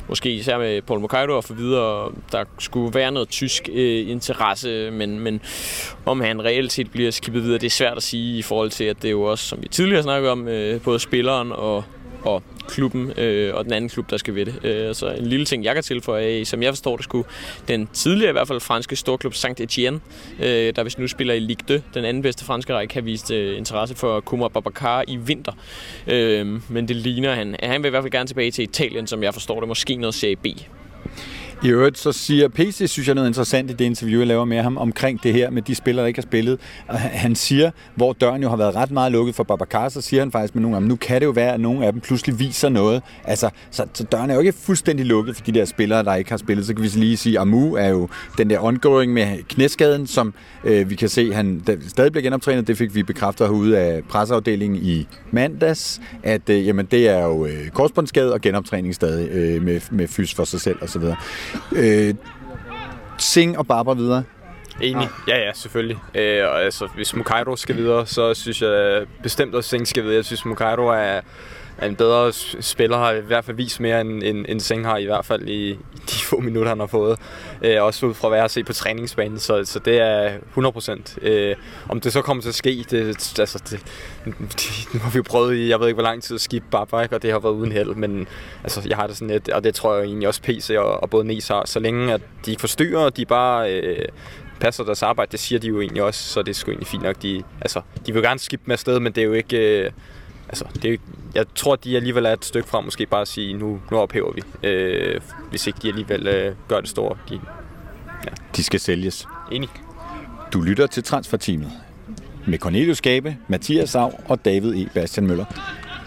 måske 0.08 0.34
især 0.34 0.58
med 0.58 0.82
Paul 0.82 1.00
Mokaido 1.00 1.36
og 1.36 1.44
for 1.44 1.54
videre. 1.54 2.12
Der 2.32 2.44
skulle 2.58 2.94
være 2.94 3.10
noget 3.10 3.28
tysk 3.28 3.68
øh, 3.72 4.10
interesse, 4.10 4.90
men, 4.90 5.20
men 5.20 5.40
om 6.06 6.20
han 6.20 6.44
reelt 6.44 6.72
set 6.72 6.90
bliver 6.90 7.10
skibet 7.10 7.42
videre, 7.42 7.58
det 7.58 7.66
er 7.66 7.70
svært 7.70 7.96
at 7.96 8.02
sige 8.02 8.38
i 8.38 8.42
forhold 8.42 8.70
til, 8.70 8.84
at 8.84 9.02
det 9.02 9.08
er 9.08 9.12
jo 9.12 9.22
også, 9.22 9.44
som 9.44 9.62
vi 9.62 9.68
tidligere 9.68 10.02
snakkede 10.02 10.32
om, 10.32 10.48
øh, 10.48 10.80
både 10.80 10.98
spilleren 10.98 11.52
og 11.52 11.84
og 12.24 12.42
klubben 12.70 13.12
øh, 13.18 13.54
og 13.54 13.64
den 13.64 13.72
anden 13.72 13.90
klub, 13.90 14.10
der 14.10 14.16
skal 14.16 14.34
ved 14.34 14.46
det. 14.46 14.64
Øh, 14.64 14.94
så 14.94 15.10
en 15.10 15.26
lille 15.26 15.46
ting, 15.46 15.64
jeg 15.64 15.74
kan 15.74 15.82
tilføje, 15.82 16.26
øh, 16.26 16.46
som 16.46 16.62
jeg 16.62 16.70
forstår 16.70 16.96
det, 16.96 17.04
skulle 17.04 17.28
den 17.68 17.88
tidligere 17.92 18.30
i 18.30 18.32
hvert 18.32 18.48
fald 18.48 18.60
franske 18.60 18.96
storklub 18.96 19.34
Saint 19.34 19.60
Etienne, 19.60 20.00
øh, 20.40 20.72
der 20.76 20.82
hvis 20.82 20.98
nu 20.98 21.08
spiller 21.08 21.34
i 21.34 21.38
Ligue 21.38 21.78
2, 21.78 21.84
den 21.94 22.04
anden 22.04 22.22
bedste 22.22 22.44
franske 22.44 22.74
række, 22.74 22.94
har 22.94 23.00
vist 23.00 23.30
øh, 23.30 23.58
interesse 23.58 23.94
for 23.94 24.20
Kumar 24.20 24.48
Babacar 24.48 25.04
i 25.08 25.16
vinter. 25.16 25.52
Øh, 26.06 26.46
men 26.68 26.88
det 26.88 26.96
ligner 26.96 27.34
han. 27.34 27.56
Han 27.62 27.82
vil 27.82 27.88
i 27.88 27.90
hvert 27.90 28.02
fald 28.02 28.12
gerne 28.12 28.26
tilbage 28.26 28.50
til 28.50 28.64
Italien, 28.64 29.06
som 29.06 29.22
jeg 29.22 29.34
forstår 29.34 29.60
det, 29.60 29.68
måske 29.68 29.96
noget 29.96 30.14
Serie 30.14 30.36
B. 30.36 30.46
I 31.64 31.68
øvrigt 31.68 31.98
så 31.98 32.12
siger 32.12 32.48
PC, 32.48 32.84
synes 32.86 33.06
jeg, 33.06 33.14
noget 33.14 33.28
interessant 33.28 33.70
i 33.70 33.74
det 33.74 33.84
interview, 33.84 34.18
jeg 34.18 34.26
laver 34.26 34.44
med 34.44 34.62
ham 34.62 34.76
omkring 34.76 35.22
det 35.22 35.32
her 35.32 35.50
med 35.50 35.62
de 35.62 35.74
spillere, 35.74 36.02
der 36.02 36.08
ikke 36.08 36.18
har 36.18 36.22
spillet. 36.22 36.58
Han 36.88 37.34
siger, 37.34 37.70
hvor 37.94 38.12
døren 38.12 38.42
jo 38.42 38.48
har 38.48 38.56
været 38.56 38.74
ret 38.74 38.90
meget 38.90 39.12
lukket 39.12 39.34
for 39.34 39.44
Babacar, 39.44 39.88
så 39.88 40.00
siger 40.00 40.20
han 40.20 40.32
faktisk 40.32 40.54
med 40.54 40.62
nogle 40.62 40.76
af 40.76 40.80
dem, 40.80 40.88
nu 40.88 40.96
kan 40.96 41.20
det 41.20 41.26
jo 41.26 41.30
være, 41.30 41.54
at 41.54 41.60
nogle 41.60 41.86
af 41.86 41.92
dem 41.92 42.00
pludselig 42.00 42.38
viser 42.38 42.68
noget. 42.68 43.02
Altså, 43.24 43.50
så, 43.70 43.86
så 43.92 44.04
døren 44.04 44.30
er 44.30 44.34
jo 44.34 44.40
ikke 44.40 44.52
fuldstændig 44.52 45.06
lukket 45.06 45.36
for 45.36 45.44
de 45.44 45.52
der 45.52 45.64
spillere, 45.64 46.04
der 46.04 46.14
ikke 46.14 46.30
har 46.30 46.36
spillet. 46.36 46.66
Så 46.66 46.74
kan 46.74 46.82
vi 46.82 46.88
lige 46.88 47.16
sige, 47.16 47.36
at 47.36 47.42
Amu 47.42 47.74
er 47.74 47.88
jo 47.88 48.08
den 48.38 48.50
der 48.50 48.64
ongoing 48.64 49.12
med 49.12 49.42
knæskaden, 49.48 50.06
som 50.06 50.34
øh, 50.64 50.90
vi 50.90 50.94
kan 50.94 51.08
se, 51.08 51.34
han 51.34 51.62
stadig 51.88 52.12
bliver 52.12 52.22
genoptrænet. 52.22 52.66
Det 52.66 52.78
fik 52.78 52.94
vi 52.94 53.02
bekræftet 53.02 53.46
herude 53.46 53.78
af 53.78 54.04
presseafdelingen 54.04 54.82
i 54.82 55.06
mandags, 55.30 56.00
at 56.22 56.50
øh, 56.50 56.66
jamen, 56.66 56.86
det 56.86 57.08
er 57.08 57.24
jo 57.24 57.46
øh, 57.46 57.68
korsbåndsskade 57.68 58.32
og 58.32 58.40
genoptræning 58.40 58.94
stadig 58.94 59.28
øh, 59.28 59.62
med, 59.62 59.80
med 59.90 60.08
fys 60.08 60.34
for 60.34 60.44
sig 60.44 60.60
selv 60.60 60.76
osv. 60.82 61.02
Øh, 61.72 62.14
Sing 63.18 63.58
og 63.58 63.66
Barbara 63.66 63.94
videre. 63.94 64.24
Enig. 64.80 65.08
Ja, 65.28 65.38
ja, 65.38 65.52
selvfølgelig. 65.54 65.98
Øh, 66.14 66.44
og 66.44 66.62
altså, 66.62 66.88
hvis 66.94 67.16
Mukairo 67.16 67.56
skal 67.56 67.76
videre, 67.76 68.06
så 68.06 68.34
synes 68.34 68.62
jeg 68.62 69.06
bestemt 69.22 69.54
også 69.54 69.70
Sing 69.70 69.88
skal 69.88 70.02
videre. 70.02 70.16
Jeg 70.16 70.24
synes, 70.24 70.44
Mukairo 70.44 70.86
er 70.86 71.20
en 71.86 71.96
bedre 71.96 72.32
spiller, 72.60 72.98
har 72.98 73.12
i 73.12 73.20
hvert 73.20 73.44
fald 73.44 73.56
vist 73.56 73.80
mere, 73.80 74.00
end, 74.00 74.22
end, 74.22 74.46
end 74.48 74.60
Seng 74.60 74.86
har, 74.86 74.96
i 74.96 75.04
hvert 75.04 75.24
fald 75.24 75.48
i, 75.48 75.70
i 75.70 75.78
de 76.06 76.24
få 76.24 76.40
minutter, 76.40 76.68
han 76.68 76.80
har 76.80 76.86
fået. 76.86 77.18
Øh, 77.62 77.82
også 77.82 78.06
ud 78.06 78.14
fra, 78.14 78.28
hvad 78.28 78.38
jeg 78.38 78.42
har 78.42 78.48
set 78.48 78.66
på 78.66 78.72
træningsbanen, 78.72 79.38
så, 79.38 79.64
så 79.64 79.78
det 79.78 80.00
er 80.00 80.38
100%. 80.56 81.28
Øh, 81.28 81.56
om 81.88 82.00
det 82.00 82.12
så 82.12 82.22
kommer 82.22 82.42
til 82.42 82.48
at 82.48 82.54
ske, 82.54 82.84
det, 82.90 83.38
altså, 83.38 83.62
det, 83.70 83.80
det, 84.24 84.88
nu 84.94 85.00
har 85.00 85.10
vi 85.10 85.16
jo 85.16 85.22
prøvet 85.22 85.56
i, 85.56 85.68
jeg 85.68 85.80
ved 85.80 85.86
ikke 85.86 85.96
hvor 86.00 86.08
lang 86.08 86.22
tid 86.22 86.34
at 86.34 86.40
skifte 86.40 86.68
Barbara, 86.70 87.06
og 87.10 87.22
det 87.22 87.32
har 87.32 87.38
været 87.38 87.52
uden 87.52 87.72
held, 87.72 87.94
men 87.94 88.26
altså, 88.62 88.82
jeg 88.88 88.96
har 88.96 89.06
det 89.06 89.16
sådan 89.16 89.30
lidt, 89.30 89.48
og 89.48 89.64
det 89.64 89.74
tror 89.74 89.96
jeg 89.96 90.04
egentlig 90.04 90.28
også 90.28 90.42
PC 90.42 90.74
og, 90.78 91.02
og 91.02 91.10
både 91.10 91.24
Nes 91.24 91.48
har, 91.48 91.62
så 91.66 91.80
længe 91.80 92.12
at 92.12 92.20
de 92.46 92.50
ikke 92.50 92.60
forstyrrer, 92.60 93.10
de 93.10 93.26
bare 93.26 93.72
øh, 93.72 94.08
passer 94.60 94.84
deres 94.84 95.02
arbejde, 95.02 95.32
det 95.32 95.40
siger 95.40 95.58
de 95.58 95.68
jo 95.68 95.80
egentlig 95.80 96.02
også, 96.02 96.28
så 96.28 96.42
det 96.42 96.48
er 96.48 96.54
sgu 96.54 96.70
egentlig 96.70 96.88
fint 96.88 97.02
nok. 97.02 97.22
De, 97.22 97.42
altså, 97.60 97.80
de 98.06 98.12
vil 98.12 98.22
gerne 98.22 98.40
skifte 98.40 98.64
med 98.66 98.74
afsted, 98.74 99.00
men 99.00 99.12
det 99.12 99.20
er 99.20 99.26
jo 99.26 99.32
ikke... 99.32 99.84
Øh, 99.84 99.90
altså, 100.50 100.64
det 100.82 101.00
jeg 101.34 101.44
tror, 101.54 101.76
de 101.76 101.96
alligevel 101.96 102.26
er 102.26 102.32
et 102.32 102.44
stykke 102.44 102.68
fra 102.68 102.80
måske 102.80 103.06
bare 103.06 103.20
at 103.20 103.28
sige, 103.28 103.52
nu, 103.54 103.80
nu 103.90 103.98
ophæver 103.98 104.32
vi, 104.32 104.68
øh, 104.68 105.20
hvis 105.50 105.66
ikke 105.66 105.78
de 105.82 105.88
alligevel 105.88 106.26
øh, 106.26 106.54
gør 106.68 106.80
det 106.80 106.88
store. 106.88 107.16
De, 107.28 107.40
ja. 108.24 108.30
de 108.56 108.64
skal 108.64 108.80
sælges. 108.80 109.28
Enig. 109.52 109.68
Du 110.52 110.60
lytter 110.60 110.86
til 110.86 111.02
Transferteamet 111.02 111.72
med 112.46 112.58
Cornelius 112.58 113.00
Gabe, 113.00 113.36
Mathias 113.48 113.90
Sav 113.90 114.20
og 114.28 114.44
David 114.44 114.74
E. 114.74 114.88
Bastian 114.94 115.26
Møller. 115.26 115.44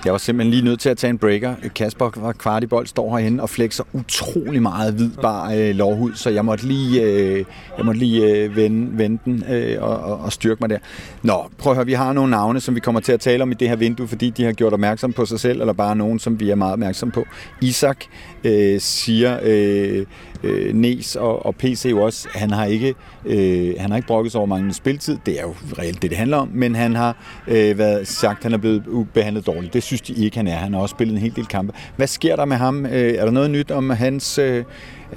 Jeg 0.06 0.12
var 0.12 0.18
simpelthen 0.18 0.52
lige 0.52 0.66
nødt 0.66 0.80
til 0.80 0.90
at 0.90 0.98
tage 0.98 1.10
en 1.10 1.18
breaker. 1.18 1.56
Kasper 1.76 2.12
var 2.16 2.32
kvart 2.32 2.64
i 2.64 2.68
bold, 2.68 2.88
står 2.88 3.18
herinde 3.18 3.44
og 3.44 3.50
flexer 3.50 3.84
utrolig 3.94 4.62
meget 4.62 4.94
hvid 4.94 5.10
bar 5.22 5.52
øh, 5.52 5.76
lovhud, 5.76 6.14
så 6.16 6.30
jeg 6.30 6.46
måtte 6.46 6.68
lige, 6.68 7.02
øh, 7.02 7.46
jeg 7.78 7.86
måtte 7.86 8.00
lige 8.00 8.36
øh, 8.36 8.56
vende, 8.56 8.98
vende 8.98 9.20
den 9.26 9.44
øh, 9.50 9.84
og, 9.84 9.98
og, 9.98 10.20
og 10.20 10.34
styrke 10.34 10.58
mig 10.62 10.70
der. 10.70 10.78
Nå, 11.22 11.46
prøv 11.58 11.72
at 11.72 11.78
høre, 11.78 11.86
vi 11.86 11.94
har 11.94 12.14
nogle 12.14 12.32
navne, 12.32 12.60
som 12.60 12.76
vi 12.76 12.80
kommer 12.80 13.02
til 13.02 13.12
at 13.12 13.20
tale 13.20 13.44
om 13.44 13.52
i 13.52 13.54
det 13.54 13.70
her 13.70 13.76
vindue, 13.76 14.08
fordi 14.08 14.30
de 14.30 14.44
har 14.44 14.52
gjort 14.52 14.74
opmærksom 14.74 15.14
på 15.14 15.26
sig 15.26 15.40
selv, 15.40 15.60
eller 15.60 15.74
bare 15.74 15.96
nogen, 15.96 16.20
som 16.20 16.40
vi 16.40 16.50
er 16.50 16.56
meget 16.56 16.74
opmærksom 16.74 17.12
på. 17.12 17.26
Isak 17.62 17.98
øh, 18.44 18.80
siger, 18.80 19.40
øh, 19.44 20.06
øh, 20.44 20.76
Nes 20.76 21.16
og, 21.16 21.46
og 21.46 21.56
PC 21.56 21.88
jo 21.90 22.02
også, 22.02 22.28
han 22.34 22.52
har 22.52 22.66
ikke, 22.66 22.96
øh, 23.26 23.74
han 23.80 23.90
har 23.90 23.98
ikke 23.98 24.08
brokket 24.08 24.32
sig 24.32 24.40
over 24.40 24.48
manglende 24.48 24.74
spiltid. 24.76 25.18
Det 25.26 25.40
er 25.40 25.44
jo 25.44 25.56
reelt 25.80 26.02
det, 26.02 26.10
det 26.10 26.18
handler 26.18 26.38
om. 26.38 26.50
Men 26.54 26.76
han 26.76 26.96
har 26.96 27.18
øh, 27.48 27.78
været 27.78 28.08
sagt, 28.08 28.38
at 28.38 28.44
han 28.44 28.54
er 28.54 28.58
blevet 28.58 29.08
behandlet 29.14 29.48
dårligt. 29.48 29.74
Det 29.74 29.84
synes 29.84 30.02
de 30.02 30.14
ikke, 30.14 30.38
han 30.38 30.48
er. 30.48 30.56
Han 30.56 30.74
har 30.74 30.82
også 30.82 30.94
spillet 30.94 31.14
en 31.14 31.22
hel 31.22 31.36
del 31.36 31.46
kampe. 31.46 31.74
Hvad 31.96 32.08
sker 32.08 32.36
der 32.36 32.46
med 32.46 32.58
ham? 32.58 32.86
Øh, 32.86 32.92
er 32.92 33.26
der 33.26 33.32
noget 33.32 33.52
nyt 33.52 33.72
om 33.72 33.90
hans... 33.90 34.38
Øh, 34.38 34.64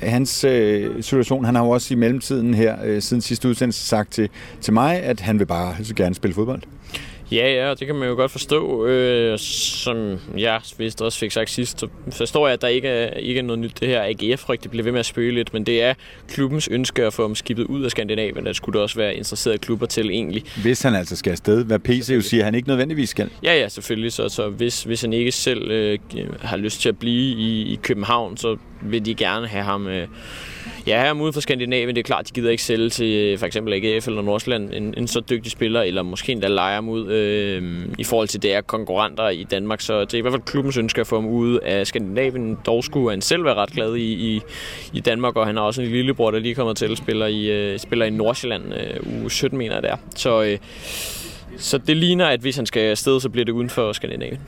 hans 0.03 0.45
øh, 0.45 1.03
situation. 1.03 1.45
Han 1.45 1.55
har 1.55 1.65
jo 1.65 1.71
også 1.71 1.95
i 1.95 1.97
mellemtiden 1.97 2.55
her, 2.55 2.77
øh, 2.85 3.03
siden 3.03 3.21
sidste 3.21 3.49
udsendelse, 3.49 3.87
sagt 3.87 4.12
til, 4.12 4.29
til 4.61 4.73
mig, 4.73 5.03
at 5.03 5.21
han 5.21 5.39
vil 5.39 5.47
bare 5.47 5.75
så 5.83 5.95
gerne 5.95 6.15
spille 6.15 6.35
fodbold. 6.35 6.62
Ja, 7.33 7.53
ja, 7.53 7.75
det 7.75 7.87
kan 7.87 7.97
man 7.97 8.09
jo 8.09 8.15
godt 8.15 8.31
forstå. 8.31 8.87
Øh, 8.87 9.39
som 9.39 10.19
jeg 10.37 10.61
vist 10.79 11.03
også 11.03 11.19
fik 11.19 11.33
sagt 11.33 11.51
sidst, 11.51 11.81
så 11.81 11.89
forstår 12.12 12.47
jeg, 12.47 12.55
at 12.55 12.62
der 12.62 12.69
ikke 12.69 12.89
er, 12.89 13.15
ikke 13.15 13.39
er 13.39 13.43
noget 13.43 13.59
nyt. 13.59 13.81
Det 13.81 13.89
her 13.89 14.03
AGF-frygt, 14.03 14.62
det 14.62 14.71
bliver 14.71 14.85
ved 14.85 14.93
med 14.93 15.01
at 15.01 15.07
spøge 15.07 15.33
lidt, 15.33 15.53
men 15.53 15.67
det 15.67 15.83
er 15.83 15.95
klubbens 16.29 16.69
ønske 16.69 17.05
at 17.05 17.12
få 17.12 17.23
ham 17.23 17.35
skibet 17.35 17.65
ud 17.65 17.85
af 17.85 17.91
Skandinavien. 17.91 18.47
Der 18.47 18.53
skulle 18.53 18.75
det 18.75 18.83
også 18.83 18.97
være 18.97 19.15
interesserede 19.15 19.59
klubber 19.59 19.87
til 19.87 20.11
egentlig. 20.11 20.45
Hvis 20.62 20.83
han 20.83 20.95
altså 20.95 21.17
skal 21.17 21.31
afsted, 21.31 21.65
hvad 21.65 21.79
PC 21.79 22.11
jo 22.15 22.21
siger, 22.21 22.45
han 22.45 22.55
ikke 22.55 22.69
nødvendigvis 22.69 23.09
skal. 23.09 23.31
Ja, 23.43 23.55
ja, 23.55 23.69
selvfølgelig. 23.69 24.12
Så, 24.12 24.29
så 24.29 24.49
hvis, 24.49 24.83
hvis 24.83 25.01
han 25.01 25.12
ikke 25.12 25.33
selv 25.33 25.71
øh, 25.71 25.99
har 26.41 26.57
lyst 26.57 26.81
til 26.81 26.89
at 26.89 26.99
blive 26.99 27.37
i, 27.39 27.73
i 27.73 27.79
København, 27.83 28.37
så 28.37 28.57
vil 28.83 29.07
de 29.07 29.15
gerne 29.15 29.47
have 29.47 29.65
ham... 29.65 29.87
Øh, 29.87 30.09
Ja, 30.87 31.03
her 31.03 31.12
ude 31.12 31.33
for 31.33 31.40
Skandinavien, 31.40 31.96
det 31.96 31.99
er 31.99 32.03
klart, 32.03 32.29
de 32.29 32.33
gider 32.35 32.51
ikke 32.51 32.62
sælge 32.62 32.90
til 32.90 33.07
øh, 33.07 33.38
for 33.38 33.46
eksempel 33.46 33.75
AGF 33.75 34.07
eller 34.07 34.22
Nordsjælland 34.22 34.75
en, 34.75 34.94
en 34.96 35.09
så 35.09 35.20
dygtig 35.20 35.53
spiller, 35.53 35.83
eller 35.83 36.03
måske 36.03 36.33
endda 36.33 36.49
leje 36.49 36.75
ham 36.75 36.88
ud 36.88 37.11
øh, 37.11 37.88
i 37.99 38.05
forhold 38.05 38.29
til 38.29 38.42
deres 38.42 38.64
konkurrenter 38.66 39.29
i 39.29 39.44
Danmark. 39.44 39.81
Så 39.81 40.01
det 40.01 40.14
er 40.14 40.18
i 40.18 40.20
hvert 40.20 40.33
fald 40.33 40.42
klubbens 40.42 40.77
ønske 40.77 41.01
at 41.01 41.07
få 41.07 41.16
ham 41.20 41.27
ud 41.27 41.59
af 41.59 41.87
Skandinavien. 41.87 42.59
Dog 42.66 42.85
skulle 42.85 43.11
han 43.11 43.20
selv 43.20 43.44
være 43.44 43.55
ret 43.55 43.70
glad 43.70 43.94
i, 43.96 44.35
i, 44.35 44.40
i 44.92 45.01
Danmark, 45.01 45.37
og 45.37 45.46
han 45.46 45.57
har 45.57 45.62
også 45.62 45.83
en 45.83 45.88
lillebror, 45.88 46.31
der 46.31 46.38
lige 46.38 46.55
kommer 46.55 46.72
til 46.72 46.92
at 46.92 46.99
spille 46.99 47.33
i, 47.33 47.51
øh, 47.51 47.79
spiller 47.79 48.07
i 48.07 48.11
Nordsjælland 48.11 48.64
øh, 48.75 49.20
uge 49.20 49.31
17, 49.31 49.59
mener 49.59 49.75
jeg 49.75 49.83
det 49.83 49.90
er. 49.90 49.96
Så, 50.16 50.42
øh, 50.42 50.59
så 51.59 51.79
det 51.79 51.96
ligner, 51.96 52.27
at 52.27 52.40
hvis 52.40 52.57
han 52.57 52.66
skal 52.66 52.81
afsted, 52.81 53.20
så 53.20 53.29
bliver 53.29 53.44
det 53.44 53.53
uden 53.53 53.70
for 53.70 53.92
Skandinavien. 53.92 54.40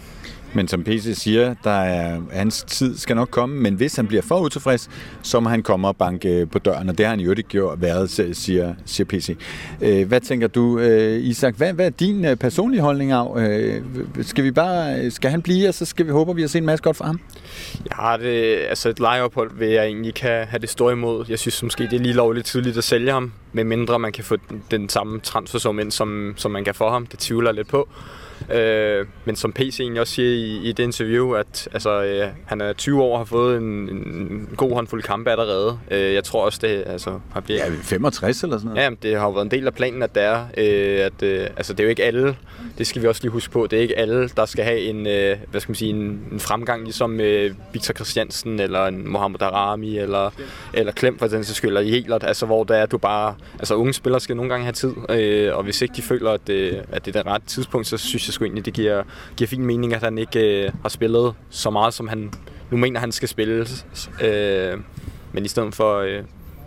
Men 0.55 0.69
som 0.69 0.85
PC 0.85 1.15
siger, 1.15 1.55
der 1.65 1.71
er, 1.71 2.21
hans 2.33 2.63
tid 2.63 2.99
skal 2.99 3.17
nok 3.17 3.31
komme, 3.31 3.61
men 3.61 3.75
hvis 3.75 3.97
han 3.97 4.07
bliver 4.07 4.23
for 4.23 4.41
utilfreds, 4.41 4.91
så 5.23 5.41
må 5.41 5.49
han 5.49 5.63
komme 5.63 5.89
og 5.89 5.97
banke 5.97 6.47
på 6.47 6.59
døren, 6.59 6.89
og 6.89 6.99
det 6.99 7.07
har 7.07 7.11
han 7.11 7.21
jo 7.21 7.31
ikke 7.31 7.43
gjort 7.43 7.83
været, 7.83 8.11
siger, 8.37 8.75
siger 8.87 9.07
PC. 9.07 9.37
Øh, 9.81 10.09
hvad 10.09 10.21
tænker 10.21 10.47
du, 10.47 10.79
øh, 10.79 11.25
Isak? 11.25 11.57
Hvad, 11.57 11.73
hvad 11.73 11.87
er 11.87 11.91
din 11.91 12.25
øh, 12.25 12.37
personlige 12.37 12.81
holdning 12.81 13.13
af? 13.13 13.39
Øh, 13.39 13.83
skal 14.23 14.45
vi 14.45 14.51
bare, 14.51 15.11
skal 15.11 15.31
han 15.31 15.43
blive, 15.43 15.69
og 15.69 15.75
så 15.75 15.85
skal 15.85 16.07
vi 16.07 16.11
håber 16.11 16.33
vi 16.33 16.41
har 16.41 16.49
set 16.49 16.59
en 16.59 16.67
masse 16.67 16.83
godt 16.83 16.97
for 16.97 17.05
ham? 17.05 17.21
Jeg 17.89 17.97
har 17.97 18.17
det, 18.17 18.59
altså 18.69 18.89
et 18.89 19.01
lejeophold 19.01 19.51
vil 19.59 19.69
jeg 19.69 19.87
egentlig 19.87 20.15
kan 20.15 20.47
have 20.47 20.61
det 20.61 20.71
store 20.71 20.93
imod. 20.93 21.25
Jeg 21.29 21.39
synes 21.39 21.63
måske, 21.63 21.85
det 21.85 21.93
er 21.93 21.99
lige 21.99 22.15
lovligt 22.15 22.47
tidligt 22.47 22.79
at 22.79 22.85
sælge 22.85 23.13
ham, 23.13 23.33
medmindre 23.53 23.99
man 23.99 24.13
kan 24.13 24.25
få 24.25 24.37
den 24.71 24.89
samme 24.89 25.21
transfersum 25.21 25.79
ind, 25.79 25.91
som, 25.91 26.35
som 26.37 26.51
man 26.51 26.65
kan 26.65 26.75
få 26.75 26.91
ham. 26.91 27.07
Det 27.07 27.19
tvivler 27.19 27.51
jeg 27.51 27.55
lidt 27.55 27.69
på. 27.69 27.89
Øh, 28.55 29.07
men 29.25 29.37
som 29.37 29.53
PC 29.53 29.81
egentlig 29.81 30.01
også 30.01 30.15
siger 30.15 30.29
i, 30.29 30.69
i 30.69 30.73
det 30.73 30.83
interview, 30.83 31.33
at 31.33 31.69
altså, 31.73 32.05
øh, 32.05 32.29
han 32.47 32.61
er 32.61 32.73
20 32.73 33.03
år 33.03 33.13
og 33.13 33.19
har 33.19 33.25
fået 33.25 33.57
en, 33.57 33.65
en 33.65 34.49
god 34.57 34.75
håndfuld 34.75 35.03
kampe 35.03 35.31
allerede. 35.31 35.79
Øh, 35.91 36.15
jeg 36.15 36.25
tror 36.25 36.45
også, 36.45 36.59
det 36.63 36.83
altså, 36.87 37.21
har 37.33 37.41
blevet... 37.41 37.61
Ja, 37.61 37.71
65 37.83 38.43
eller 38.43 38.59
sådan 38.59 38.75
noget? 38.75 38.83
Ja, 38.83 39.09
det 39.09 39.19
har 39.19 39.27
jo 39.27 39.31
været 39.31 39.45
en 39.45 39.51
del 39.51 39.67
af 39.67 39.75
planen, 39.75 40.03
at 40.03 40.15
det 40.15 40.23
er. 40.23 40.47
Øh, 40.59 41.07
at, 41.07 41.23
øh, 41.23 41.47
altså, 41.57 41.73
det 41.73 41.81
er 41.81 41.85
jo 41.85 41.91
ikke 41.91 42.05
alle, 42.05 42.37
det 42.79 42.87
skal 42.87 43.03
vi 43.03 43.07
også 43.07 43.23
lige 43.23 43.31
huske 43.31 43.53
på, 43.53 43.67
det 43.71 43.77
er 43.77 43.83
ikke 43.83 43.99
alle, 43.99 44.29
der 44.29 44.47
skal 44.47 44.65
have 44.65 44.81
en, 44.81 45.07
øh, 45.07 45.37
hvad 45.51 45.61
skal 45.61 45.71
man 45.71 45.77
sige, 45.77 45.91
en, 45.91 46.29
en 46.33 46.41
fremgang, 46.41 46.85
ligesom 46.85 47.21
øh, 47.21 47.55
Victor 47.73 47.95
Christiansen, 47.95 48.61
eller 48.61 48.87
en 48.87 49.09
Mohamed 49.09 49.43
Arami, 49.43 49.99
eller, 49.99 50.31
eller 50.75 50.93
Klem 50.93 51.19
for 51.19 51.27
den 51.27 51.45
sags 51.45 51.57
skyld, 51.57 51.71
eller 51.77 51.81
Jelert, 51.81 52.25
altså 52.25 52.47
hvor 52.47 52.65
det 52.65 52.79
er, 52.79 52.83
at 52.83 52.91
du 52.91 52.99
bare, 52.99 53.35
altså 53.59 53.75
unge 53.75 53.93
spillere 53.93 54.21
skal 54.21 54.37
nogle 54.37 54.51
gange 54.51 54.65
have 54.65 54.73
tid, 54.73 54.93
øh, 55.11 55.57
og 55.57 55.63
hvis 55.63 55.83
ikke 55.83 55.95
de 55.97 56.03
føler, 56.03 56.31
at 56.31 56.41
det, 56.47 56.85
at 56.93 57.05
det 57.05 57.17
er 57.17 57.23
det 57.23 57.33
rette 57.33 57.47
tidspunkt, 57.47 57.87
så 57.87 57.97
synes 57.97 58.28
jeg 58.29 58.35
sgu 58.35 58.45
egentlig, 58.45 58.65
det 58.65 58.75
giver, 58.75 59.03
giver 59.37 59.49
fin 59.49 59.65
mening, 59.65 59.95
at 59.95 60.03
han 60.03 60.19
ikke 60.19 60.65
øh, 60.65 60.73
har 60.83 60.89
spillet 60.89 61.35
så 61.51 61.71
meget, 61.71 61.95
som 61.95 62.09
han 62.09 62.33
nu 62.71 62.77
mener, 62.77 63.01
han 63.01 63.13
skal 63.13 63.29
spille. 63.29 63.67
Øh, 64.23 64.79
men 65.33 65.45
i 65.45 65.49
stedet 65.49 65.75
for 65.75 65.99
øh, 65.99 66.23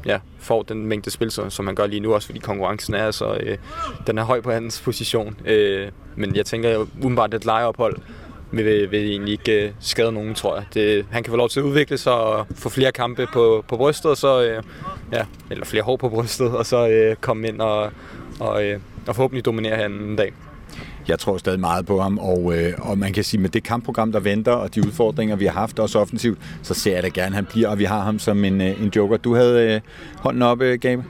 ja, 0.05 0.19
får 0.39 0.63
den 0.63 0.85
mængde 0.85 1.11
spil, 1.11 1.31
som 1.31 1.67
han 1.67 1.75
gør 1.75 1.87
lige 1.87 1.99
nu, 1.99 2.13
også 2.13 2.25
fordi 2.25 2.39
konkurrencen 2.39 2.93
er, 2.93 3.11
så 3.11 3.37
øh, 3.39 3.57
den 4.07 4.17
er 4.17 4.23
høj 4.23 4.41
på 4.41 4.51
hans 4.51 4.81
position. 4.81 5.35
Øh, 5.45 5.87
men 6.15 6.35
jeg 6.35 6.45
tænker 6.45 6.85
udenbart 7.03 7.33
et 7.33 7.45
lejeophold 7.45 7.97
vil, 8.51 8.91
vil 8.91 9.09
egentlig 9.09 9.31
ikke 9.31 9.65
øh, 9.65 9.71
skade 9.79 10.11
nogen, 10.11 10.35
tror 10.35 10.55
jeg. 10.55 10.65
Det, 10.73 11.05
han 11.11 11.23
kan 11.23 11.31
få 11.31 11.37
lov 11.37 11.49
til 11.49 11.59
at 11.59 11.63
udvikle 11.63 11.97
sig 11.97 12.13
og 12.13 12.47
få 12.55 12.69
flere 12.69 12.91
kampe 12.91 13.27
på, 13.33 13.65
på 13.67 13.77
brystet, 13.77 14.11
og 14.11 14.17
så, 14.17 14.43
øh, 14.43 14.63
ja, 15.11 15.25
eller 15.51 15.65
flere 15.65 15.83
hår 15.83 15.97
på 15.97 16.09
brystet, 16.09 16.51
og 16.51 16.65
så 16.65 16.87
øh, 16.87 17.15
komme 17.15 17.47
ind 17.47 17.61
og, 17.61 17.91
og, 18.39 18.65
øh, 18.65 18.79
og 19.07 19.15
forhåbentlig 19.15 19.45
dominere 19.45 19.75
her 19.75 19.85
en 19.85 20.15
dag 20.15 20.33
jeg 21.07 21.19
tror 21.19 21.37
stadig 21.37 21.59
meget 21.59 21.85
på 21.85 22.01
ham, 22.01 22.17
og, 22.17 22.57
øh, 22.57 22.73
og 22.77 22.97
man 22.97 23.13
kan 23.13 23.23
sige, 23.23 23.41
med 23.41 23.49
det 23.49 23.63
kampprogram, 23.63 24.11
der 24.11 24.19
venter, 24.19 24.51
og 24.51 24.75
de 24.75 24.87
udfordringer, 24.87 25.35
vi 25.35 25.45
har 25.45 25.53
haft 25.53 25.79
også 25.79 25.99
offensivt, 25.99 26.39
så 26.63 26.73
ser 26.73 26.93
jeg 26.93 27.03
da 27.03 27.07
gerne, 27.07 27.27
at 27.27 27.33
han 27.33 27.45
bliver, 27.45 27.67
og 27.67 27.79
vi 27.79 27.83
har 27.83 28.03
ham 28.03 28.19
som 28.19 28.45
en, 28.45 28.61
øh, 28.61 28.81
en 28.81 28.91
joker. 28.95 29.17
Du 29.17 29.35
havde 29.35 29.73
øh, 29.73 29.81
hånden 30.15 30.41
op, 30.41 30.61
øh, 30.61 30.79
Gabe? 30.79 31.03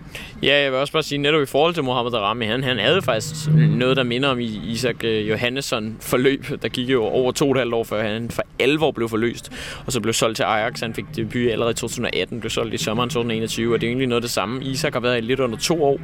Ja, 0.43 0.62
jeg 0.62 0.71
vil 0.71 0.80
også 0.80 0.93
bare 0.93 1.04
sige, 1.04 1.17
netop 1.17 1.41
i 1.41 1.45
forhold 1.45 1.73
til 1.73 1.84
Mohamed 1.84 2.13
Arami, 2.13 2.45
han, 2.45 2.63
han 2.63 2.80
havde 2.80 3.01
faktisk 3.01 3.36
noget, 3.77 3.97
der 3.97 4.04
minder 4.04 4.30
om 4.30 4.39
Isak 4.39 5.04
øh, 5.04 5.30
Johannesson 5.30 5.97
forløb, 5.99 6.45
der 6.62 6.67
gik 6.67 6.89
jo 6.89 7.04
over 7.04 7.32
to 7.32 7.45
og 7.45 7.51
et 7.51 7.58
halvt 7.58 7.73
år, 7.73 7.84
før 7.84 8.04
han 8.04 8.32
for 8.32 8.43
alvor 8.60 8.91
blev 8.91 9.10
forløst, 9.10 9.51
og 9.86 9.91
så 9.91 9.99
blev 9.99 10.13
solgt 10.13 10.36
til 10.36 10.43
Ajax. 10.43 10.80
Han 10.80 10.93
fik 10.93 11.06
debut 11.15 11.51
allerede 11.51 11.71
i 11.71 11.75
2018, 11.75 12.39
blev 12.39 12.49
solgt 12.49 12.73
i 12.73 12.77
sommeren 12.77 13.10
2021, 13.10 13.73
og 13.73 13.82
det 13.82 13.88
er 13.88 13.89
egentlig 13.89 14.08
noget 14.08 14.21
af 14.21 14.21
det 14.21 14.32
samme. 14.32 14.63
Isak 14.63 14.93
har 14.93 14.99
været 14.99 15.17
i 15.17 15.21
lidt 15.21 15.39
under 15.39 15.58
to 15.58 15.84
år, 15.84 15.99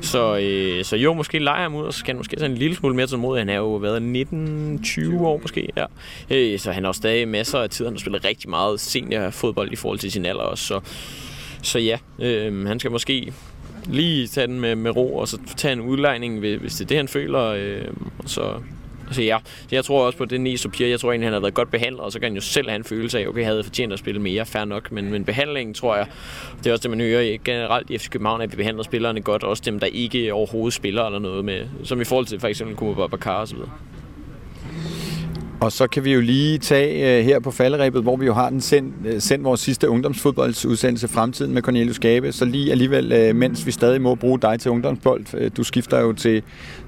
så, 0.00 0.38
øh, 0.38 0.84
så 0.84 0.96
jo, 0.96 1.14
måske 1.14 1.38
leger 1.38 1.62
ham 1.62 1.74
ud, 1.74 1.84
og 1.84 1.94
så 1.94 2.04
kan 2.04 2.14
han 2.14 2.16
måske 2.16 2.36
tage 2.36 2.50
en 2.50 2.58
lille 2.58 2.76
smule 2.76 2.96
mere 2.96 3.06
til 3.06 3.18
mod. 3.18 3.31
Han 3.34 3.48
er 3.48 3.56
jo 3.56 3.74
været 3.74 4.26
19-20 4.82 5.22
år 5.22 5.38
måske, 5.42 5.68
ja. 5.76 5.84
Øh, 6.30 6.58
så 6.58 6.72
han 6.72 6.84
har 6.84 6.92
stadig 6.92 7.28
masser 7.28 7.58
af 7.58 7.70
tid. 7.70 7.84
Han 7.84 7.94
har 7.94 7.98
spillet 7.98 8.24
rigtig 8.24 8.50
meget 8.50 8.80
seniorfodbold 8.80 9.72
i 9.72 9.76
forhold 9.76 9.98
til 9.98 10.12
sin 10.12 10.26
alder 10.26 10.42
også, 10.42 10.64
så 10.64 10.80
så 11.62 11.78
ja, 11.78 11.98
øh, 12.18 12.66
han 12.66 12.80
skal 12.80 12.90
måske 12.90 13.32
lige 13.86 14.26
tage 14.26 14.46
den 14.46 14.60
med, 14.60 14.74
med 14.74 14.96
ro, 14.96 15.16
og 15.16 15.28
så 15.28 15.38
tage 15.56 15.72
en 15.72 15.80
udlejning, 15.80 16.38
hvis 16.38 16.74
det 16.74 16.84
er 16.84 16.88
det, 16.88 16.96
han 16.96 17.08
føler. 17.08 17.42
Øh, 17.42 17.88
og 18.18 18.30
så, 18.30 18.54
så 19.12 19.22
ja, 19.22 19.38
så 19.44 19.68
jeg 19.72 19.84
tror 19.84 20.06
også 20.06 20.18
på 20.18 20.24
det 20.24 20.40
Niso 20.40 20.68
Pierre. 20.68 20.90
Jeg 20.90 21.00
tror 21.00 21.12
egentlig, 21.12 21.26
han 21.26 21.32
har 21.32 21.40
været 21.40 21.54
godt 21.54 21.70
behandlet, 21.70 22.00
og 22.00 22.12
så 22.12 22.18
kan 22.18 22.26
han 22.28 22.34
jo 22.34 22.40
selv 22.40 22.68
have 22.68 22.76
en 22.76 22.84
følelse 22.84 23.18
af, 23.18 23.26
okay, 23.26 23.40
jeg 23.40 23.48
havde 23.48 23.64
fortjent 23.64 23.92
at 23.92 23.98
spille 23.98 24.20
mere, 24.20 24.46
fair 24.46 24.64
nok. 24.64 24.92
Men, 24.92 25.10
men 25.10 25.24
behandlingen, 25.24 25.74
tror 25.74 25.96
jeg, 25.96 26.06
det 26.58 26.66
er 26.66 26.72
også 26.72 26.82
det, 26.82 26.90
man 26.90 27.00
hører 27.00 27.38
generelt 27.44 27.90
i 27.90 27.98
FC 27.98 28.10
København, 28.10 28.40
at 28.40 28.52
vi 28.52 28.56
behandler 28.56 28.82
spillerne 28.82 29.20
godt. 29.20 29.44
Også 29.44 29.62
dem, 29.66 29.80
der 29.80 29.86
ikke 29.86 30.32
overhovedet 30.32 30.74
spiller 30.74 31.04
eller 31.04 31.18
noget 31.18 31.44
med, 31.44 31.66
som 31.84 32.00
i 32.00 32.04
forhold 32.04 32.26
til 32.26 32.40
for 32.40 32.48
eksempel 32.48 32.76
Kuma 32.76 33.06
Bakar 33.06 33.40
og 33.40 33.48
så 33.48 33.54
videre. 33.54 33.70
Og 35.62 35.72
så 35.72 35.86
kan 35.86 36.04
vi 36.04 36.12
jo 36.12 36.20
lige 36.20 36.58
tage 36.58 37.20
uh, 37.20 37.24
her 37.24 37.40
på 37.40 37.50
falderæbet, 37.50 38.02
hvor 38.02 38.16
vi 38.16 38.26
jo 38.26 38.34
har 38.34 38.50
den 38.50 38.60
sendt, 38.60 38.94
uh, 39.06 39.14
øh, 39.14 39.20
sendt 39.20 39.44
vores 39.44 39.60
sidste 39.60 39.88
ungdomsfodboldsudsendelse 39.88 41.08
Fremtiden 41.08 41.54
med 41.54 41.62
Cornelius 41.62 41.98
Gabe. 41.98 42.32
Så 42.32 42.44
lige 42.44 42.70
alligevel, 42.70 43.30
uh, 43.30 43.36
mens 43.36 43.66
vi 43.66 43.70
stadig 43.70 44.00
må 44.02 44.14
bruge 44.14 44.40
dig 44.40 44.60
til 44.60 44.70
ungdomsbold, 44.70 45.24
uh, 45.34 45.46
du 45.56 45.62
skifter 45.62 46.00
jo 46.00 46.12
til, 46.12 46.42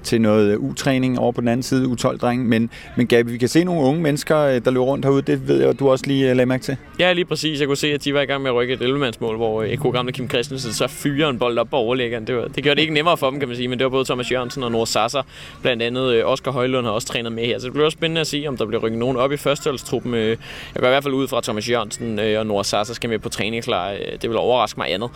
til 0.05 0.21
noget 0.21 0.57
U-træning 0.57 1.19
over 1.19 1.31
på 1.31 1.41
den 1.41 1.47
anden 1.47 1.63
side, 1.63 1.85
U12-dreng. 1.85 2.47
Men, 2.47 2.69
men 2.97 3.07
Gabe, 3.07 3.31
vi 3.31 3.37
kan 3.37 3.47
se 3.47 3.63
nogle 3.63 3.81
unge 3.81 4.01
mennesker, 4.01 4.55
uh, 4.55 4.65
der 4.65 4.71
løber 4.71 4.85
rundt 4.85 5.05
herude. 5.05 5.21
Det 5.21 5.47
ved 5.47 5.65
jeg, 5.65 5.79
du 5.79 5.89
også 5.89 6.05
lige 6.07 6.31
uh, 6.31 6.35
lagde 6.37 6.45
mærke 6.45 6.63
til. 6.63 6.77
Ja, 6.99 7.13
lige 7.13 7.25
præcis. 7.25 7.59
Jeg 7.59 7.67
kunne 7.67 7.77
se, 7.77 7.87
at 7.87 8.03
de 8.03 8.13
var 8.13 8.21
i 8.21 8.25
gang 8.25 8.41
med 8.41 8.51
at 8.51 8.55
rykke 8.55 8.73
et 8.73 8.79
11-mandsmål, 8.79 9.35
hvor 9.35 9.65
kunne 9.77 9.93
gamle 9.93 10.11
Kim 10.11 10.29
Christensen 10.29 10.73
så 10.73 10.87
fyrer 10.87 11.29
en 11.29 11.39
bold 11.39 11.57
op 11.57 11.69
på 11.69 11.75
overlæggeren. 11.75 12.27
Det, 12.27 12.35
var, 12.35 12.47
det 12.47 12.63
gjorde 12.63 12.75
det 12.75 12.81
ikke 12.81 12.93
nemmere 12.93 13.17
for 13.17 13.29
dem, 13.29 13.39
kan 13.39 13.47
man 13.47 13.57
sige, 13.57 13.67
men 13.67 13.79
det 13.79 13.85
var 13.85 13.89
både 13.89 14.05
Thomas 14.05 14.31
Jørgensen 14.31 14.63
og 14.63 14.71
Nord 14.71 14.87
Sasser. 14.87 15.21
Blandt 15.61 15.83
andet 15.83 16.25
Oscar 16.25 16.51
Højlund 16.51 16.85
har 16.85 16.93
også 16.93 17.07
trænet 17.07 17.31
med 17.31 17.45
her. 17.45 17.59
Så 17.59 17.65
det 17.65 17.73
bliver 17.73 17.85
også 17.85 17.95
spændende 17.95 18.21
at 18.21 18.27
se, 18.27 18.45
om 18.47 18.57
der 18.57 18.65
bliver 18.65 18.81
rykket 18.81 18.99
nogen 18.99 19.17
op 19.17 19.31
i 19.31 19.37
førsteholdstruppen. 19.37 20.13
Øh, 20.13 20.29
jeg 20.29 20.37
går 20.79 20.87
i 20.87 20.89
hvert 20.89 21.03
fald 21.03 21.13
ud 21.13 21.27
fra, 21.27 21.37
at 21.37 21.43
Thomas 21.43 21.69
Jørgensen 21.69 22.19
øh, 22.19 22.39
og 22.39 22.45
Nora 22.45 22.63
Sasa 22.63 22.93
skal 22.93 23.09
med 23.09 23.19
på 23.19 23.29
træningslejr. 23.29 23.93
Øh, 23.93 24.21
det 24.21 24.29
vil 24.29 24.37
overraske 24.37 24.79
mig 24.79 24.93
andet. 24.93 25.09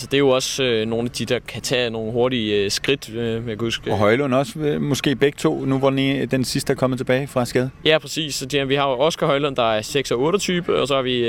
Så 0.00 0.06
det 0.06 0.14
er 0.14 0.18
jo 0.18 0.28
også 0.28 0.84
nogle 0.86 1.04
af 1.04 1.10
de, 1.10 1.24
der 1.24 1.38
kan 1.38 1.62
tage 1.62 1.90
nogle 1.90 2.12
hurtige 2.12 2.70
skridt. 2.70 3.10
Jeg 3.14 3.42
kan 3.46 3.56
huske. 3.60 3.92
Og 3.92 3.98
Højlund 4.08 4.34
også, 4.34 4.78
måske 4.80 5.16
begge 5.16 5.36
to, 5.36 5.64
nu 5.64 5.78
hvor 5.78 5.90
den 5.90 6.44
sidste 6.44 6.72
er 6.72 6.76
kommet 6.76 6.98
tilbage 6.98 7.26
fra 7.26 7.44
skade. 7.44 7.70
Ja, 7.84 7.98
præcis. 7.98 8.34
Så 8.34 8.64
vi 8.68 8.74
har 8.74 8.88
jo 8.88 9.00
Oscar 9.00 9.26
Højlund, 9.26 9.56
der 9.56 9.72
er 9.72 9.82
6 9.82 10.10
og 10.10 10.20
8 10.20 10.38
type, 10.38 10.80
og 10.80 10.88
så 10.88 10.94
har 10.94 11.02
vi 11.02 11.24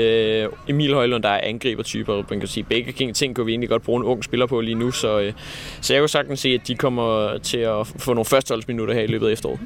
Emil 0.68 0.94
Højlund, 0.94 1.22
der 1.22 1.28
er 1.28 1.40
angriber 1.42 1.82
type. 1.82 2.12
Man 2.30 2.40
kan 2.40 2.48
sige, 2.48 2.64
begge 2.64 3.12
ting 3.12 3.36
kunne 3.36 3.46
vi 3.46 3.52
egentlig 3.52 3.68
godt 3.68 3.82
bruge 3.82 4.00
en 4.00 4.06
ung 4.06 4.24
spiller 4.24 4.46
på 4.46 4.60
lige 4.60 4.74
nu, 4.74 4.90
så, 4.90 5.32
så 5.80 5.92
jeg 5.94 6.02
kunne 6.02 6.08
sagtens 6.08 6.40
se, 6.40 6.48
at 6.48 6.68
de 6.68 6.74
kommer 6.74 7.38
til 7.38 7.58
at 7.58 7.86
få 7.86 8.14
nogle 8.14 8.24
førsteholdsminutter 8.24 8.94
her 8.94 9.02
i 9.02 9.06
løbet 9.06 9.28
af 9.28 9.32
efteråret. 9.32 9.60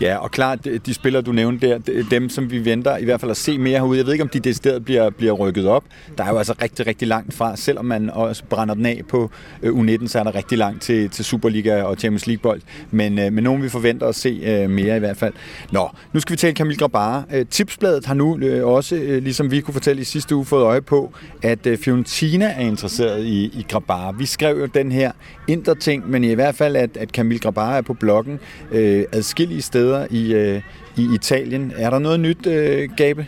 Ja, 0.00 0.16
og 0.16 0.30
klart, 0.30 0.64
de 0.86 0.94
spillere, 0.94 1.22
du 1.22 1.32
nævnte 1.32 1.68
der, 1.68 2.04
dem, 2.10 2.28
som 2.28 2.50
vi 2.50 2.64
venter 2.64 2.96
i 2.96 3.04
hvert 3.04 3.20
fald 3.20 3.30
at 3.30 3.36
se 3.36 3.58
mere 3.58 3.78
herude. 3.78 3.98
Jeg 3.98 4.06
ved 4.06 4.12
ikke, 4.12 4.22
om 4.22 4.28
de 4.28 4.40
decideret 4.40 4.84
bliver, 4.84 5.10
bliver 5.10 5.32
rykket 5.32 5.66
op. 5.66 5.84
Der 6.18 6.24
er 6.24 6.28
jo 6.28 6.38
altså 6.38 6.54
rigtig, 6.62 6.86
rigtig 6.86 7.08
langt 7.08 7.34
fra. 7.34 7.56
Selvom 7.56 7.84
man 7.84 8.10
også 8.10 8.44
brænder 8.44 8.74
den 8.74 8.86
af 8.86 9.02
på 9.08 9.30
øh, 9.62 9.72
U19, 9.72 10.08
så 10.08 10.18
er 10.18 10.22
der 10.22 10.34
rigtig 10.34 10.58
langt 10.58 10.82
til, 10.82 11.10
til 11.10 11.24
Superliga 11.24 11.82
og 11.82 11.96
Champions 11.96 12.26
League-bold. 12.54 12.60
Men, 12.90 13.18
øh, 13.18 13.32
men 13.32 13.44
nogen, 13.44 13.62
vi 13.62 13.68
forventer 13.68 14.06
at 14.06 14.14
se 14.14 14.40
øh, 14.44 14.70
mere 14.70 14.96
i 14.96 14.98
hvert 14.98 15.16
fald. 15.16 15.32
Nå, 15.72 15.88
nu 16.12 16.20
skal 16.20 16.32
vi 16.32 16.36
tale 16.36 16.54
Kamil 16.54 16.78
Grabara. 16.78 17.24
Øh, 17.32 17.46
tipsbladet 17.50 18.06
har 18.06 18.14
nu 18.14 18.38
øh, 18.38 18.66
også, 18.66 18.96
øh, 18.96 19.22
ligesom 19.22 19.50
vi 19.50 19.60
kunne 19.60 19.74
fortælle 19.74 20.02
i 20.02 20.04
sidste 20.04 20.36
uge, 20.36 20.44
fået 20.44 20.62
øje 20.62 20.82
på, 20.82 21.12
at 21.42 21.68
Fiorentina 21.84 22.44
er 22.44 22.60
interesseret 22.60 23.24
i, 23.24 23.44
i 23.44 23.66
Grabara. 23.68 24.12
Vi 24.18 24.26
skrev 24.26 24.58
jo 24.58 24.66
den 24.66 24.92
her 24.92 25.12
interting, 25.48 26.10
men 26.10 26.24
i 26.24 26.34
hvert 26.34 26.54
fald, 26.54 26.76
at, 26.76 26.96
at 26.96 27.12
Kamil 27.12 27.40
Grabara 27.40 27.76
er 27.76 27.82
på 27.82 27.94
bloggen 27.94 28.40
øh, 28.72 29.04
adskillige 29.12 29.62
steder 29.62 30.06
i, 30.10 30.34
øh, 30.34 30.62
i 30.96 31.08
Italien. 31.14 31.72
Er 31.76 31.90
der 31.90 31.98
noget 31.98 32.20
nyt, 32.20 32.46
øh, 32.46 32.88
Gabe? 32.96 33.26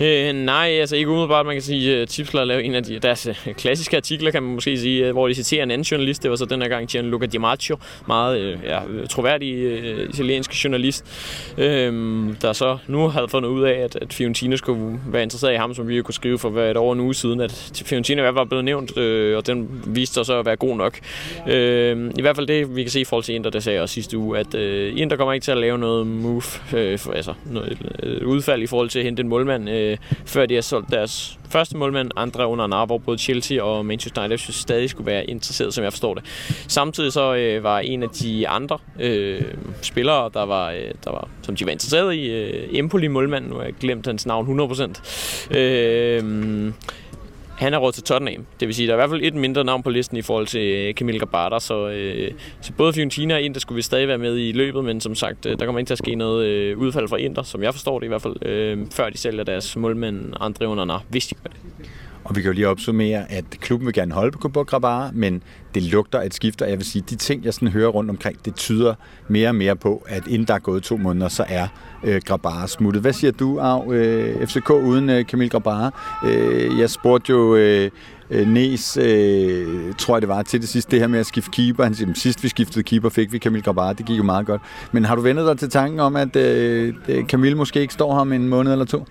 Øh, 0.00 0.32
nej, 0.32 0.68
altså 0.80 0.96
ikke 0.96 1.10
umiddelbart. 1.10 1.46
Man 1.46 1.54
kan 1.54 1.62
sige, 1.62 1.96
at 1.96 2.08
Tipsler 2.08 2.44
lavede 2.44 2.64
en 2.64 2.74
af 2.74 2.82
de, 2.82 2.98
deres 2.98 3.26
øh, 3.26 3.54
klassiske 3.54 3.96
artikler, 3.96 4.30
kan 4.30 4.42
man 4.42 4.54
måske 4.54 4.78
sige, 4.78 5.06
øh, 5.06 5.12
hvor 5.12 5.28
de 5.28 5.34
citerer 5.34 5.62
en 5.62 5.70
anden 5.70 5.84
journalist. 5.84 6.22
Det 6.22 6.30
var 6.30 6.36
så 6.36 6.44
den 6.44 6.62
her 6.62 6.68
gang 6.68 6.88
Gianluca 6.88 7.26
Di 7.26 7.38
Maggio, 7.38 7.76
meget 8.06 8.58
ja, 8.64 8.80
troværdig 9.10 9.66
uh, 9.66 10.08
italiensk 10.08 10.64
journalist, 10.64 11.04
øh, 11.58 11.92
der 12.42 12.52
så 12.52 12.78
nu 12.86 13.08
havde 13.08 13.28
fundet 13.28 13.48
ud 13.48 13.62
af, 13.62 13.72
at, 13.72 13.96
at 13.96 14.12
Fiorentina 14.12 14.56
skulle 14.56 15.00
være 15.06 15.22
interesseret 15.22 15.52
i 15.52 15.56
ham, 15.56 15.74
som 15.74 15.88
vi 15.88 15.96
jo 15.96 16.02
kunne 16.02 16.14
skrive 16.14 16.38
for 16.38 16.60
et 16.60 16.76
år 16.76 16.92
en 16.92 17.00
uge 17.00 17.14
siden, 17.14 17.40
at 17.40 17.72
Fiorentina 17.84 18.30
var 18.30 18.44
blevet 18.44 18.64
nævnt, 18.64 18.98
øh, 18.98 19.36
og 19.36 19.46
den 19.46 19.82
viste 19.86 20.14
sig 20.14 20.26
så 20.26 20.38
at 20.38 20.46
være 20.46 20.56
god 20.56 20.76
nok. 20.76 20.98
Øh, 21.48 22.10
I 22.18 22.20
hvert 22.20 22.36
fald 22.36 22.46
det, 22.46 22.76
vi 22.76 22.82
kan 22.82 22.90
se 22.90 23.00
i 23.00 23.04
forhold 23.04 23.24
til 23.24 23.34
Inter, 23.34 23.50
det 23.50 23.62
sagde 23.62 23.80
jeg 23.80 23.88
sidste 23.88 24.18
uge, 24.18 24.38
at 24.38 24.54
øh, 24.54 24.92
Inter 24.96 25.16
kommer 25.16 25.32
ikke 25.32 25.44
til 25.44 25.52
at 25.52 25.58
lave 25.58 25.78
noget 25.78 26.06
move, 26.06 26.42
øh, 26.76 26.98
for, 26.98 27.12
altså 27.12 27.34
noget, 27.44 27.78
øh, 28.02 28.26
udfald 28.26 28.62
i 28.62 28.66
forhold 28.66 28.88
til 28.88 28.98
at 28.98 29.04
hente 29.04 29.20
en 29.20 29.28
målmand, 29.28 29.70
Øh, 29.70 29.85
øh, 29.90 29.96
før 30.24 30.46
de 30.46 30.54
har 30.54 30.62
solgt 30.62 30.90
deres 30.90 31.38
første 31.50 31.76
målmand, 31.76 32.10
andre 32.16 32.46
under 32.46 32.66
Nar, 32.66 32.86
hvor 32.86 32.98
både 32.98 33.18
Chelsea 33.18 33.62
og 33.62 33.86
Manchester 33.86 34.20
United 34.20 34.38
synes, 34.38 34.56
stadig 34.56 34.90
skulle 34.90 35.06
være 35.06 35.24
interesseret, 35.24 35.74
som 35.74 35.84
jeg 35.84 35.92
forstår 35.92 36.14
det. 36.14 36.24
Samtidig 36.68 37.12
så 37.12 37.34
øh, 37.34 37.64
var 37.64 37.78
en 37.78 38.02
af 38.02 38.08
de 38.08 38.48
andre 38.48 38.78
øh, 39.00 39.42
spillere, 39.82 40.30
der 40.34 40.42
var, 40.42 40.70
øh, 40.70 40.90
der 41.04 41.10
var, 41.10 41.28
som 41.42 41.56
de 41.56 41.64
var 41.64 41.70
interesseret 41.70 42.14
i, 42.14 42.30
øh, 42.30 42.68
Empoli 42.78 43.08
målmanden, 43.08 43.50
nu 43.50 43.56
har 43.56 43.64
jeg 43.64 43.74
glemt 43.80 44.06
hans 44.06 44.26
navn 44.26 44.60
100%, 44.60 45.56
øh, 45.58 46.72
han 47.56 47.74
er 47.74 47.78
råd 47.78 47.92
til 47.92 48.02
Tottenham. 48.02 48.46
Det 48.60 48.68
vil 48.68 48.74
sige, 48.74 48.86
der 48.86 48.92
er 48.92 48.96
i 48.96 49.00
hvert 49.00 49.10
fald 49.10 49.20
et 49.22 49.34
mindre 49.34 49.64
navn 49.64 49.82
på 49.82 49.90
listen 49.90 50.16
i 50.16 50.22
forhold 50.22 50.46
til 50.46 50.60
øh, 50.60 50.94
Camille 50.94 51.18
Gabata, 51.18 51.58
så, 51.58 51.88
øh, 51.88 52.32
så 52.60 52.72
både 52.72 52.92
Fiorentina 52.92 53.34
og 53.34 53.40
Inter 53.40 53.60
skulle 53.60 53.76
vi 53.76 53.82
stadig 53.82 54.08
være 54.08 54.18
med 54.18 54.38
i 54.38 54.52
løbet, 54.52 54.84
men 54.84 55.00
som 55.00 55.14
sagt, 55.14 55.46
øh, 55.46 55.58
der 55.58 55.64
kommer 55.64 55.78
ikke 55.78 55.88
til 55.88 55.94
at 55.94 55.98
ske 55.98 56.14
noget 56.14 56.46
øh, 56.46 56.78
udfald 56.78 57.08
fra 57.08 57.16
Inter, 57.16 57.42
som 57.42 57.62
jeg 57.62 57.74
forstår 57.74 57.98
det 57.98 58.06
i 58.06 58.08
hvert 58.08 58.22
fald, 58.22 58.46
øh, 58.46 58.78
før 58.90 59.10
de 59.10 59.18
sælger 59.18 59.44
deres 59.44 59.76
målmænd 59.76 60.32
Andre 60.40 60.66
Onana, 60.66 60.98
hvis 61.08 61.26
de 61.26 61.34
gør 61.34 61.50
det. 61.50 61.88
Og 62.28 62.36
vi 62.36 62.40
kan 62.42 62.48
jo 62.48 62.54
lige 62.54 62.68
opsummere, 62.68 63.32
at 63.32 63.44
klubben 63.50 63.86
vil 63.86 63.94
gerne 63.94 64.14
holde 64.14 64.38
på 64.38 64.64
Grabara, 64.64 65.10
men 65.14 65.42
det 65.74 65.82
lugter 65.82 66.22
et 66.22 66.34
skift, 66.34 66.62
og 66.62 66.70
jeg 66.70 66.78
vil 66.78 66.86
sige, 66.86 67.04
de 67.10 67.16
ting, 67.16 67.44
jeg 67.44 67.54
sådan 67.54 67.68
hører 67.68 67.88
rundt 67.88 68.10
omkring, 68.10 68.44
det 68.44 68.54
tyder 68.54 68.94
mere 69.28 69.48
og 69.48 69.54
mere 69.54 69.76
på, 69.76 70.06
at 70.08 70.26
inden 70.26 70.48
der 70.48 70.54
er 70.54 70.58
gået 70.58 70.82
to 70.82 70.96
måneder, 70.96 71.28
så 71.28 71.44
er 71.48 71.68
øh, 72.04 72.20
Grabara 72.24 72.66
smuttet. 72.66 73.02
Hvad 73.02 73.12
siger 73.12 73.30
du, 73.30 73.58
af 73.58 73.92
øh, 73.92 74.46
FCK 74.46 74.70
uden 74.70 75.10
øh, 75.10 75.24
Camille 75.24 75.50
Grabara? 75.50 75.90
Øh, 76.24 76.78
jeg 76.78 76.90
spurgte 76.90 77.32
jo 77.32 77.56
øh, 77.56 77.90
Næs, 78.30 78.46
Nes, 78.46 78.96
øh, 78.96 79.94
tror 79.98 80.16
jeg 80.16 80.22
det 80.22 80.28
var, 80.28 80.42
til 80.42 80.60
det 80.60 80.68
sidste, 80.68 80.90
det 80.90 81.00
her 81.00 81.06
med 81.06 81.18
at 81.18 81.26
skifte 81.26 81.50
keeper. 81.50 81.84
Han 81.84 81.94
siger, 81.94 82.14
sidst 82.14 82.42
vi 82.42 82.48
skiftede 82.48 82.82
keeper, 82.82 83.08
fik 83.08 83.32
vi 83.32 83.38
Camille 83.38 83.62
Grabara. 83.62 83.92
Det 83.92 84.06
gik 84.06 84.18
jo 84.18 84.22
meget 84.22 84.46
godt. 84.46 84.62
Men 84.92 85.04
har 85.04 85.14
du 85.14 85.22
vendet 85.22 85.46
dig 85.46 85.58
til 85.58 85.70
tanken 85.70 86.00
om, 86.00 86.16
at 86.16 86.36
øh, 86.36 86.94
Camille 87.28 87.56
måske 87.56 87.80
ikke 87.80 87.94
står 87.94 88.14
her 88.14 88.20
om 88.20 88.32
en 88.32 88.48
måned 88.48 88.72
eller 88.72 88.84
to? 88.84 89.06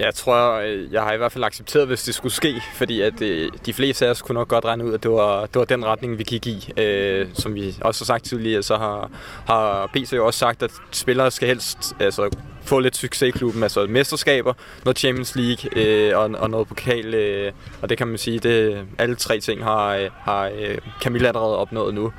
Jeg 0.00 0.14
tror, 0.14 0.52
øh, 0.52 0.92
jeg 0.92 1.02
har 1.02 1.12
i 1.12 1.16
hvert 1.16 1.32
fald 1.32 1.44
accepteret, 1.44 1.86
hvis 1.86 2.02
det 2.02 2.14
skulle 2.14 2.32
ske, 2.32 2.62
fordi 2.74 3.00
at 3.00 3.22
øh, 3.22 3.50
de 3.66 3.72
fleste 3.72 4.06
af 4.06 4.10
os 4.10 4.22
kunne 4.22 4.34
nok 4.34 4.48
godt 4.48 4.64
regne 4.64 4.84
ud, 4.84 4.94
at 4.94 5.02
det 5.02 5.10
var, 5.10 5.46
det 5.46 5.54
var 5.54 5.64
den 5.64 5.84
retning, 5.84 6.18
vi 6.18 6.22
gik 6.22 6.46
i. 6.46 6.72
Øh, 6.76 7.26
som 7.34 7.54
vi 7.54 7.76
også 7.80 8.04
har 8.04 8.06
sagt 8.06 8.24
tidligere, 8.24 8.62
så 8.62 8.76
har, 8.76 9.10
har 9.46 9.90
PC 9.94 10.12
jo 10.12 10.26
også 10.26 10.38
sagt, 10.38 10.62
at 10.62 10.70
spillere 10.92 11.30
skal 11.30 11.48
helst 11.48 11.78
altså, 12.00 12.30
få 12.62 12.78
lidt 12.78 12.96
succes 12.96 13.28
i 13.28 13.30
klubben, 13.30 13.62
altså 13.62 13.86
mesterskaber, 13.86 14.52
noget 14.84 14.98
Champions 14.98 15.36
League 15.36 15.70
øh, 15.76 16.18
og, 16.18 16.30
og 16.38 16.50
noget 16.50 16.68
pokal, 16.68 17.14
øh, 17.14 17.52
og 17.82 17.88
det 17.88 17.98
kan 17.98 18.08
man 18.08 18.18
sige, 18.18 18.38
det 18.38 18.84
alle 18.98 19.14
tre 19.14 19.40
ting 19.40 19.64
har, 19.64 19.94
øh, 19.94 20.10
har 20.20 20.50
øh, 20.58 20.78
Camilla 21.02 21.28
allerede 21.28 21.56
opnået 21.56 21.94
nu. 21.94 22.12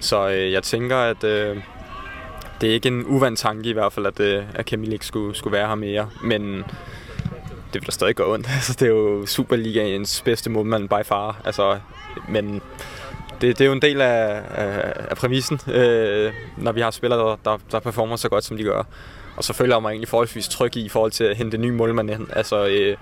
Så 0.00 0.28
øh, 0.28 0.52
jeg 0.52 0.62
tænker, 0.62 0.96
at 0.96 1.24
øh, 1.24 1.56
det 2.60 2.70
er 2.70 2.74
ikke 2.74 2.88
en 2.88 3.04
uvant 3.06 3.38
tanke 3.38 3.68
i 3.68 3.72
hvert 3.72 3.92
fald, 3.92 4.06
at, 4.06 4.20
øh, 4.20 4.44
at 4.54 4.66
Camille 4.66 4.92
ikke 4.92 5.06
skulle, 5.06 5.34
skulle 5.34 5.52
være 5.52 5.68
her 5.68 5.74
mere, 5.74 6.10
men 6.24 6.64
det 7.72 7.80
vil 7.80 7.86
da 7.86 7.90
stadig 7.90 8.16
gå 8.16 8.34
ondt. 8.34 8.46
Altså, 8.54 8.72
det 8.72 8.82
er 8.82 8.90
jo 8.90 9.26
Superligaens 9.26 10.22
bedste 10.24 10.50
målmand 10.50 10.88
by 10.88 11.04
far. 11.04 11.40
Altså, 11.44 11.78
men 12.28 12.62
det, 13.40 13.58
det 13.58 13.60
er 13.60 13.66
jo 13.66 13.72
en 13.72 13.82
del 13.82 14.00
af, 14.00 14.42
af, 14.54 14.92
af 15.10 15.16
præmissen, 15.16 15.60
øh, 15.72 16.32
når 16.56 16.72
vi 16.72 16.80
har 16.80 16.90
spillere, 16.90 17.20
der, 17.20 17.36
der, 17.44 17.58
der 17.72 17.80
performer 17.80 18.16
så 18.16 18.28
godt, 18.28 18.44
som 18.44 18.56
de 18.56 18.62
gør. 18.62 18.82
Og 19.36 19.44
så 19.44 19.52
føler 19.52 19.76
jeg 19.76 19.82
mig 19.82 19.90
egentlig 19.90 20.08
forholdsvis 20.08 20.48
tryg 20.48 20.76
i, 20.76 20.84
i 20.84 20.88
forhold 20.88 21.10
til 21.10 21.24
at 21.24 21.36
hente 21.36 21.58
nye 21.58 21.72
målmand 21.72 22.10
ind. 22.10 22.26
Altså, 22.32 22.66
øh, 22.66 22.96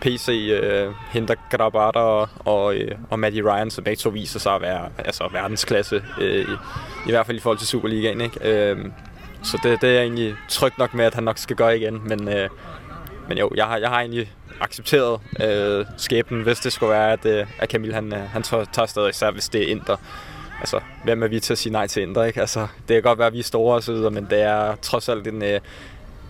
PC 0.00 0.28
øh, 0.62 0.92
henter 1.10 1.34
Grabata 1.50 1.98
og, 1.98 2.28
og, 2.38 2.76
øh, 2.76 2.90
og 3.10 3.18
Matty 3.18 3.40
Ryan, 3.40 3.70
som 3.70 3.84
begge 3.84 4.00
to 4.00 4.10
viser 4.10 4.38
sig 4.38 4.54
at 4.54 4.62
være 4.62 4.88
altså, 4.98 5.28
verdensklasse, 5.32 6.02
øh, 6.20 6.40
i, 6.40 6.52
i 7.06 7.10
hvert 7.10 7.26
fald 7.26 7.36
i 7.36 7.40
forhold 7.40 7.58
til 7.58 7.68
Superligaen. 7.68 8.20
Ikke? 8.20 8.70
Øh, 8.70 8.78
så 9.42 9.60
det, 9.62 9.80
det 9.80 9.88
er 9.88 9.92
jeg 9.92 10.02
egentlig 10.02 10.34
tryg 10.48 10.72
nok 10.78 10.94
med, 10.94 11.04
at 11.04 11.14
han 11.14 11.24
nok 11.24 11.38
skal 11.38 11.56
gøre 11.56 11.78
igen. 11.78 12.02
Men, 12.08 12.28
øh, 12.28 12.48
men 13.28 13.38
jo, 13.38 13.50
jeg 13.56 13.64
har, 13.66 13.76
jeg 13.76 13.88
har 13.88 14.00
egentlig 14.00 14.32
accepteret 14.60 15.20
øh, 15.44 15.86
skæbnen, 15.96 16.42
hvis 16.42 16.58
det 16.58 16.72
skulle 16.72 16.90
være, 16.90 17.12
at, 17.12 17.26
øh, 17.26 17.46
at 17.58 17.70
Camille 17.70 17.94
han, 17.94 18.12
øh, 18.12 18.20
han 18.20 18.42
tager, 18.42 18.64
tager 18.72 18.86
stadig, 18.86 19.10
især 19.10 19.30
hvis 19.30 19.48
det 19.48 19.62
er 19.62 19.66
Inter. 19.66 19.96
Altså, 20.60 20.80
hvem 21.04 21.22
er 21.22 21.26
vi 21.26 21.40
til 21.40 21.52
at 21.52 21.58
sige 21.58 21.72
nej 21.72 21.86
til 21.86 22.02
Inter, 22.02 22.24
ikke? 22.24 22.40
Altså, 22.40 22.60
det 22.60 22.94
kan 22.94 23.02
godt 23.02 23.18
være, 23.18 23.26
at 23.26 23.32
vi 23.32 23.38
er 23.38 23.42
store 23.42 23.74
og 23.74 23.82
så 23.82 23.92
videre, 23.92 24.10
men 24.10 24.26
det 24.30 24.42
er 24.42 24.74
trods 24.82 25.08
alt 25.08 25.26
en, 25.26 25.42
øh, 25.42 25.60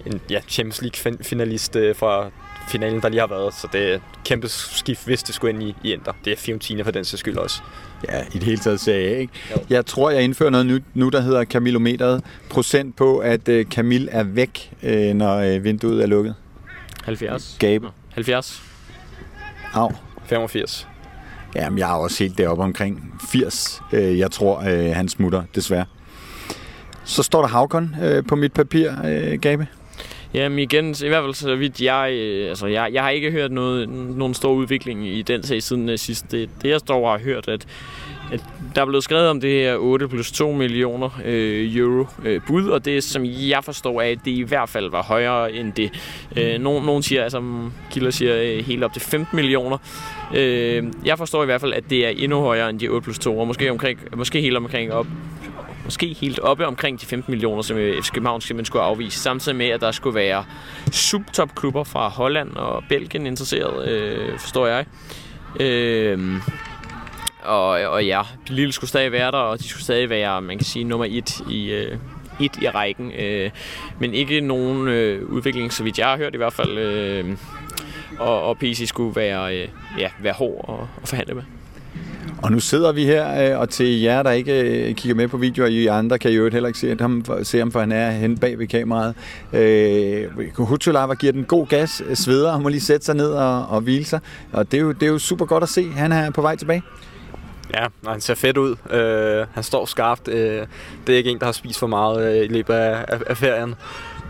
en 0.07 0.21
ja, 0.31 0.41
Champions 0.49 0.83
League-finalist 0.83 1.77
øh, 1.77 1.97
fra 1.97 2.31
finalen, 2.69 3.03
der 3.03 3.09
lige 3.09 3.21
har 3.21 3.27
været, 3.27 3.55
så 3.55 3.69
det 3.73 3.91
er 3.91 3.95
et 3.95 4.03
kæmpe 4.25 4.49
skift, 4.49 5.05
hvis 5.05 5.23
det 5.23 5.35
skulle 5.35 5.55
ind 5.55 5.63
i, 5.63 5.75
i 5.83 5.93
Inter. 5.93 6.13
Det 6.25 6.33
er 6.33 6.37
Fiorentina 6.37 6.83
for 6.83 6.91
den 6.91 7.05
sags 7.05 7.21
skyld 7.21 7.37
også. 7.37 7.63
Ja, 8.09 8.21
i 8.21 8.39
det 8.39 8.43
hele 8.43 8.59
taget 8.59 8.81
sagde 8.81 9.11
jeg, 9.11 9.19
ikke? 9.21 9.33
Jo. 9.51 9.57
Jeg 9.71 9.87
tror, 9.87 10.11
jeg 10.11 10.23
indfører 10.23 10.51
noget 10.51 10.67
nu, 10.67 10.79
nu 10.95 11.09
der 11.09 11.21
hedder 11.21 11.45
Camilometeret. 11.45 12.25
Procent 12.51 12.97
på, 12.97 13.19
at 13.19 13.49
øh, 13.49 13.67
Camille 13.67 14.11
er 14.11 14.23
væk, 14.23 14.73
øh, 14.83 15.15
når 15.15 15.37
øh, 15.37 15.65
vinduet 15.65 16.03
er 16.03 16.07
lukket. 16.07 16.35
70. 17.07 17.57
Gabe. 17.59 17.89
70. 18.15 18.63
Au. 19.73 19.91
85. 20.25 20.89
Jamen, 21.55 21.79
jeg 21.79 21.91
er 21.91 21.95
også 21.95 22.25
helt 22.25 22.39
deroppe 22.39 22.63
omkring 22.63 23.21
80. 23.31 23.83
Øh, 23.93 24.19
jeg 24.19 24.31
tror, 24.31 24.61
øh, 24.61 24.97
han 24.97 25.09
smutter, 25.09 25.43
desværre. 25.55 25.85
Så 27.05 27.23
står 27.23 27.41
der 27.41 27.49
Havkon 27.49 27.95
øh, 28.03 28.25
på 28.29 28.37
mit 28.37 28.53
papir, 28.53 28.91
Gabe. 29.37 29.67
Jamen 30.35 30.59
igen, 30.59 30.95
i 31.05 31.09
hvert 31.09 31.23
fald 31.23 31.35
så 31.35 31.57
vidt 31.57 31.81
jeg, 31.81 32.11
altså 32.49 32.67
jeg, 32.67 32.91
jeg 32.93 33.03
har 33.03 33.11
ikke 33.11 33.31
hørt 33.31 33.53
noget, 33.53 33.89
nogen 33.89 34.35
stor 34.35 34.53
udvikling 34.53 35.07
i 35.07 35.23
den 35.23 35.43
sag 35.43 35.63
siden 35.63 35.99
sidst. 35.99 36.31
Det, 36.31 36.51
det 36.63 36.69
jeg 36.69 36.81
står 36.81 37.07
og 37.07 37.19
har 37.19 37.25
hørt, 37.25 37.49
at, 37.49 37.67
at 38.33 38.45
der 38.75 38.83
er 38.83 38.87
blevet 38.87 39.05
skrevet 39.05 39.29
om 39.29 39.41
det 39.41 39.51
her 39.51 39.77
8 39.77 40.09
plus 40.09 40.33
2 40.33 40.53
millioner 40.53 41.21
øh, 41.25 41.77
euro 41.77 42.07
øh, 42.25 42.41
bud, 42.47 42.69
og 42.69 42.85
det 42.85 43.05
som 43.05 43.25
jeg 43.25 43.65
forstår 43.65 44.01
er, 44.01 44.11
at 44.11 44.19
det 44.25 44.31
i 44.31 44.43
hvert 44.43 44.69
fald 44.69 44.91
var 44.91 45.03
højere 45.03 45.53
end 45.53 45.73
det. 45.73 45.91
Øh, 46.37 46.59
nogen, 46.59 46.87
nogen 46.87 47.03
siger, 47.03 47.23
altså 47.23 47.69
kilder 47.91 48.11
siger 48.11 48.43
øh, 48.43 48.65
helt 48.65 48.85
op 48.85 48.93
til 48.93 49.03
15 49.03 49.37
millioner. 49.37 49.79
Øh, 50.35 50.85
jeg 51.05 51.19
forstår 51.19 51.43
i 51.43 51.47
hvert 51.47 51.61
fald, 51.61 51.73
at 51.73 51.91
det 51.91 52.07
er 52.07 52.11
endnu 52.11 52.41
højere 52.41 52.71
end 52.71 52.81
de 52.81 52.89
8 52.89 53.05
plus 53.05 53.19
2, 53.19 53.39
og 53.39 53.47
måske, 53.47 53.71
omkring, 53.71 53.99
måske 54.17 54.41
helt 54.41 54.57
omkring 54.57 54.93
op 54.93 55.07
måske 55.85 56.17
helt 56.21 56.39
oppe 56.39 56.67
omkring 56.67 57.01
de 57.01 57.07
15 57.07 57.33
millioner, 57.33 57.63
som 57.63 57.77
øh, 57.77 58.03
FC 58.03 58.11
København 58.13 58.41
simpelthen 58.41 58.67
skulle 58.67 58.83
afvise. 58.83 59.19
Samtidig 59.19 59.57
med, 59.57 59.67
at 59.67 59.81
der 59.81 59.91
skulle 59.91 60.15
være 60.15 60.45
subtopklubber 60.93 61.85
fra 61.85 62.09
Holland 62.09 62.57
og 62.57 62.85
Belgien 62.89 63.27
interesseret, 63.27 63.89
øh, 63.89 64.39
forstår 64.39 64.67
jeg. 64.67 64.85
Øh, 65.61 66.41
og, 67.47 67.69
og 67.69 68.07
ja, 68.07 68.23
Lille 68.49 68.73
skulle 68.73 68.89
stadig 68.89 69.13
være 69.13 69.31
der, 69.31 69.39
og 69.39 69.59
de 69.59 69.69
skulle 69.69 69.85
stadig 69.85 70.11
være, 70.11 70.43
man 70.43 70.59
kan 70.59 70.65
sige, 70.65 70.85
nummer 70.85 71.07
et 71.11 71.41
i, 71.51 71.71
øh, 71.73 71.99
et 72.41 72.57
i 72.63 72.69
rækken. 72.69 73.13
Øh, 73.13 73.51
men 74.01 74.15
ikke 74.15 74.41
nogen 74.41 74.89
øh, 74.89 75.29
udvikling, 75.29 75.73
så 75.73 75.83
vidt 75.83 75.99
jeg 75.99 76.07
har 76.07 76.17
hørt 76.17 76.35
i 76.35 76.37
hvert 76.37 76.53
fald. 76.53 76.79
Øh, 76.79 77.25
og, 78.19 78.43
og 78.43 78.59
PC 78.59 78.89
skulle 78.89 79.17
være, 79.17 79.57
øh, 79.57 79.69
ja, 79.99 80.09
være 80.23 80.33
hård 80.33 80.65
og, 80.69 80.89
at 81.03 81.09
forhandle 81.09 81.35
med. 81.35 81.43
Og 82.43 82.53
nu 82.53 82.61
sidder 82.61 82.93
vi 82.93 83.05
her, 83.05 83.53
øh, 83.53 83.61
og 83.61 83.69
til 83.69 84.01
jer, 84.01 84.23
der 84.23 84.31
ikke 84.31 84.61
øh, 84.61 84.95
kigger 84.95 85.15
med 85.15 85.29
på 85.29 85.37
videoer, 85.37 85.69
I 85.69 85.87
andre 85.87 86.19
kan 86.19 86.31
jo 86.31 86.51
heller 86.51 86.67
ikke 86.67 86.79
se 86.79 86.97
ham, 87.01 87.25
se 87.43 87.59
ham 87.59 87.73
for 87.73 87.81
han 87.81 87.93
er 87.93 88.11
hen 88.11 88.39
bag 88.39 88.59
ved 88.59 88.67
kameraet. 88.67 89.15
Øh, 89.53 90.25
Hutulava 90.57 91.15
giver 91.15 91.33
den 91.33 91.45
god 91.45 91.67
gas, 91.67 92.03
sveder, 92.15 92.53
han 92.53 92.63
må 92.63 92.69
lige 92.69 92.81
sætte 92.81 93.07
sig 93.07 93.15
ned 93.15 93.31
og, 93.31 93.67
og 93.67 93.81
hvile 93.81 94.05
sig. 94.05 94.21
Og 94.53 94.73
det 94.73 94.79
er, 94.79 94.83
jo, 94.83 94.93
det 94.93 95.03
er 95.03 95.11
jo 95.11 95.19
super 95.19 95.45
godt 95.45 95.63
at 95.63 95.69
se, 95.69 95.91
han 95.91 96.13
er 96.13 96.31
på 96.31 96.43
vej 96.43 96.57
tilbage. 96.57 96.83
Ja, 97.75 97.87
han 98.07 98.21
ser 98.21 98.35
fedt 98.35 98.57
ud. 98.57 98.77
Øh, 98.91 99.47
han 99.53 99.63
står 99.63 99.87
skarpt. 99.87 100.29
Øh, 100.29 100.67
det 101.07 101.13
er 101.13 101.17
ikke 101.17 101.31
en, 101.31 101.39
der 101.39 101.45
har 101.45 101.53
spist 101.53 101.79
for 101.79 101.87
meget 101.87 102.37
øh, 102.37 102.45
i 102.45 102.49
løbet 102.49 102.75
af, 102.75 103.05
af, 103.09 103.21
af 103.27 103.37
ferien. 103.37 103.75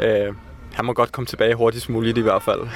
Øh, 0.03 0.35
han 0.73 0.85
må 0.85 0.93
godt 0.93 1.13
komme 1.13 1.27
tilbage 1.27 1.55
hurtigst 1.55 1.89
muligt 1.89 2.19
i 2.19 2.21
hvert 2.21 2.43
fald. 2.43 2.61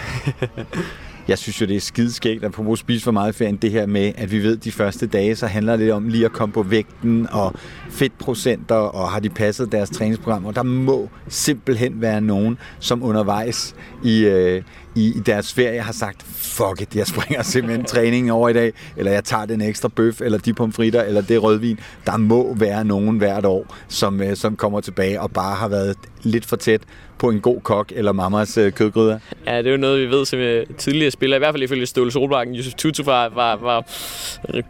Jeg 1.29 1.39
synes 1.39 1.61
jo, 1.61 1.67
det 1.67 1.77
er 1.77 1.81
skideskægt 1.81 2.45
at 2.45 2.53
på 2.53 2.77
spise 2.77 3.05
for 3.05 3.11
meget 3.11 3.35
ferien, 3.35 3.57
det 3.57 3.71
her 3.71 3.87
med, 3.87 4.13
at 4.17 4.31
vi 4.31 4.43
ved, 4.43 4.57
at 4.57 4.65
de 4.65 4.73
første 4.73 5.07
dage, 5.07 5.37
så 5.37 5.47
handler 5.47 5.77
det 5.77 5.93
om 5.93 6.09
lige 6.09 6.25
at 6.25 6.33
komme 6.33 6.53
på 6.53 6.63
vægten 6.63 7.29
og 7.33 7.55
fedtprocenter, 7.91 8.75
og 8.75 9.09
har 9.09 9.21
de 9.21 9.29
passet 9.29 9.73
deres 9.73 9.91
træningsprogram, 9.91 10.47
og 10.47 10.55
der 10.55 10.63
må 10.63 11.09
simpelthen 11.29 12.01
være 12.01 12.21
nogen, 12.21 12.59
som 12.79 13.03
undervejs 13.03 13.75
i, 14.05 14.25
øh, 14.25 14.63
i, 14.95 15.07
i 15.17 15.21
deres 15.27 15.55
ferie 15.55 15.81
har 15.81 15.93
sagt, 15.93 16.23
fuck 16.23 16.81
it, 16.81 16.97
jeg 16.97 17.07
springer 17.07 17.43
simpelthen 17.43 17.85
træningen 17.95 18.31
over 18.31 18.49
i 18.49 18.53
dag, 18.53 18.73
eller 18.97 19.13
jeg 19.13 19.25
tager 19.25 19.47
den 19.47 19.61
ekstra 19.61 19.89
bøf, 19.89 20.21
eller 20.21 20.39
de 20.39 20.55
pomfritter, 20.55 21.03
eller 21.03 21.21
det 21.21 21.43
rødvin. 21.43 21.79
Der 22.07 22.17
må 22.17 22.55
være 22.55 22.85
nogen 22.85 23.19
hvert 23.19 23.45
år, 23.45 23.77
som, 23.89 24.23
øh, 24.23 24.37
som 24.37 24.57
kommer 24.57 24.81
tilbage 24.81 25.21
og 25.21 25.31
bare 25.31 25.57
har 25.57 25.69
været 25.69 25.97
lidt 26.23 26.47
for 26.47 26.57
tæt 26.57 26.81
på 27.21 27.31
en 27.31 27.41
god 27.41 27.61
kok 27.61 27.93
eller 27.97 28.13
mammas 28.13 28.59
øh, 28.59 28.73
kødgryder. 28.73 29.19
Ja, 29.47 29.59
det 29.59 29.67
er 29.67 29.71
jo 29.71 29.77
noget, 29.77 30.01
vi 30.01 30.17
ved 30.17 30.25
som 30.25 30.39
øh, 30.39 30.67
tidligere 30.79 31.11
spillere, 31.11 31.37
i 31.37 31.41
hvert 31.41 31.55
fald 31.55 31.63
ifølge 31.63 31.87
Ståle 31.87 32.11
Solbakken. 32.11 32.55
Josef 32.55 32.75
Tutu 32.75 33.03
var, 33.03 33.29
var, 33.29 33.57
var 33.57 33.85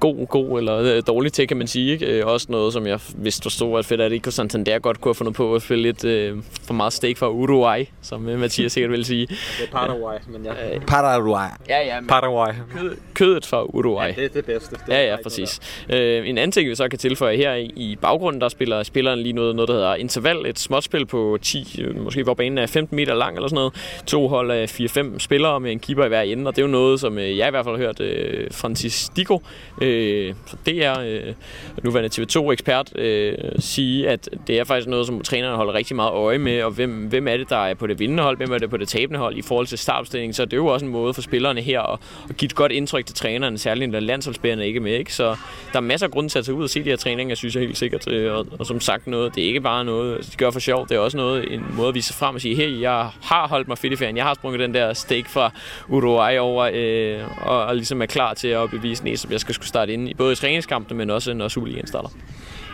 god, 0.01 0.27
god 0.27 0.59
eller 0.59 0.77
øh, 0.97 1.03
dårlig 1.07 1.33
til, 1.33 1.49
kan 1.49 1.57
man 1.57 1.67
sige. 1.67 1.93
Ikke? 1.93 2.07
Øh, 2.07 2.27
også 2.27 2.47
noget, 2.51 2.73
som 2.73 2.87
jeg 2.87 3.01
vidste 3.17 3.43
forstod, 3.43 3.79
at 3.79 3.85
Federico 3.85 4.31
Santander 4.31 4.79
godt 4.79 5.01
kunne 5.01 5.11
have 5.11 5.15
fundet 5.15 5.35
på 5.35 5.55
at 5.55 5.63
spille 5.63 5.83
lidt 5.83 6.05
øh, 6.05 6.37
for 6.67 6.75
meget 6.75 6.93
steak 6.93 7.17
fra 7.17 7.29
Uruguay, 7.29 7.85
som 8.03 8.29
øh, 8.29 8.41
Mathias 8.41 8.73
sikkert 8.73 8.91
vil 8.91 9.05
sige. 9.05 9.27
Det 9.27 9.37
er 9.61 9.71
Paraguay, 10.11 10.39
men 10.39 10.45
ja. 10.45 10.75
Øh, 10.75 10.81
Paraguay. 10.87 11.49
Ja, 11.69 11.87
ja. 11.87 12.01
Men 12.01 12.09
Paraguay. 12.09 12.53
kød, 12.77 12.97
kødet 13.15 13.47
fra 13.47 13.65
Uruguay. 13.65 14.07
Ja, 14.07 14.13
det 14.13 14.25
er 14.25 14.29
det 14.29 14.45
bedste. 14.45 14.77
Det 14.77 14.83
Ja, 14.89 15.11
ja, 15.11 15.17
præcis. 15.23 15.61
Øh, 15.91 16.29
en 16.29 16.39
anden 16.39 16.53
ting, 16.53 16.71
vi 16.71 16.75
så 16.75 16.89
kan 16.89 16.99
tilføje 16.99 17.37
her 17.37 17.55
i, 17.55 17.99
baggrunden, 18.01 18.41
der 18.41 18.49
spiller 18.49 18.83
spilleren 18.83 19.19
lige 19.19 19.33
noget, 19.33 19.57
noget, 19.57 19.69
der 19.69 19.75
hedder 19.75 19.95
interval. 19.95 20.47
Et 20.47 20.59
småtspil 20.59 21.07
på 21.07 21.39
10, 21.43 21.83
øh, 21.83 22.03
måske 22.05 22.23
hvor 22.23 22.35
banen 22.35 22.59
er 22.59 22.67
15 22.67 22.97
meter 22.97 23.15
lang 23.15 23.37
eller 23.37 23.49
sådan 23.49 23.55
noget. 23.55 24.01
To 24.07 24.29
hold 24.29 24.51
af 24.51 24.81
4-5 24.81 25.19
spillere 25.19 25.61
med 25.61 25.73
en 25.73 25.79
keeper 25.79 26.05
i 26.05 26.09
hver 26.09 26.23
ende, 26.23 26.49
og 26.49 26.57
det 26.57 26.63
er 26.63 26.67
jo 26.67 26.73
noget, 26.73 27.01
som 27.01 27.19
øh, 27.19 27.39
jeg 27.39 27.49
i 27.49 27.51
hvert 27.51 27.65
fald 27.65 27.77
har 27.77 27.85
hørt 27.85 28.01
øh, 28.01 28.49
Francis 28.53 29.11
Dico, 29.17 29.43
øh, 29.83 30.35
så 30.47 30.57
det 30.67 30.85
er 30.85 31.01
øh, 31.01 31.35
nuværende 31.83 32.23
TV2-ekspert, 32.23 32.99
øh, 32.99 33.35
sige, 33.59 34.09
at 34.09 34.29
det 34.47 34.59
er 34.59 34.65
faktisk 34.65 34.89
noget, 34.89 35.07
som 35.07 35.21
trænerne 35.21 35.57
holder 35.57 35.75
rigtig 35.75 35.97
meget 35.97 36.13
øje 36.13 36.39
med, 36.39 36.63
og 36.63 36.71
hvem, 36.71 36.91
hvem 36.91 37.29
er 37.29 37.37
det, 37.37 37.51
der 37.51 37.67
er 37.67 37.75
på 37.75 37.87
det 37.87 37.99
vindende 37.99 38.23
hold, 38.23 38.37
hvem 38.37 38.53
er 38.53 38.59
det 38.59 38.71
på 38.71 38.77
det 38.77 38.89
tabende 38.89 39.21
hold 39.21 39.37
i 39.37 39.43
forhold 39.43 39.67
til 39.67 39.79
startopstilling, 40.07 40.35
så 40.35 40.45
det 40.45 40.53
er 40.53 40.57
jo 40.57 40.67
også 40.67 40.87
en 40.87 40.93
måde 40.93 41.15
for 41.15 41.23
spillerne 41.23 41.61
her 41.61 41.81
at, 41.81 41.99
at 42.29 42.37
give 42.37 42.47
et 42.47 42.55
godt 42.55 42.73
indtryk 42.73 43.07
til 43.07 43.15
træneren, 43.15 43.59
særligt 43.59 43.91
når 43.91 44.01
landsholdsspillerne 44.01 44.67
ikke 44.67 44.77
er 44.77 44.83
med, 44.83 44.93
ikke? 44.93 45.15
så 45.15 45.37
der 45.73 45.77
er 45.77 45.81
masser 45.81 46.07
af 46.07 46.11
grund 46.11 46.31
til 46.31 46.39
at 46.39 46.45
tage 46.45 46.55
ud 46.55 46.63
og 46.63 46.71
se 46.71 46.85
de 46.85 46.89
her 46.89 46.97
træninger, 46.97 47.35
synes 47.35 47.55
jeg 47.55 47.63
helt 47.63 47.79
sikkert, 47.79 48.09
øh, 48.09 48.35
og, 48.35 48.47
og 48.59 48.67
som 48.67 48.81
sagt 48.81 49.07
noget, 49.07 49.35
det 49.35 49.45
er 49.45 49.49
ikke 49.49 49.61
bare 49.61 49.85
noget, 49.85 50.33
de 50.33 50.37
gør 50.37 50.51
for 50.51 50.61
sjov, 50.61 50.89
det 50.89 50.95
er 50.95 50.99
også 50.99 51.17
noget, 51.17 51.53
en 51.53 51.65
måde 51.77 51.89
at 51.89 51.95
vise 51.95 52.07
sig 52.07 52.17
frem 52.17 52.35
og 52.35 52.41
sige, 52.41 52.57
hey, 52.57 52.81
jeg 52.81 53.09
har 53.23 53.49
holdt 53.49 53.69
mig 53.69 53.79
fedt 53.79 53.93
i 53.93 53.97
ferien, 53.97 54.17
jeg 54.17 54.25
har 54.25 54.35
sprunget 54.35 54.61
den 54.61 54.75
der 54.75 54.93
steak 54.93 55.29
fra 55.29 55.51
Uruguay 55.89 56.39
over, 56.39 56.71
øh, 56.75 57.49
og, 57.49 57.65
og 57.65 57.77
ligesom 57.77 58.03
er 58.03 58.07
klar 58.07 58.35
til 58.35 58.49
at 58.49 58.71
bevise 58.71 59.05
næste, 59.05 59.23
som 59.23 59.33
jeg 59.33 59.41
skal 59.41 59.55
skulle 59.55 59.69
starte 59.69 59.93
ind 59.93 60.09
i 60.09 60.15
både 60.15 60.33
i 60.33 60.37
træningskampene, 60.37 60.99
men 60.99 61.11
også 61.11 61.35
når 61.35 61.49
Superligaen 61.49 61.87
starter. 61.87 62.09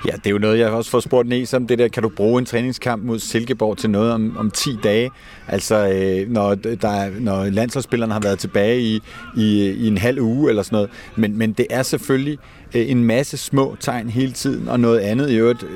Ja, 0.07 0.13
det 0.13 0.27
er 0.27 0.31
jo 0.31 0.39
noget, 0.39 0.59
jeg 0.59 0.69
også 0.69 0.91
får 0.91 1.01
spurgt 1.01 1.29
Næs 1.29 1.55
om 1.55 1.67
det 1.67 1.79
der, 1.79 1.89
kan 1.89 2.03
du 2.03 2.09
bruge 2.09 2.39
en 2.39 2.47
træningskamp 2.47 3.05
mod 3.05 3.19
Silkeborg 3.19 3.79
til 3.79 3.91
noget 3.91 4.13
om, 4.13 4.37
om 4.39 4.51
10 4.51 4.77
dage? 4.83 5.11
Altså, 5.49 5.89
øh, 5.89 6.31
når, 6.31 6.55
der 6.55 7.21
når 7.21 7.45
landsholdsspillerne 7.45 8.13
har 8.13 8.21
været 8.21 8.39
tilbage 8.39 8.81
i, 8.81 9.01
i, 9.37 9.71
i 9.71 9.87
en 9.89 9.99
halv 9.99 10.21
uge 10.21 10.49
eller 10.49 10.63
sådan 10.63 10.77
noget. 10.77 10.91
Men, 11.17 11.39
men 11.39 11.53
det 11.53 11.67
er 11.71 11.83
selvfølgelig 11.83 12.39
øh, 12.75 12.91
en 12.91 13.05
masse 13.05 13.37
små 13.37 13.77
tegn 13.81 14.11
hele 14.11 14.33
tiden, 14.33 14.69
og 14.69 14.81
noget 14.81 14.99
andet 14.99 15.31
i 15.31 15.37
øvrigt. 15.37 15.67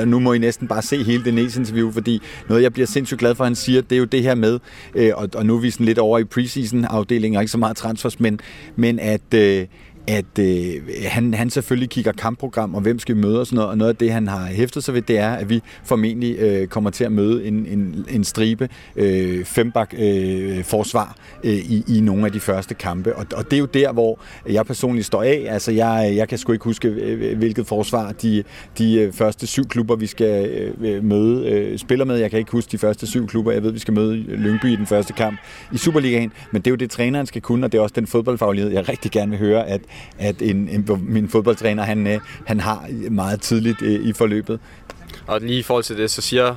Øh, 0.00 0.08
nu 0.08 0.18
må 0.18 0.32
I 0.32 0.38
næsten 0.38 0.68
bare 0.68 0.82
se 0.82 1.02
hele 1.02 1.24
det 1.24 1.34
Næs 1.34 1.56
interview, 1.56 1.92
fordi 1.92 2.22
noget, 2.48 2.62
jeg 2.62 2.72
bliver 2.72 2.86
sindssygt 2.86 3.20
glad 3.20 3.34
for, 3.34 3.44
at 3.44 3.48
han 3.48 3.56
siger, 3.56 3.82
det 3.82 3.92
er 3.92 3.98
jo 3.98 4.04
det 4.04 4.22
her 4.22 4.34
med, 4.34 4.58
øh, 4.94 5.12
og, 5.16 5.28
og 5.34 5.46
nu 5.46 5.56
er 5.56 5.60
vi 5.60 5.70
sådan 5.70 5.86
lidt 5.86 5.98
over 5.98 6.18
i 6.18 6.24
preseason-afdelingen, 6.24 7.36
og 7.36 7.42
ikke 7.42 7.52
så 7.52 7.58
meget 7.58 7.76
transfers, 7.76 8.20
men, 8.20 8.40
men 8.76 8.98
at... 8.98 9.34
Øh, 9.34 9.66
at 10.10 10.38
øh, 10.38 10.82
han, 11.06 11.34
han 11.34 11.50
selvfølgelig 11.50 11.90
kigger 11.90 12.12
kampprogram, 12.12 12.74
og 12.74 12.80
hvem 12.80 12.98
skal 12.98 13.16
vi 13.16 13.20
møde 13.20 13.40
og 13.40 13.46
sådan 13.46 13.56
noget, 13.56 13.70
og 13.70 13.78
noget 13.78 13.88
af 13.88 13.96
det, 13.96 14.12
han 14.12 14.28
har 14.28 14.46
hæftet 14.46 14.84
sig 14.84 14.94
ved, 14.94 15.02
det 15.02 15.18
er, 15.18 15.30
at 15.30 15.48
vi 15.48 15.62
formentlig 15.84 16.38
øh, 16.38 16.66
kommer 16.66 16.90
til 16.90 17.04
at 17.04 17.12
møde 17.12 17.44
en, 17.44 17.66
en, 17.66 18.06
en 18.10 18.24
stribe 18.24 18.68
øh, 18.96 19.44
fembak-forsvar 19.44 21.16
øh, 21.44 21.50
øh, 21.50 21.58
i, 21.58 21.84
i 21.88 22.00
nogle 22.00 22.26
af 22.26 22.32
de 22.32 22.40
første 22.40 22.74
kampe, 22.74 23.16
og, 23.16 23.26
og 23.36 23.44
det 23.44 23.52
er 23.52 23.60
jo 23.60 23.66
der, 23.66 23.92
hvor 23.92 24.18
jeg 24.48 24.66
personligt 24.66 25.06
står 25.06 25.22
af, 25.22 25.46
altså 25.48 25.72
jeg, 25.72 26.12
jeg 26.16 26.28
kan 26.28 26.38
sgu 26.38 26.52
ikke 26.52 26.64
huske, 26.64 26.88
øh, 26.88 27.30
øh, 27.30 27.38
hvilket 27.38 27.66
forsvar 27.66 28.12
de, 28.12 28.44
de 28.78 29.10
første 29.12 29.46
syv 29.46 29.68
klubber, 29.68 29.96
vi 29.96 30.06
skal 30.06 30.50
øh, 30.80 31.04
møde, 31.04 31.50
øh, 31.50 31.78
spiller 31.78 32.04
med, 32.04 32.16
jeg 32.16 32.30
kan 32.30 32.38
ikke 32.38 32.52
huske 32.52 32.72
de 32.72 32.78
første 32.78 33.06
syv 33.06 33.26
klubber, 33.26 33.52
jeg 33.52 33.62
ved, 33.62 33.72
vi 33.72 33.78
skal 33.78 33.94
møde 33.94 34.16
Lyngby 34.16 34.72
i 34.72 34.76
den 34.76 34.86
første 34.86 35.12
kamp 35.12 35.38
i 35.72 35.78
Superligaen, 35.78 36.32
men 36.52 36.62
det 36.62 36.66
er 36.66 36.70
jo 36.70 36.76
det, 36.76 36.90
træneren 36.90 37.26
skal 37.26 37.42
kunne, 37.42 37.66
og 37.66 37.72
det 37.72 37.78
er 37.78 37.82
også 37.82 37.94
den 37.96 38.06
fodboldfaglighed, 38.06 38.70
jeg 38.70 38.88
rigtig 38.88 39.10
gerne 39.10 39.30
vil 39.30 39.38
høre, 39.38 39.68
at 39.68 39.80
at 40.18 40.42
en, 40.42 40.68
en, 40.68 40.88
min 41.00 41.28
fodboldtræner 41.28 41.82
han, 41.82 42.06
øh, 42.06 42.20
han 42.46 42.60
har 42.60 42.88
meget 43.10 43.40
tidligt 43.40 43.82
øh, 43.82 44.08
i 44.08 44.12
forløbet. 44.12 44.60
Og 45.26 45.40
lige 45.40 45.58
i 45.58 45.62
forhold 45.62 45.84
til 45.84 45.96
det, 45.96 46.10
så 46.10 46.22
siger 46.22 46.56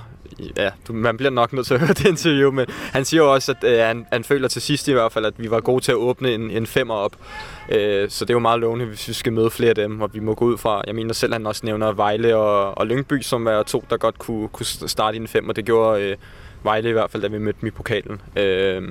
ja, 0.57 0.69
man 0.89 1.17
bliver 1.17 1.29
nok 1.29 1.53
nødt 1.53 1.67
til 1.67 1.73
at 1.73 1.79
høre 1.79 1.93
det 1.99 2.05
interview, 2.05 2.51
men 2.51 2.65
han 2.91 3.05
siger 3.05 3.23
jo 3.23 3.33
også, 3.33 3.51
at 3.51 3.71
øh, 3.71 3.79
han, 3.79 4.05
han 4.11 4.23
føler 4.23 4.47
til 4.47 4.61
sidst 4.61 4.87
i 4.87 4.91
hvert 4.91 5.11
fald, 5.11 5.25
at 5.25 5.33
vi 5.37 5.51
var 5.51 5.59
gode 5.59 5.83
til 5.83 5.91
at 5.91 5.95
åbne 5.95 6.33
en, 6.33 6.51
en 6.51 6.67
femmer 6.67 6.93
op. 6.93 7.15
Øh, 7.69 8.09
så 8.09 8.25
det 8.25 8.29
er 8.29 8.33
jo 8.33 8.39
meget 8.39 8.59
lovende, 8.59 8.85
hvis 8.85 9.07
vi 9.07 9.13
skal 9.13 9.33
møde 9.33 9.49
flere 9.49 9.69
af 9.69 9.75
dem, 9.75 10.01
og 10.01 10.13
vi 10.13 10.19
må 10.19 10.33
gå 10.33 10.45
ud 10.45 10.57
fra, 10.57 10.81
jeg 10.87 10.95
mener 10.95 11.13
selv, 11.13 11.33
han 11.33 11.45
også 11.45 11.61
nævner 11.65 11.91
Vejle 11.91 12.35
og, 12.35 12.77
og 12.77 12.87
Lyngby, 12.87 13.21
som 13.21 13.47
er 13.47 13.63
to, 13.63 13.83
der 13.89 13.97
godt 13.97 14.19
kunne, 14.19 14.47
kunne 14.47 14.65
starte 14.65 15.17
i 15.17 15.19
en 15.19 15.27
femmer. 15.27 15.53
Det 15.53 15.65
gjorde 15.65 16.01
øh, 16.01 16.17
Vejle 16.63 16.89
i 16.89 16.91
hvert 16.91 17.11
fald, 17.11 17.23
da 17.23 17.27
vi 17.27 17.37
mødte 17.37 17.59
dem 17.61 17.67
i 17.67 17.71
pokalen. 17.71 18.21
Øh, 18.35 18.83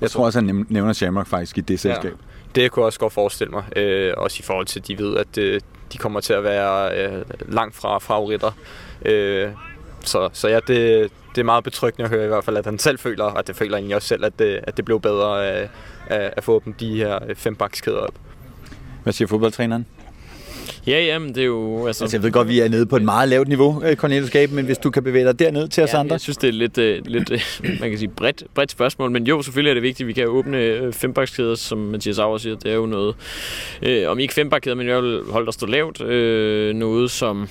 jeg 0.00 0.10
tror 0.10 0.24
også, 0.24 0.38
han 0.38 0.66
nævner 0.68 0.92
Shamrock 0.92 1.28
faktisk 1.28 1.58
i 1.58 1.60
det 1.60 1.80
selskab. 1.80 2.04
Ja 2.04 2.29
det 2.54 2.70
kunne 2.70 2.82
jeg 2.82 2.86
også 2.86 2.98
godt 2.98 3.12
forestille 3.12 3.50
mig. 3.50 3.64
Øh, 3.76 4.14
også 4.16 4.36
i 4.40 4.42
forhold 4.42 4.66
til, 4.66 4.80
at 4.80 4.88
de 4.88 4.98
ved, 4.98 5.16
at 5.16 5.38
øh, 5.38 5.60
de 5.92 5.98
kommer 5.98 6.20
til 6.20 6.32
at 6.32 6.44
være 6.44 6.98
øh, 6.98 7.24
langt 7.48 7.76
fra 7.76 7.98
favoritter. 7.98 8.52
Øh, 9.04 9.48
så, 10.00 10.28
så 10.32 10.48
ja, 10.48 10.60
det, 10.66 11.10
det 11.34 11.40
er 11.40 11.44
meget 11.44 11.64
betryggende 11.64 12.04
at 12.04 12.10
høre 12.10 12.24
i 12.24 12.28
hvert 12.28 12.44
fald, 12.44 12.56
at 12.56 12.64
han 12.64 12.78
selv 12.78 12.98
føler, 12.98 13.24
og 13.24 13.46
det 13.46 13.56
føler 13.56 13.76
egentlig 13.76 13.96
også 13.96 14.08
selv, 14.08 14.24
at 14.24 14.38
det, 14.38 14.60
at 14.62 14.76
det 14.76 14.84
blev 14.84 15.00
bedre 15.00 15.46
at, 15.46 15.70
at 16.08 16.44
få 16.44 16.62
dem 16.64 16.72
de 16.72 16.96
her 16.96 17.18
øh, 17.28 17.36
fem 17.36 17.56
bakskæder 17.56 17.98
op. 17.98 18.14
Hvad 19.02 19.12
siger 19.12 19.28
fodboldtræneren? 19.28 19.86
Ja, 20.90 21.04
jamen, 21.04 21.28
det 21.28 21.38
er 21.38 21.44
jo... 21.46 21.86
Altså, 21.86 22.04
Altså, 22.04 22.16
jeg 22.16 22.22
ved 22.22 22.32
godt, 22.32 22.48
vi 22.48 22.60
er 22.60 22.68
nede 22.68 22.86
på 22.86 22.96
et 22.96 23.02
meget 23.02 23.28
lavt 23.28 23.48
niveau, 23.48 23.82
øh, 23.84 23.96
Cornelius 23.96 24.30
Gabe, 24.30 24.54
men 24.54 24.64
hvis 24.64 24.78
du 24.78 24.90
kan 24.90 25.04
bevæge 25.04 25.24
dig 25.24 25.38
derned 25.38 25.68
til 25.68 25.82
os 25.84 25.92
ja, 25.92 25.98
andre. 25.98 26.12
Jeg 26.12 26.20
synes, 26.20 26.36
det 26.36 26.48
er 26.48 26.52
lidt, 26.52 26.78
øh, 26.78 27.06
lidt 27.06 27.30
øh, 27.30 27.40
man 27.80 27.90
kan 27.90 27.98
sige, 27.98 28.08
bredt, 28.08 28.44
bredt 28.54 28.70
spørgsmål, 28.70 29.10
men 29.10 29.26
jo, 29.26 29.42
selvfølgelig 29.42 29.70
er 29.70 29.74
det 29.74 29.82
vigtigt, 29.82 30.00
at 30.00 30.08
vi 30.08 30.12
kan 30.12 30.28
åbne 30.28 30.58
øh, 30.58 30.92
fembakskæder, 30.92 31.54
som 31.54 31.78
Mathias 31.78 32.18
Auer 32.18 32.38
siger. 32.38 32.56
Det 32.56 32.70
er 32.70 32.76
jo 32.76 32.86
noget, 32.86 33.14
øh, 33.82 34.10
om 34.10 34.18
ikke 34.18 34.34
fembakskæder, 34.34 34.76
men 34.76 34.88
jeg 34.88 35.02
vil 35.02 35.20
holde 35.30 35.46
der 35.46 35.52
stå 35.52 35.66
lavt. 35.66 36.00
Øh, 36.00 36.74
noget, 36.74 37.10
som 37.10 37.48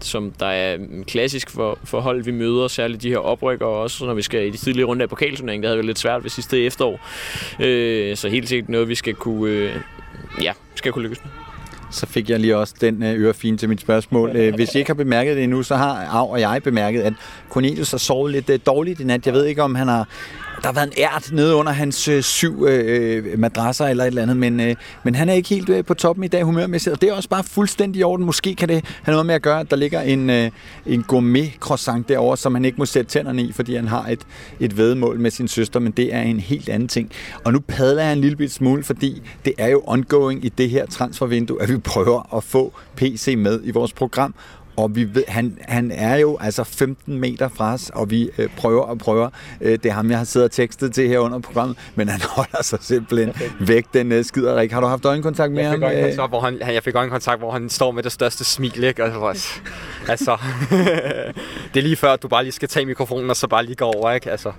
som 0.00 0.32
der 0.40 0.46
er 0.46 0.78
klassisk 1.06 1.50
for, 1.50 1.78
for 1.84 2.00
hold, 2.00 2.24
vi 2.24 2.30
møder, 2.30 2.68
særligt 2.68 3.02
de 3.02 3.08
her 3.08 3.18
oprykker, 3.18 3.66
og 3.66 3.80
også 3.80 4.06
når 4.06 4.14
vi 4.14 4.22
skal 4.22 4.46
i 4.46 4.50
de 4.50 4.56
tidlige 4.56 4.84
runde 4.84 5.02
af 5.02 5.08
pokalturneringen, 5.08 5.62
det 5.62 5.68
havde 5.68 5.76
været 5.76 5.86
lidt 5.86 5.98
svært 5.98 6.22
ved 6.22 6.30
sidste 6.30 6.64
efterår. 6.64 7.00
Øh, 7.60 8.16
så 8.16 8.28
helt 8.28 8.48
sikkert 8.48 8.68
noget, 8.68 8.88
vi 8.88 8.94
skal 8.94 9.14
kunne, 9.14 9.50
øh, 9.50 9.70
ja, 10.42 10.52
skal 10.74 10.92
kunne 10.92 11.02
lykkes 11.02 11.24
med. 11.24 11.45
Så 11.90 12.06
fik 12.06 12.30
jeg 12.30 12.40
lige 12.40 12.56
også 12.56 12.74
den 12.80 13.02
øh, 13.02 13.14
ørefine 13.14 13.56
til 13.56 13.68
mit 13.68 13.80
spørgsmål. 13.80 14.36
Øh, 14.36 14.54
hvis 14.54 14.74
I 14.74 14.78
ikke 14.78 14.88
har 14.88 14.94
bemærket 14.94 15.36
det 15.36 15.44
endnu, 15.44 15.62
så 15.62 15.76
har 15.76 16.06
Av 16.10 16.30
og 16.30 16.40
jeg 16.40 16.60
bemærket, 16.64 17.02
at 17.02 17.12
Cornelius 17.50 17.90
har 17.90 17.98
sovet 17.98 18.32
lidt 18.32 18.50
øh, 18.50 18.58
dårligt 18.66 19.00
i 19.00 19.04
nat. 19.04 19.26
Jeg 19.26 19.34
ved 19.34 19.44
ikke, 19.44 19.62
om 19.62 19.74
han 19.74 19.88
har... 19.88 20.08
Der 20.62 20.68
har 20.68 20.72
været 20.72 20.86
en 20.86 20.92
ært 20.96 21.32
nede 21.32 21.54
under 21.54 21.72
hans 21.72 22.08
øh, 22.08 22.22
syv 22.22 22.64
øh, 22.68 23.24
øh, 23.32 23.38
madrasser 23.38 23.86
eller 23.86 24.04
et 24.04 24.08
eller 24.08 24.22
andet, 24.22 24.36
men, 24.36 24.60
øh, 24.60 24.74
men 25.04 25.14
han 25.14 25.28
er 25.28 25.32
ikke 25.32 25.48
helt 25.48 25.68
øh, 25.68 25.84
på 25.84 25.94
toppen 25.94 26.24
i 26.24 26.28
dag 26.28 26.42
humørmæssigt, 26.42 26.94
og 26.94 27.00
det 27.00 27.08
er 27.08 27.12
også 27.12 27.28
bare 27.28 27.44
fuldstændig 27.44 28.00
i 28.00 28.02
orden. 28.02 28.26
Måske 28.26 28.54
kan 28.54 28.68
det 28.68 28.84
have 29.02 29.12
noget 29.12 29.26
med 29.26 29.34
at 29.34 29.42
gøre, 29.42 29.60
at 29.60 29.70
der 29.70 29.76
ligger 29.76 30.00
en, 30.00 30.30
øh, 30.30 30.50
en 30.86 31.02
gourmet 31.02 31.52
croissant 31.60 32.08
derovre, 32.08 32.36
som 32.36 32.54
han 32.54 32.64
ikke 32.64 32.78
må 32.78 32.86
sætte 32.86 33.10
tænderne 33.10 33.42
i, 33.42 33.52
fordi 33.52 33.76
han 33.76 33.88
har 33.88 34.06
et, 34.08 34.20
et 34.60 34.76
vedmål 34.76 35.20
med 35.20 35.30
sin 35.30 35.48
søster, 35.48 35.80
men 35.80 35.92
det 35.92 36.14
er 36.14 36.22
en 36.22 36.40
helt 36.40 36.68
anden 36.68 36.88
ting. 36.88 37.10
Og 37.44 37.52
nu 37.52 37.60
padler 37.60 38.02
jeg 38.02 38.12
en 38.12 38.20
lille 38.20 38.36
bit 38.36 38.52
smule, 38.52 38.84
fordi 38.84 39.22
det 39.44 39.52
er 39.58 39.68
jo 39.68 39.82
ongoing 39.86 40.44
i 40.44 40.48
det 40.48 40.70
her 40.70 40.86
transfervindue, 40.86 41.62
at 41.62 41.68
vi 41.68 41.78
prøver 41.78 42.36
at 42.36 42.44
få 42.44 42.72
PC 42.96 43.34
med 43.38 43.60
i 43.64 43.70
vores 43.70 43.92
program, 43.92 44.34
og 44.76 44.96
vi 44.96 45.14
ved, 45.14 45.24
han, 45.28 45.58
han 45.60 45.90
er 45.90 46.16
jo 46.16 46.38
altså 46.40 46.64
15 46.64 47.20
meter 47.20 47.48
fra 47.48 47.72
os, 47.72 47.90
og 47.94 48.10
vi 48.10 48.30
øh, 48.38 48.48
prøver 48.56 48.82
og 48.82 48.98
prøver. 48.98 49.28
Øh, 49.60 49.72
det 49.72 49.86
er 49.86 49.92
ham, 49.92 50.10
jeg 50.10 50.18
har 50.18 50.24
siddet 50.24 50.44
og 50.44 50.50
tekstet 50.52 50.94
til 50.94 51.08
her 51.08 51.18
under 51.18 51.38
programmet, 51.38 51.76
men 51.94 52.08
han 52.08 52.20
holder 52.36 52.62
sig 52.62 52.78
simpelthen 52.82 53.32
væk, 53.60 53.84
den 53.94 54.12
øh, 54.12 54.24
skider 54.24 54.60
ikke. 54.60 54.74
Har 54.74 54.80
du 54.80 54.86
haft 54.86 55.04
øjenkontakt 55.04 55.52
med 55.52 55.62
Jeg 55.62 55.72
fik, 55.72 55.82
ham? 55.82 55.90
Øh, 55.92 55.96
øjenkontakt, 55.98 56.30
hvor 56.30 56.40
han, 56.40 56.60
jeg 56.74 56.82
fik 56.82 56.94
øjenkontakt, 56.94 57.38
hvor 57.38 57.50
han 57.50 57.68
står 57.70 57.90
med 57.90 58.02
det 58.02 58.12
største 58.12 58.44
smil, 58.44 58.84
ikke? 58.84 59.04
Og 59.04 59.12
så 59.12 59.18
var 59.18 59.28
jeg- 59.32 60.10
altså, 60.10 60.36
det 61.74 61.78
er 61.80 61.82
lige 61.82 61.96
før, 61.96 62.12
at 62.12 62.22
du 62.22 62.28
bare 62.28 62.42
lige 62.42 62.52
skal 62.52 62.68
tage 62.68 62.86
mikrofonen, 62.86 63.30
og 63.30 63.36
så 63.36 63.46
bare 63.48 63.64
lige 63.64 63.76
gå 63.76 63.84
over, 63.84 64.12
ikke? 64.12 64.30
Altså, 64.30 64.52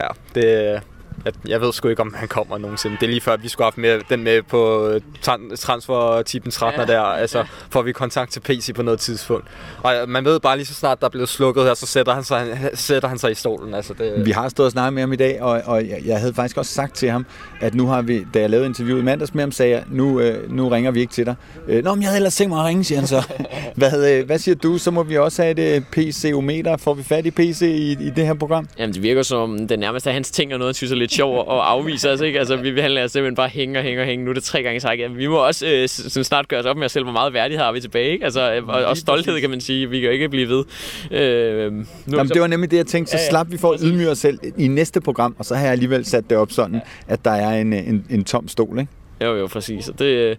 ja, 0.00 0.06
det, 0.34 0.80
jeg, 1.24 1.32
jeg 1.48 1.60
ved 1.60 1.72
sgu 1.72 1.88
ikke, 1.88 2.02
om 2.02 2.14
han 2.16 2.28
kommer 2.28 2.58
nogensinde. 2.58 2.96
Det 3.00 3.02
er 3.02 3.10
lige 3.10 3.20
før, 3.20 3.32
at 3.32 3.42
vi 3.42 3.48
skulle 3.48 3.64
have 3.64 3.70
haft 3.70 3.78
med, 3.78 4.00
den 4.10 4.24
med 4.24 4.42
på 4.42 4.92
tran- 5.22 5.56
transfer-tippen 5.56 6.50
13 6.50 6.80
ja. 6.80 6.86
der, 6.86 7.00
altså, 7.00 7.44
får 7.70 7.82
vi 7.82 7.92
kontakt 7.92 8.32
til 8.32 8.40
PC 8.40 8.74
på 8.74 8.82
noget 8.82 9.00
tidspunkt. 9.00 9.46
Og 9.82 9.94
man 10.08 10.24
ved 10.24 10.40
bare 10.40 10.56
lige 10.56 10.66
så 10.66 10.74
snart, 10.74 11.00
der 11.00 11.06
er 11.06 11.10
blevet 11.10 11.28
slukket 11.28 11.64
her, 11.64 11.74
så 11.74 11.86
sætter 11.86 12.14
han 12.14 12.24
sig, 12.24 12.70
sætter 12.74 13.08
han 13.08 13.18
sig 13.18 13.30
i 13.30 13.34
stolen. 13.34 13.74
Altså, 13.74 13.94
det, 13.94 14.26
Vi 14.26 14.30
har 14.30 14.48
stået 14.48 14.64
og 14.66 14.72
snakket 14.72 14.92
med 14.92 15.02
ham 15.02 15.12
i 15.12 15.16
dag, 15.16 15.42
og, 15.42 15.62
og 15.64 15.88
jeg, 15.88 16.00
jeg 16.04 16.18
havde 16.20 16.34
faktisk 16.34 16.56
også 16.56 16.72
sagt 16.72 16.94
til 16.94 17.10
ham, 17.10 17.26
at 17.60 17.74
nu 17.74 17.86
har 17.86 18.02
vi, 18.02 18.26
da 18.34 18.40
jeg 18.40 18.50
lavede 18.50 18.66
interviewet 18.66 19.00
i 19.00 19.04
mandags 19.04 19.34
med 19.34 19.42
ham, 19.42 19.52
sagde 19.52 19.72
jeg, 19.72 19.84
nu, 19.90 20.20
øh, 20.20 20.52
nu 20.52 20.68
ringer 20.68 20.90
vi 20.90 21.00
ikke 21.00 21.12
til 21.12 21.26
dig. 21.26 21.34
Øh, 21.68 21.84
Nå, 21.84 21.94
men 21.94 22.02
jeg 22.02 22.08
havde 22.08 22.16
ellers 22.18 22.36
tænkt 22.36 22.50
mig 22.50 22.60
at 22.60 22.66
ringe, 22.66 22.84
siger 22.84 22.98
han 22.98 23.06
så. 23.06 23.22
hvad, 23.76 24.12
øh, 24.18 24.26
hvad 24.26 24.38
siger 24.38 24.54
du? 24.54 24.78
Så 24.78 24.90
må 24.90 25.02
vi 25.02 25.18
også 25.18 25.42
have 25.42 25.72
et 25.72 25.76
øh, 25.76 25.82
PC-ometer. 25.92 26.76
Får 26.76 26.94
vi 26.94 27.02
fat 27.02 27.26
i 27.26 27.30
PC 27.30 27.62
i, 27.62 27.92
i 27.92 28.10
det 28.10 28.26
her 28.26 28.34
program? 28.34 28.68
Jamen, 28.78 28.94
det 28.94 29.02
virker 29.02 29.22
som, 29.22 29.68
det 29.68 29.78
nærmest 29.78 30.06
er 30.06 30.10
hans 30.12 30.30
ting 30.30 30.52
og 30.52 30.58
noget, 30.58 30.68
han 30.68 30.74
synes 30.74 30.92
er 30.92 30.96
lidt 30.96 31.07
sjov 31.08 31.48
og 31.48 31.70
afviser 31.70 32.12
os, 32.12 32.20
ikke? 32.20 32.38
Altså, 32.38 32.56
vi 32.56 32.70
vil 32.70 32.82
handle 32.82 33.08
simpelthen 33.08 33.34
bare 33.34 33.48
hænge 33.48 33.78
og 33.78 33.82
hænge 33.82 34.00
og 34.00 34.06
hænge. 34.06 34.24
Nu 34.24 34.30
er 34.30 34.34
det 34.34 34.42
tre 34.42 34.62
gange 34.62 34.80
sagt. 34.80 35.00
Ja, 35.00 35.06
vi 35.06 35.26
må 35.26 35.36
også 35.46 35.66
øh, 35.66 35.88
sådan 35.88 36.24
snart 36.24 36.48
gøre 36.48 36.60
os 36.60 36.66
op 36.66 36.76
med 36.76 36.84
os 36.84 36.92
selv, 36.92 37.04
hvor 37.04 37.12
meget 37.12 37.32
værdighed 37.32 37.64
har 37.64 37.72
vi 37.72 37.80
tilbage, 37.80 38.12
ikke? 38.12 38.24
Altså, 38.24 38.52
øh, 38.54 38.68
og, 38.68 38.84
og 38.84 38.96
stolthed, 38.96 39.40
kan 39.40 39.50
man 39.50 39.60
sige. 39.60 39.90
Vi 39.90 40.00
kan 40.00 40.06
jo 40.06 40.12
ikke 40.12 40.28
blive 40.28 40.48
ved. 40.48 40.64
Øh, 41.10 41.72
nu, 41.72 41.84
Jamen, 42.12 42.28
det 42.28 42.40
var 42.40 42.46
nemlig 42.46 42.70
det, 42.70 42.76
jeg 42.76 42.86
tænkte. 42.86 43.10
Så 43.10 43.16
Ja, 43.16 43.22
ja. 43.22 43.30
slap 43.30 43.50
vi 43.50 43.58
for 43.58 43.72
at 43.72 43.80
ydmyge 43.82 44.10
os 44.10 44.18
selv 44.18 44.38
i 44.58 44.68
næste 44.68 45.00
program, 45.00 45.36
og 45.38 45.44
så 45.44 45.54
har 45.54 45.62
jeg 45.62 45.72
alligevel 45.72 46.04
sat 46.04 46.30
det 46.30 46.38
op 46.38 46.50
sådan, 46.52 46.80
at 47.08 47.24
der 47.24 47.30
er 47.30 47.60
en, 47.60 47.72
en, 47.72 48.06
en 48.10 48.24
tom 48.24 48.48
stol, 48.48 48.78
ikke? 48.78 48.92
Jo, 49.24 49.36
jo, 49.36 49.46
præcis. 49.46 49.88
Og 49.88 49.98
det 49.98 50.04
øh, 50.04 50.36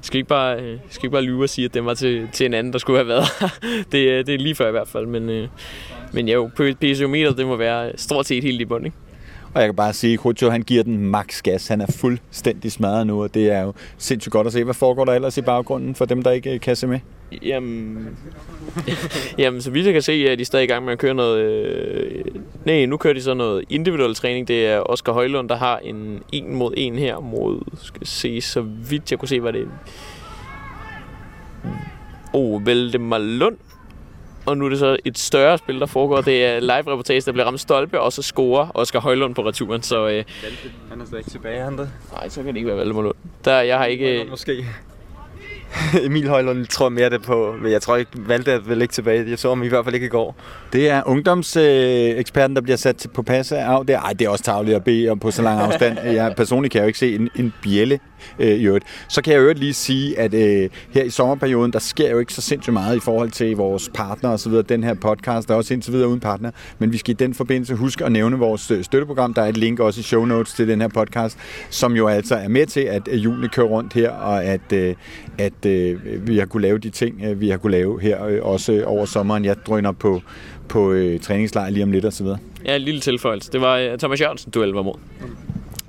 skal 0.00 0.18
ikke 0.18 0.28
bare, 0.28 0.60
øh, 0.60 0.78
skal 0.90 1.06
ikke 1.06 1.12
bare 1.12 1.22
lyve 1.22 1.42
og 1.42 1.48
sige, 1.48 1.64
at 1.64 1.74
det 1.74 1.84
var 1.84 1.94
til, 1.94 2.28
til 2.32 2.46
en 2.46 2.54
anden, 2.54 2.72
der 2.72 2.78
skulle 2.78 2.98
have 2.98 3.08
været 3.08 3.24
det, 3.92 3.98
øh, 3.98 4.26
det 4.26 4.34
er 4.34 4.38
lige 4.38 4.54
før 4.54 4.68
i 4.68 4.70
hvert 4.70 4.88
fald. 4.88 5.06
Men, 5.06 5.28
øh, 5.30 5.48
men 6.12 6.28
jo, 6.28 6.50
PCO-meter, 6.56 7.32
det 7.32 7.46
må 7.46 7.56
være 7.56 7.92
stort 7.96 8.26
set 8.26 8.44
helt 8.44 8.60
i 8.60 8.64
bund, 8.64 8.84
ikke? 8.86 8.96
Og 9.54 9.60
jeg 9.60 9.68
kan 9.68 9.76
bare 9.76 9.92
sige, 9.92 10.18
at 10.42 10.52
han 10.52 10.62
giver 10.62 10.82
den 10.82 10.98
max 10.98 11.42
gas. 11.42 11.68
Han 11.68 11.80
er 11.80 11.86
fuldstændig 11.86 12.72
smadret 12.72 13.06
nu, 13.06 13.22
og 13.22 13.34
det 13.34 13.50
er 13.50 13.62
jo 13.62 13.72
sindssygt 13.98 14.32
godt 14.32 14.46
at 14.46 14.52
se. 14.52 14.64
Hvad 14.64 14.74
foregår 14.74 15.04
der 15.04 15.12
ellers 15.12 15.38
i 15.38 15.42
baggrunden 15.42 15.94
for 15.94 16.04
dem, 16.04 16.22
der 16.22 16.30
ikke 16.30 16.54
øh, 16.54 16.60
kan 16.60 16.76
se 16.76 16.86
med? 16.86 17.00
Jamen, 17.42 18.08
jamen, 19.38 19.62
så 19.62 19.70
vidt 19.70 19.86
jeg 19.86 19.92
kan 19.92 20.02
se, 20.02 20.28
er 20.28 20.36
de 20.36 20.44
stadig 20.44 20.64
i 20.64 20.66
gang 20.66 20.84
med 20.84 20.92
at 20.92 20.98
køre 20.98 21.14
noget... 21.14 21.40
Øh, 21.40 22.24
nej, 22.64 22.86
nu 22.86 22.96
kører 22.96 23.14
de 23.14 23.22
så 23.22 23.34
noget 23.34 23.64
individuel 23.70 24.14
træning. 24.14 24.48
Det 24.48 24.66
er 24.66 24.90
Oscar 24.90 25.12
Højlund, 25.12 25.48
der 25.48 25.56
har 25.56 25.78
en 25.78 26.22
en 26.32 26.54
mod 26.54 26.74
en 26.76 26.98
her 26.98 27.20
mod... 27.20 27.60
Skal 27.82 28.06
se, 28.06 28.40
så 28.40 28.60
vidt 28.60 29.10
jeg 29.10 29.18
kunne 29.18 29.28
se, 29.28 29.42
var 29.42 29.50
det... 29.50 29.68
Oh, 32.32 32.66
Valdemar 32.66 33.18
Lund. 33.18 33.56
Og 34.48 34.56
nu 34.58 34.64
er 34.64 34.68
det 34.68 34.78
så 34.78 34.96
et 35.04 35.18
større 35.18 35.58
spil, 35.58 35.80
der 35.80 35.86
foregår. 35.86 36.20
Det 36.20 36.44
er 36.44 36.60
live-reportage, 36.60 37.20
der 37.20 37.32
bliver 37.32 37.44
ramt 37.46 37.60
stolpe, 37.60 38.00
og 38.00 38.12
så 38.12 38.22
scorer 38.22 38.68
Oscar 38.74 39.00
Højlund 39.00 39.34
på 39.34 39.42
returen. 39.48 39.82
Så 39.82 40.08
øh, 40.08 40.24
Han 40.90 41.00
er 41.00 41.04
slet 41.06 41.18
ikke 41.18 41.30
tilbage, 41.30 41.60
han 41.60 41.78
der. 41.78 41.86
nej, 42.12 42.28
så 42.28 42.40
kan 42.42 42.46
det 42.48 42.56
ikke 42.56 42.68
være 42.68 42.76
Valdemar 42.76 43.02
Lund. 43.02 43.14
Der, 43.44 43.60
jeg 43.60 43.78
har 43.78 43.84
ikke... 43.84 44.26
Måske. 44.30 44.64
Emil 46.06 46.28
Højlund 46.28 46.66
tror 46.66 46.88
mere 46.88 47.10
det 47.10 47.22
på, 47.22 47.54
men 47.62 47.72
jeg 47.72 47.82
tror 47.82 47.96
ikke, 47.96 48.10
Valde 48.14 48.60
vel 48.66 48.82
ikke 48.82 48.94
tilbage. 48.94 49.30
Jeg 49.30 49.38
så 49.38 49.48
ham 49.48 49.62
i 49.62 49.68
hvert 49.68 49.84
fald 49.84 49.94
ikke 49.94 50.06
i 50.06 50.10
går. 50.10 50.36
Det 50.72 50.90
er 50.90 51.02
ungdomseksperten, 51.06 52.52
øh, 52.52 52.56
der 52.56 52.60
bliver 52.60 52.76
sat 52.76 53.06
på 53.14 53.22
passe 53.22 53.58
af. 53.58 53.86
Det 53.86 53.94
ej, 53.94 54.12
det 54.12 54.24
er 54.24 54.28
også 54.28 54.44
tageligt 54.44 54.76
at 54.76 54.84
bede 54.84 55.08
om 55.08 55.18
på 55.18 55.30
så 55.30 55.42
lang 55.42 55.60
afstand. 55.60 55.98
Jeg 56.18 56.34
personligt 56.36 56.72
kan 56.72 56.78
jeg 56.78 56.84
jo 56.84 56.86
ikke 56.86 56.98
se 56.98 57.14
en, 57.14 57.28
en 57.36 57.52
bjælle 57.62 57.98
øh, 58.38 58.48
i 58.48 58.66
øvrigt. 58.66 58.84
Så 59.08 59.22
kan 59.22 59.32
jeg 59.32 59.40
jo 59.40 59.52
lige 59.52 59.74
sige, 59.74 60.18
at 60.18 60.34
øh, 60.34 60.70
her 60.90 61.02
i 61.02 61.10
sommerperioden, 61.10 61.72
der 61.72 61.78
sker 61.78 62.10
jo 62.10 62.18
ikke 62.18 62.34
så 62.34 62.40
sindssygt 62.40 62.72
meget 62.72 62.96
i 62.96 63.00
forhold 63.00 63.30
til 63.30 63.56
vores 63.56 63.90
partner 63.94 64.30
og 64.30 64.40
så 64.40 64.48
videre. 64.48 64.64
Den 64.68 64.84
her 64.84 64.94
podcast 64.94 65.50
er 65.50 65.54
også 65.54 65.74
indtil 65.74 65.92
videre 65.92 66.08
uden 66.08 66.20
partner. 66.20 66.50
Men 66.78 66.92
vi 66.92 66.98
skal 66.98 67.12
i 67.12 67.16
den 67.16 67.34
forbindelse 67.34 67.74
huske 67.74 68.04
at 68.04 68.12
nævne 68.12 68.38
vores 68.38 68.70
øh, 68.70 68.84
støtteprogram. 68.84 69.34
Der 69.34 69.42
er 69.42 69.46
et 69.46 69.56
link 69.56 69.80
også 69.80 70.00
i 70.00 70.02
show 70.02 70.24
notes 70.24 70.52
til 70.52 70.68
den 70.68 70.80
her 70.80 70.88
podcast, 70.88 71.38
som 71.70 71.96
jo 71.96 72.08
altså 72.08 72.34
er 72.34 72.48
med 72.48 72.66
til, 72.66 72.80
at 72.80 73.02
hjulene 73.12 73.48
kører 73.48 73.66
rundt 73.66 73.92
her, 73.92 74.10
og 74.10 74.44
at, 74.44 74.72
øh, 74.72 74.94
at 75.38 75.57
øh, 75.66 76.28
vi 76.28 76.38
har 76.38 76.46
kunne 76.46 76.62
lave 76.62 76.78
de 76.78 76.90
ting, 76.90 77.22
øh, 77.24 77.40
vi 77.40 77.48
har 77.48 77.56
kunne 77.56 77.72
lave 77.72 78.00
her 78.00 78.26
øh, 78.26 78.38
også 78.42 78.84
over 78.86 79.04
sommeren. 79.04 79.44
Jeg 79.44 79.56
drøner 79.66 79.92
på, 79.92 80.22
på 80.68 80.92
øh, 80.92 81.20
træningslejr 81.20 81.70
lige 81.70 81.82
om 81.82 81.92
lidt 81.92 82.04
og 82.04 82.12
så 82.12 82.22
videre. 82.24 82.38
Ja, 82.64 82.76
en 82.76 82.82
lille 82.82 83.00
tilføjelse. 83.00 83.52
Det 83.52 83.60
var 83.60 83.76
øh, 83.76 83.98
Thomas 83.98 84.20
Jørgensen, 84.20 84.50
duel 84.50 84.70
var 84.70 84.82
mod 84.82 84.94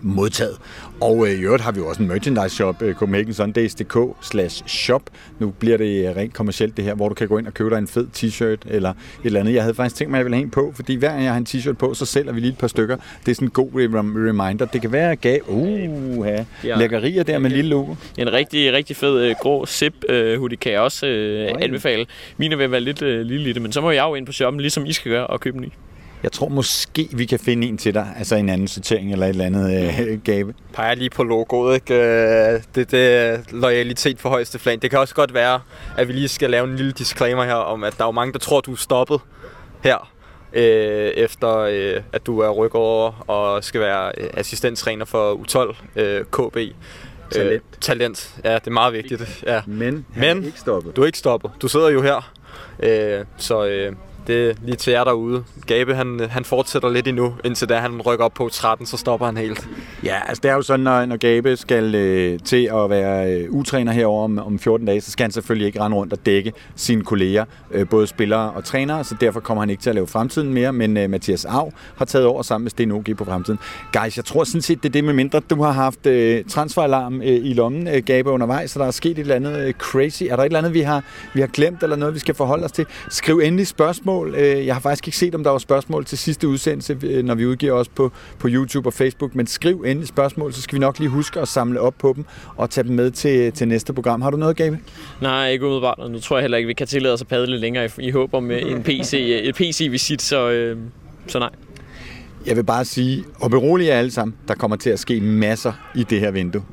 modtaget. 0.02 0.58
Og 1.02 1.28
øh, 1.28 1.34
i 1.34 1.42
øvrigt 1.42 1.64
har 1.64 1.72
vi 1.72 1.80
jo 1.80 1.88
også 1.88 2.02
en 2.02 2.08
merchandise 2.08 2.56
shop, 2.56 2.82
øh, 2.82 2.96
CopenhagenSundays.dk 2.96 3.98
slash 4.22 4.68
shop. 4.68 5.02
Nu 5.40 5.50
bliver 5.50 5.78
det 5.78 6.10
øh, 6.10 6.16
rent 6.16 6.34
kommercielt 6.34 6.78
det 6.78 6.86
her, 6.86 6.94
hvor 6.94 7.10
du 7.10 7.16
kan 7.16 7.28
gå 7.28 7.38
ind 7.38 7.48
og 7.48 7.54
købe 7.54 7.70
dig 7.70 7.78
en 7.78 7.88
fed 7.88 8.08
t-shirt 8.18 8.74
eller 8.74 8.90
et 8.90 8.96
eller 9.24 9.40
andet. 9.40 9.54
Jeg 9.54 9.64
havde 9.64 9.76
faktisk 9.76 9.96
tænkt 9.96 10.12
mig, 10.12 10.18
at 10.18 10.20
jeg 10.20 10.26
ville 10.26 10.36
have 10.36 10.44
en 10.44 10.50
på, 10.50 10.72
fordi 10.76 10.96
hver 10.96 11.10
gang 11.10 11.24
jeg 11.24 11.32
har 11.32 11.38
en 11.38 11.48
t-shirt 11.50 11.74
på, 11.74 11.94
så 11.94 12.06
sælger 12.06 12.32
vi 12.34 12.40
lige 12.40 12.52
et 12.52 12.58
par 12.58 12.68
stykker. 12.68 12.98
Det 13.26 13.32
er 13.32 13.36
sådan 13.36 13.48
en 13.48 13.52
god 13.52 13.70
rem- 13.74 14.16
reminder. 14.28 14.66
Det 14.66 14.82
kan 14.82 14.92
være, 14.92 15.16
gav 15.16 15.40
uh, 15.48 16.28
ja. 16.64 16.78
Lækkerier 16.78 17.24
der 17.24 17.40
med 17.40 17.50
lille 17.50 17.70
logo. 17.70 17.96
En 18.18 18.34
rigtig, 18.34 18.74
rigtig 18.74 18.96
fed 18.96 19.22
øh, 19.22 19.36
grå 19.42 19.66
zip 19.66 19.94
øh, 20.10 20.40
hoodie 20.40 20.58
kan 20.58 20.72
jeg 20.72 20.82
også 20.82 21.08
øh, 21.08 21.50
anbefale. 21.60 22.06
Mine 22.38 22.58
vil 22.58 22.72
være 22.72 22.82
lidt 22.82 23.02
øh, 23.02 23.22
lille 23.22 23.50
i 23.50 23.54
det, 23.54 23.62
men 23.62 23.72
så 23.72 23.82
må 23.82 23.92
jeg 23.92 24.04
jo 24.04 24.16
ind 24.16 24.26
på 24.26 24.32
shoppen, 24.32 24.62
ligesom 24.62 24.86
I 24.86 24.94
skal 24.94 25.12
gøre, 25.12 25.28
og 25.28 25.40
købe 25.40 25.58
en 25.58 25.64
ny. 25.64 25.70
Jeg 26.24 26.32
tror 26.32 26.48
måske, 26.50 27.08
vi 27.12 27.26
kan 27.26 27.40
finde 27.40 27.68
en 27.68 27.78
til 27.78 27.94
dig, 27.94 28.14
altså 28.18 28.36
en 28.36 28.50
anden 28.50 28.68
sortering 28.68 29.12
eller 29.12 29.26
et 29.26 29.30
eller 29.30 29.46
andet 29.46 29.92
øh, 30.10 30.20
gave. 30.24 30.54
Peger 30.74 30.96
lige 30.96 31.10
på 31.10 31.24
logoet, 31.24 31.76
ikke? 31.76 31.94
Øh, 32.54 32.62
Det, 32.76 32.92
det 32.92 33.14
er 33.14 33.38
loyalitet 33.52 34.20
for 34.20 34.30
højeste 34.30 34.60
flan. 34.60 34.80
Det 34.80 34.90
kan 34.90 35.00
også 35.00 35.16
godt 35.16 35.34
være, 35.34 35.60
at 35.98 36.08
vi 36.08 36.14
lige 36.14 36.28
skal 36.28 36.50
lave 36.50 36.68
en 36.68 36.76
lille 36.76 36.92
disclaimer 36.92 37.44
her 37.44 37.54
om, 37.54 37.84
at 37.84 37.98
der 37.98 38.04
er 38.04 38.08
jo 38.08 38.12
mange, 38.12 38.34
der 38.34 38.40
tror, 38.40 38.62
du 38.62 38.72
er 38.72 38.76
stoppet 38.76 39.20
her. 39.84 40.12
Øh, 40.54 40.64
efter 41.16 41.58
øh, 41.58 42.02
at 42.14 42.26
du 42.26 42.40
er 42.40 42.50
rykover 42.50 43.30
og 43.30 43.64
skal 43.64 43.82
være 43.82 44.12
øh, 44.18 44.30
assistenttræner 44.34 45.06
for 45.06 45.34
U12 45.36 45.76
øh, 46.02 46.26
KB. 46.26 46.58
Talent. 47.32 47.52
Øh, 47.54 47.60
talent, 47.82 48.36
ja, 48.44 48.54
det 48.56 48.68
er 48.68 48.72
meget 48.72 48.94
vigtigt. 48.94 49.44
Ja. 49.48 49.62
Men, 49.68 50.06
Men- 50.16 50.44
ikke 50.44 50.60
stoppet. 50.60 50.96
Du 50.96 51.02
er 51.02 51.06
ikke 51.06 51.18
stoppet. 51.18 51.52
Du 51.62 51.68
sidder 51.68 51.90
jo 51.90 52.02
her. 52.02 52.32
Øh, 52.84 53.26
så 53.38 53.66
øh, 53.66 53.92
det 54.30 54.50
er 54.50 54.54
lige 54.64 54.76
til 54.76 54.92
jer 54.92 55.04
derude. 55.04 55.44
Gabe, 55.66 55.96
han, 55.96 56.20
han 56.30 56.46
fortsætter 56.46 56.90
lidt 56.90 57.08
endnu, 57.08 57.34
indtil 57.44 57.70
da 57.70 57.78
han 57.78 58.02
rykker 58.02 58.26
op 58.26 58.34
på 58.34 58.50
13, 58.50 58.86
så 58.86 58.98
stopper 58.98 59.26
han 59.26 59.38
helt. 59.38 59.68
Ja, 60.04 60.16
altså 60.28 60.42
det 60.44 60.52
er 60.52 60.56
jo 60.56 60.62
sådan, 60.62 60.84
når, 60.84 61.06
når 61.06 61.18
Gabe 61.18 61.58
skal 61.58 61.96
øh, 61.96 62.40
til 62.40 62.70
at 62.74 62.90
være 62.90 63.34
øh, 63.34 63.52
utræner 63.52 63.92
herover 63.92 64.24
om, 64.24 64.38
om 64.38 64.60
14 64.60 64.88
dage, 64.88 65.02
så 65.02 65.12
skal 65.12 65.24
han 65.24 65.32
selvfølgelig 65.32 65.68
ikke 65.68 65.82
rende 65.82 65.98
rundt 65.98 66.14
og 66.14 66.26
dække 66.26 66.54
sine 66.76 67.04
kolleger, 67.04 67.46
øh, 67.72 67.90
både 67.90 68.08
spillere 68.08 68.52
og 68.52 68.64
trænere, 68.64 69.04
så 69.04 69.16
derfor 69.22 69.40
kommer 69.40 69.62
han 69.62 69.70
ikke 69.70 69.84
til 69.84 69.90
at 69.90 69.96
lave 69.96 70.08
fremtiden 70.08 70.54
mere, 70.54 70.74
men 70.74 70.98
øh, 70.98 71.10
Mathias 71.10 71.46
Av 71.46 71.72
har 71.96 72.06
taget 72.06 72.26
over 72.26 72.42
sammen 72.42 72.64
med 72.64 72.72
Sten 72.72 72.92
OG 72.92 73.06
på 73.18 73.26
fremtiden. 73.26 73.60
Guys, 73.94 74.18
jeg 74.18 74.26
tror 74.26 74.44
sådan 74.44 74.62
set, 74.62 74.84
det 74.84 74.90
er 74.90 74.94
det 74.94 75.04
med 75.04 75.14
mindre, 75.14 75.40
du 75.40 75.62
har 75.64 75.72
haft 75.72 76.06
øh, 76.06 76.44
transferalarm 76.46 77.22
øh, 77.22 77.28
i 77.28 77.54
lommen, 77.54 77.88
øh, 77.88 78.04
Gabe, 78.06 78.30
undervejs, 78.30 78.72
så 78.72 78.80
der 78.80 78.86
er 78.86 78.92
sket 78.92 79.12
et 79.12 79.20
eller 79.20 79.36
andet 79.36 79.68
øh, 79.68 79.74
crazy. 79.74 80.24
Er 80.24 80.36
der 80.36 80.44
et 80.44 80.46
eller 80.46 80.60
andet, 80.60 80.74
vi 80.74 80.82
har, 80.82 81.04
vi 81.34 81.40
har 81.40 81.48
glemt, 81.48 81.84
eller 81.84 81.96
noget, 81.96 82.14
vi 82.14 82.20
skal 82.20 82.36
forholde 82.36 82.66
os 82.66 82.72
til? 82.72 82.86
Skriv 83.10 83.40
endelig 83.40 83.68
spørgsmål. 83.68 84.19
Øh, 84.28 84.66
jeg 84.66 84.76
har 84.76 84.82
faktisk 84.82 85.08
ikke 85.08 85.18
set, 85.18 85.36
om 85.36 85.44
der 85.44 85.52
var 85.52 85.58
spørgsmål 85.58 86.06
til 86.06 86.18
sidste 86.18 86.48
udsendelse, 86.48 86.98
øh, 87.04 87.24
når 87.24 87.36
vi 87.36 87.46
udgiver 87.46 87.74
os 87.74 87.88
på, 87.88 88.12
på 88.40 88.48
YouTube 88.52 88.90
og 88.90 88.94
Facebook, 88.94 89.36
men 89.36 89.48
skriv 89.48 89.84
endelig 89.88 90.08
spørgsmål, 90.08 90.54
så 90.54 90.62
skal 90.62 90.76
vi 90.76 90.80
nok 90.80 91.00
lige 91.00 91.10
huske 91.10 91.40
at 91.40 91.48
samle 91.48 91.82
op 91.82 91.94
på 92.00 92.14
dem 92.16 92.26
og 92.56 92.70
tage 92.70 92.88
dem 92.88 92.96
med 92.96 93.12
til, 93.12 93.52
til 93.52 93.68
næste 93.68 93.94
program. 93.94 94.22
Har 94.22 94.30
du 94.30 94.38
noget, 94.38 94.58
Gabe? 94.58 94.80
Nej, 95.22 95.50
ikke 95.50 95.66
umiddelbart, 95.66 96.00
og 96.00 96.12
nu 96.12 96.20
tror 96.20 96.38
jeg 96.38 96.44
heller 96.44 96.58
ikke, 96.58 96.68
vi 96.68 96.74
kan 96.74 96.88
tillade 96.88 97.14
os 97.14 97.22
at 97.22 97.28
padle 97.28 97.58
længere 97.58 97.86
i, 97.86 97.90
i 98.08 98.12
håb 98.12 98.34
om 98.34 98.52
øh, 98.52 98.72
en 98.72 98.84
PC, 98.84 99.14
et 99.44 99.56
PC-visit, 99.56 100.22
så, 100.22 100.50
øh, 100.50 100.78
så 101.28 101.40
nej. 101.40 101.50
Jeg 102.46 102.56
vil 102.56 102.64
bare 102.64 102.86
sige, 102.86 103.24
og 103.42 103.50
berolige 103.50 103.90
jer 103.90 104.00
alle 104.00 104.12
sammen, 104.12 104.38
der 104.48 104.56
kommer 104.56 104.78
til 104.78 104.90
at 104.90 105.00
ske 105.00 105.22
masser 105.22 105.74
i 105.96 106.04
det 106.04 106.20
her 106.20 106.32
vindue. 106.32 106.64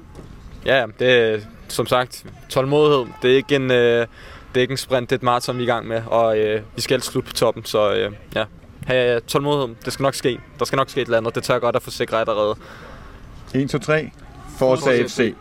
Ja, 0.67 0.85
det 0.99 1.11
er 1.11 1.39
som 1.69 1.87
sagt 1.87 2.25
tålmodighed. 2.49 3.07
Det 3.23 3.33
er 3.33 3.37
ikke 3.37 3.57
en, 3.57 3.71
øh, 3.71 4.07
det 4.55 4.61
er 4.61 4.63
ikke 4.63 4.73
en 4.73 4.77
sprint, 4.77 5.11
det 5.11 5.17
er 5.17 5.19
et 5.19 5.23
maraton, 5.23 5.57
vi 5.59 5.63
er 5.63 5.67
i 5.67 5.71
gang 5.71 5.87
med, 5.87 6.03
og 6.07 6.39
øh, 6.39 6.63
vi 6.77 6.81
skal 6.81 7.03
slutte 7.03 7.29
på 7.29 7.35
toppen, 7.35 7.65
så 7.65 7.95
øh, 7.95 8.13
ja, 8.35 8.45
have 8.87 9.21
tålmodighed. 9.21 9.77
Det 9.85 9.93
skal 9.93 10.03
nok 10.03 10.15
ske. 10.15 10.39
Der 10.59 10.65
skal 10.65 10.77
nok 10.77 10.91
ske 10.91 11.01
et 11.01 11.05
eller 11.05 11.19
andet. 11.19 11.35
Det 11.35 11.43
tør 11.43 11.55
jeg 11.55 11.61
godt 11.61 11.77
at 11.77 11.83
forsikre 11.83 12.21
allerede. 12.21 12.57
1, 13.55 13.71
2, 13.71 13.79
3. 13.79 14.11
Forza 14.59 15.03
FC. 15.03 15.35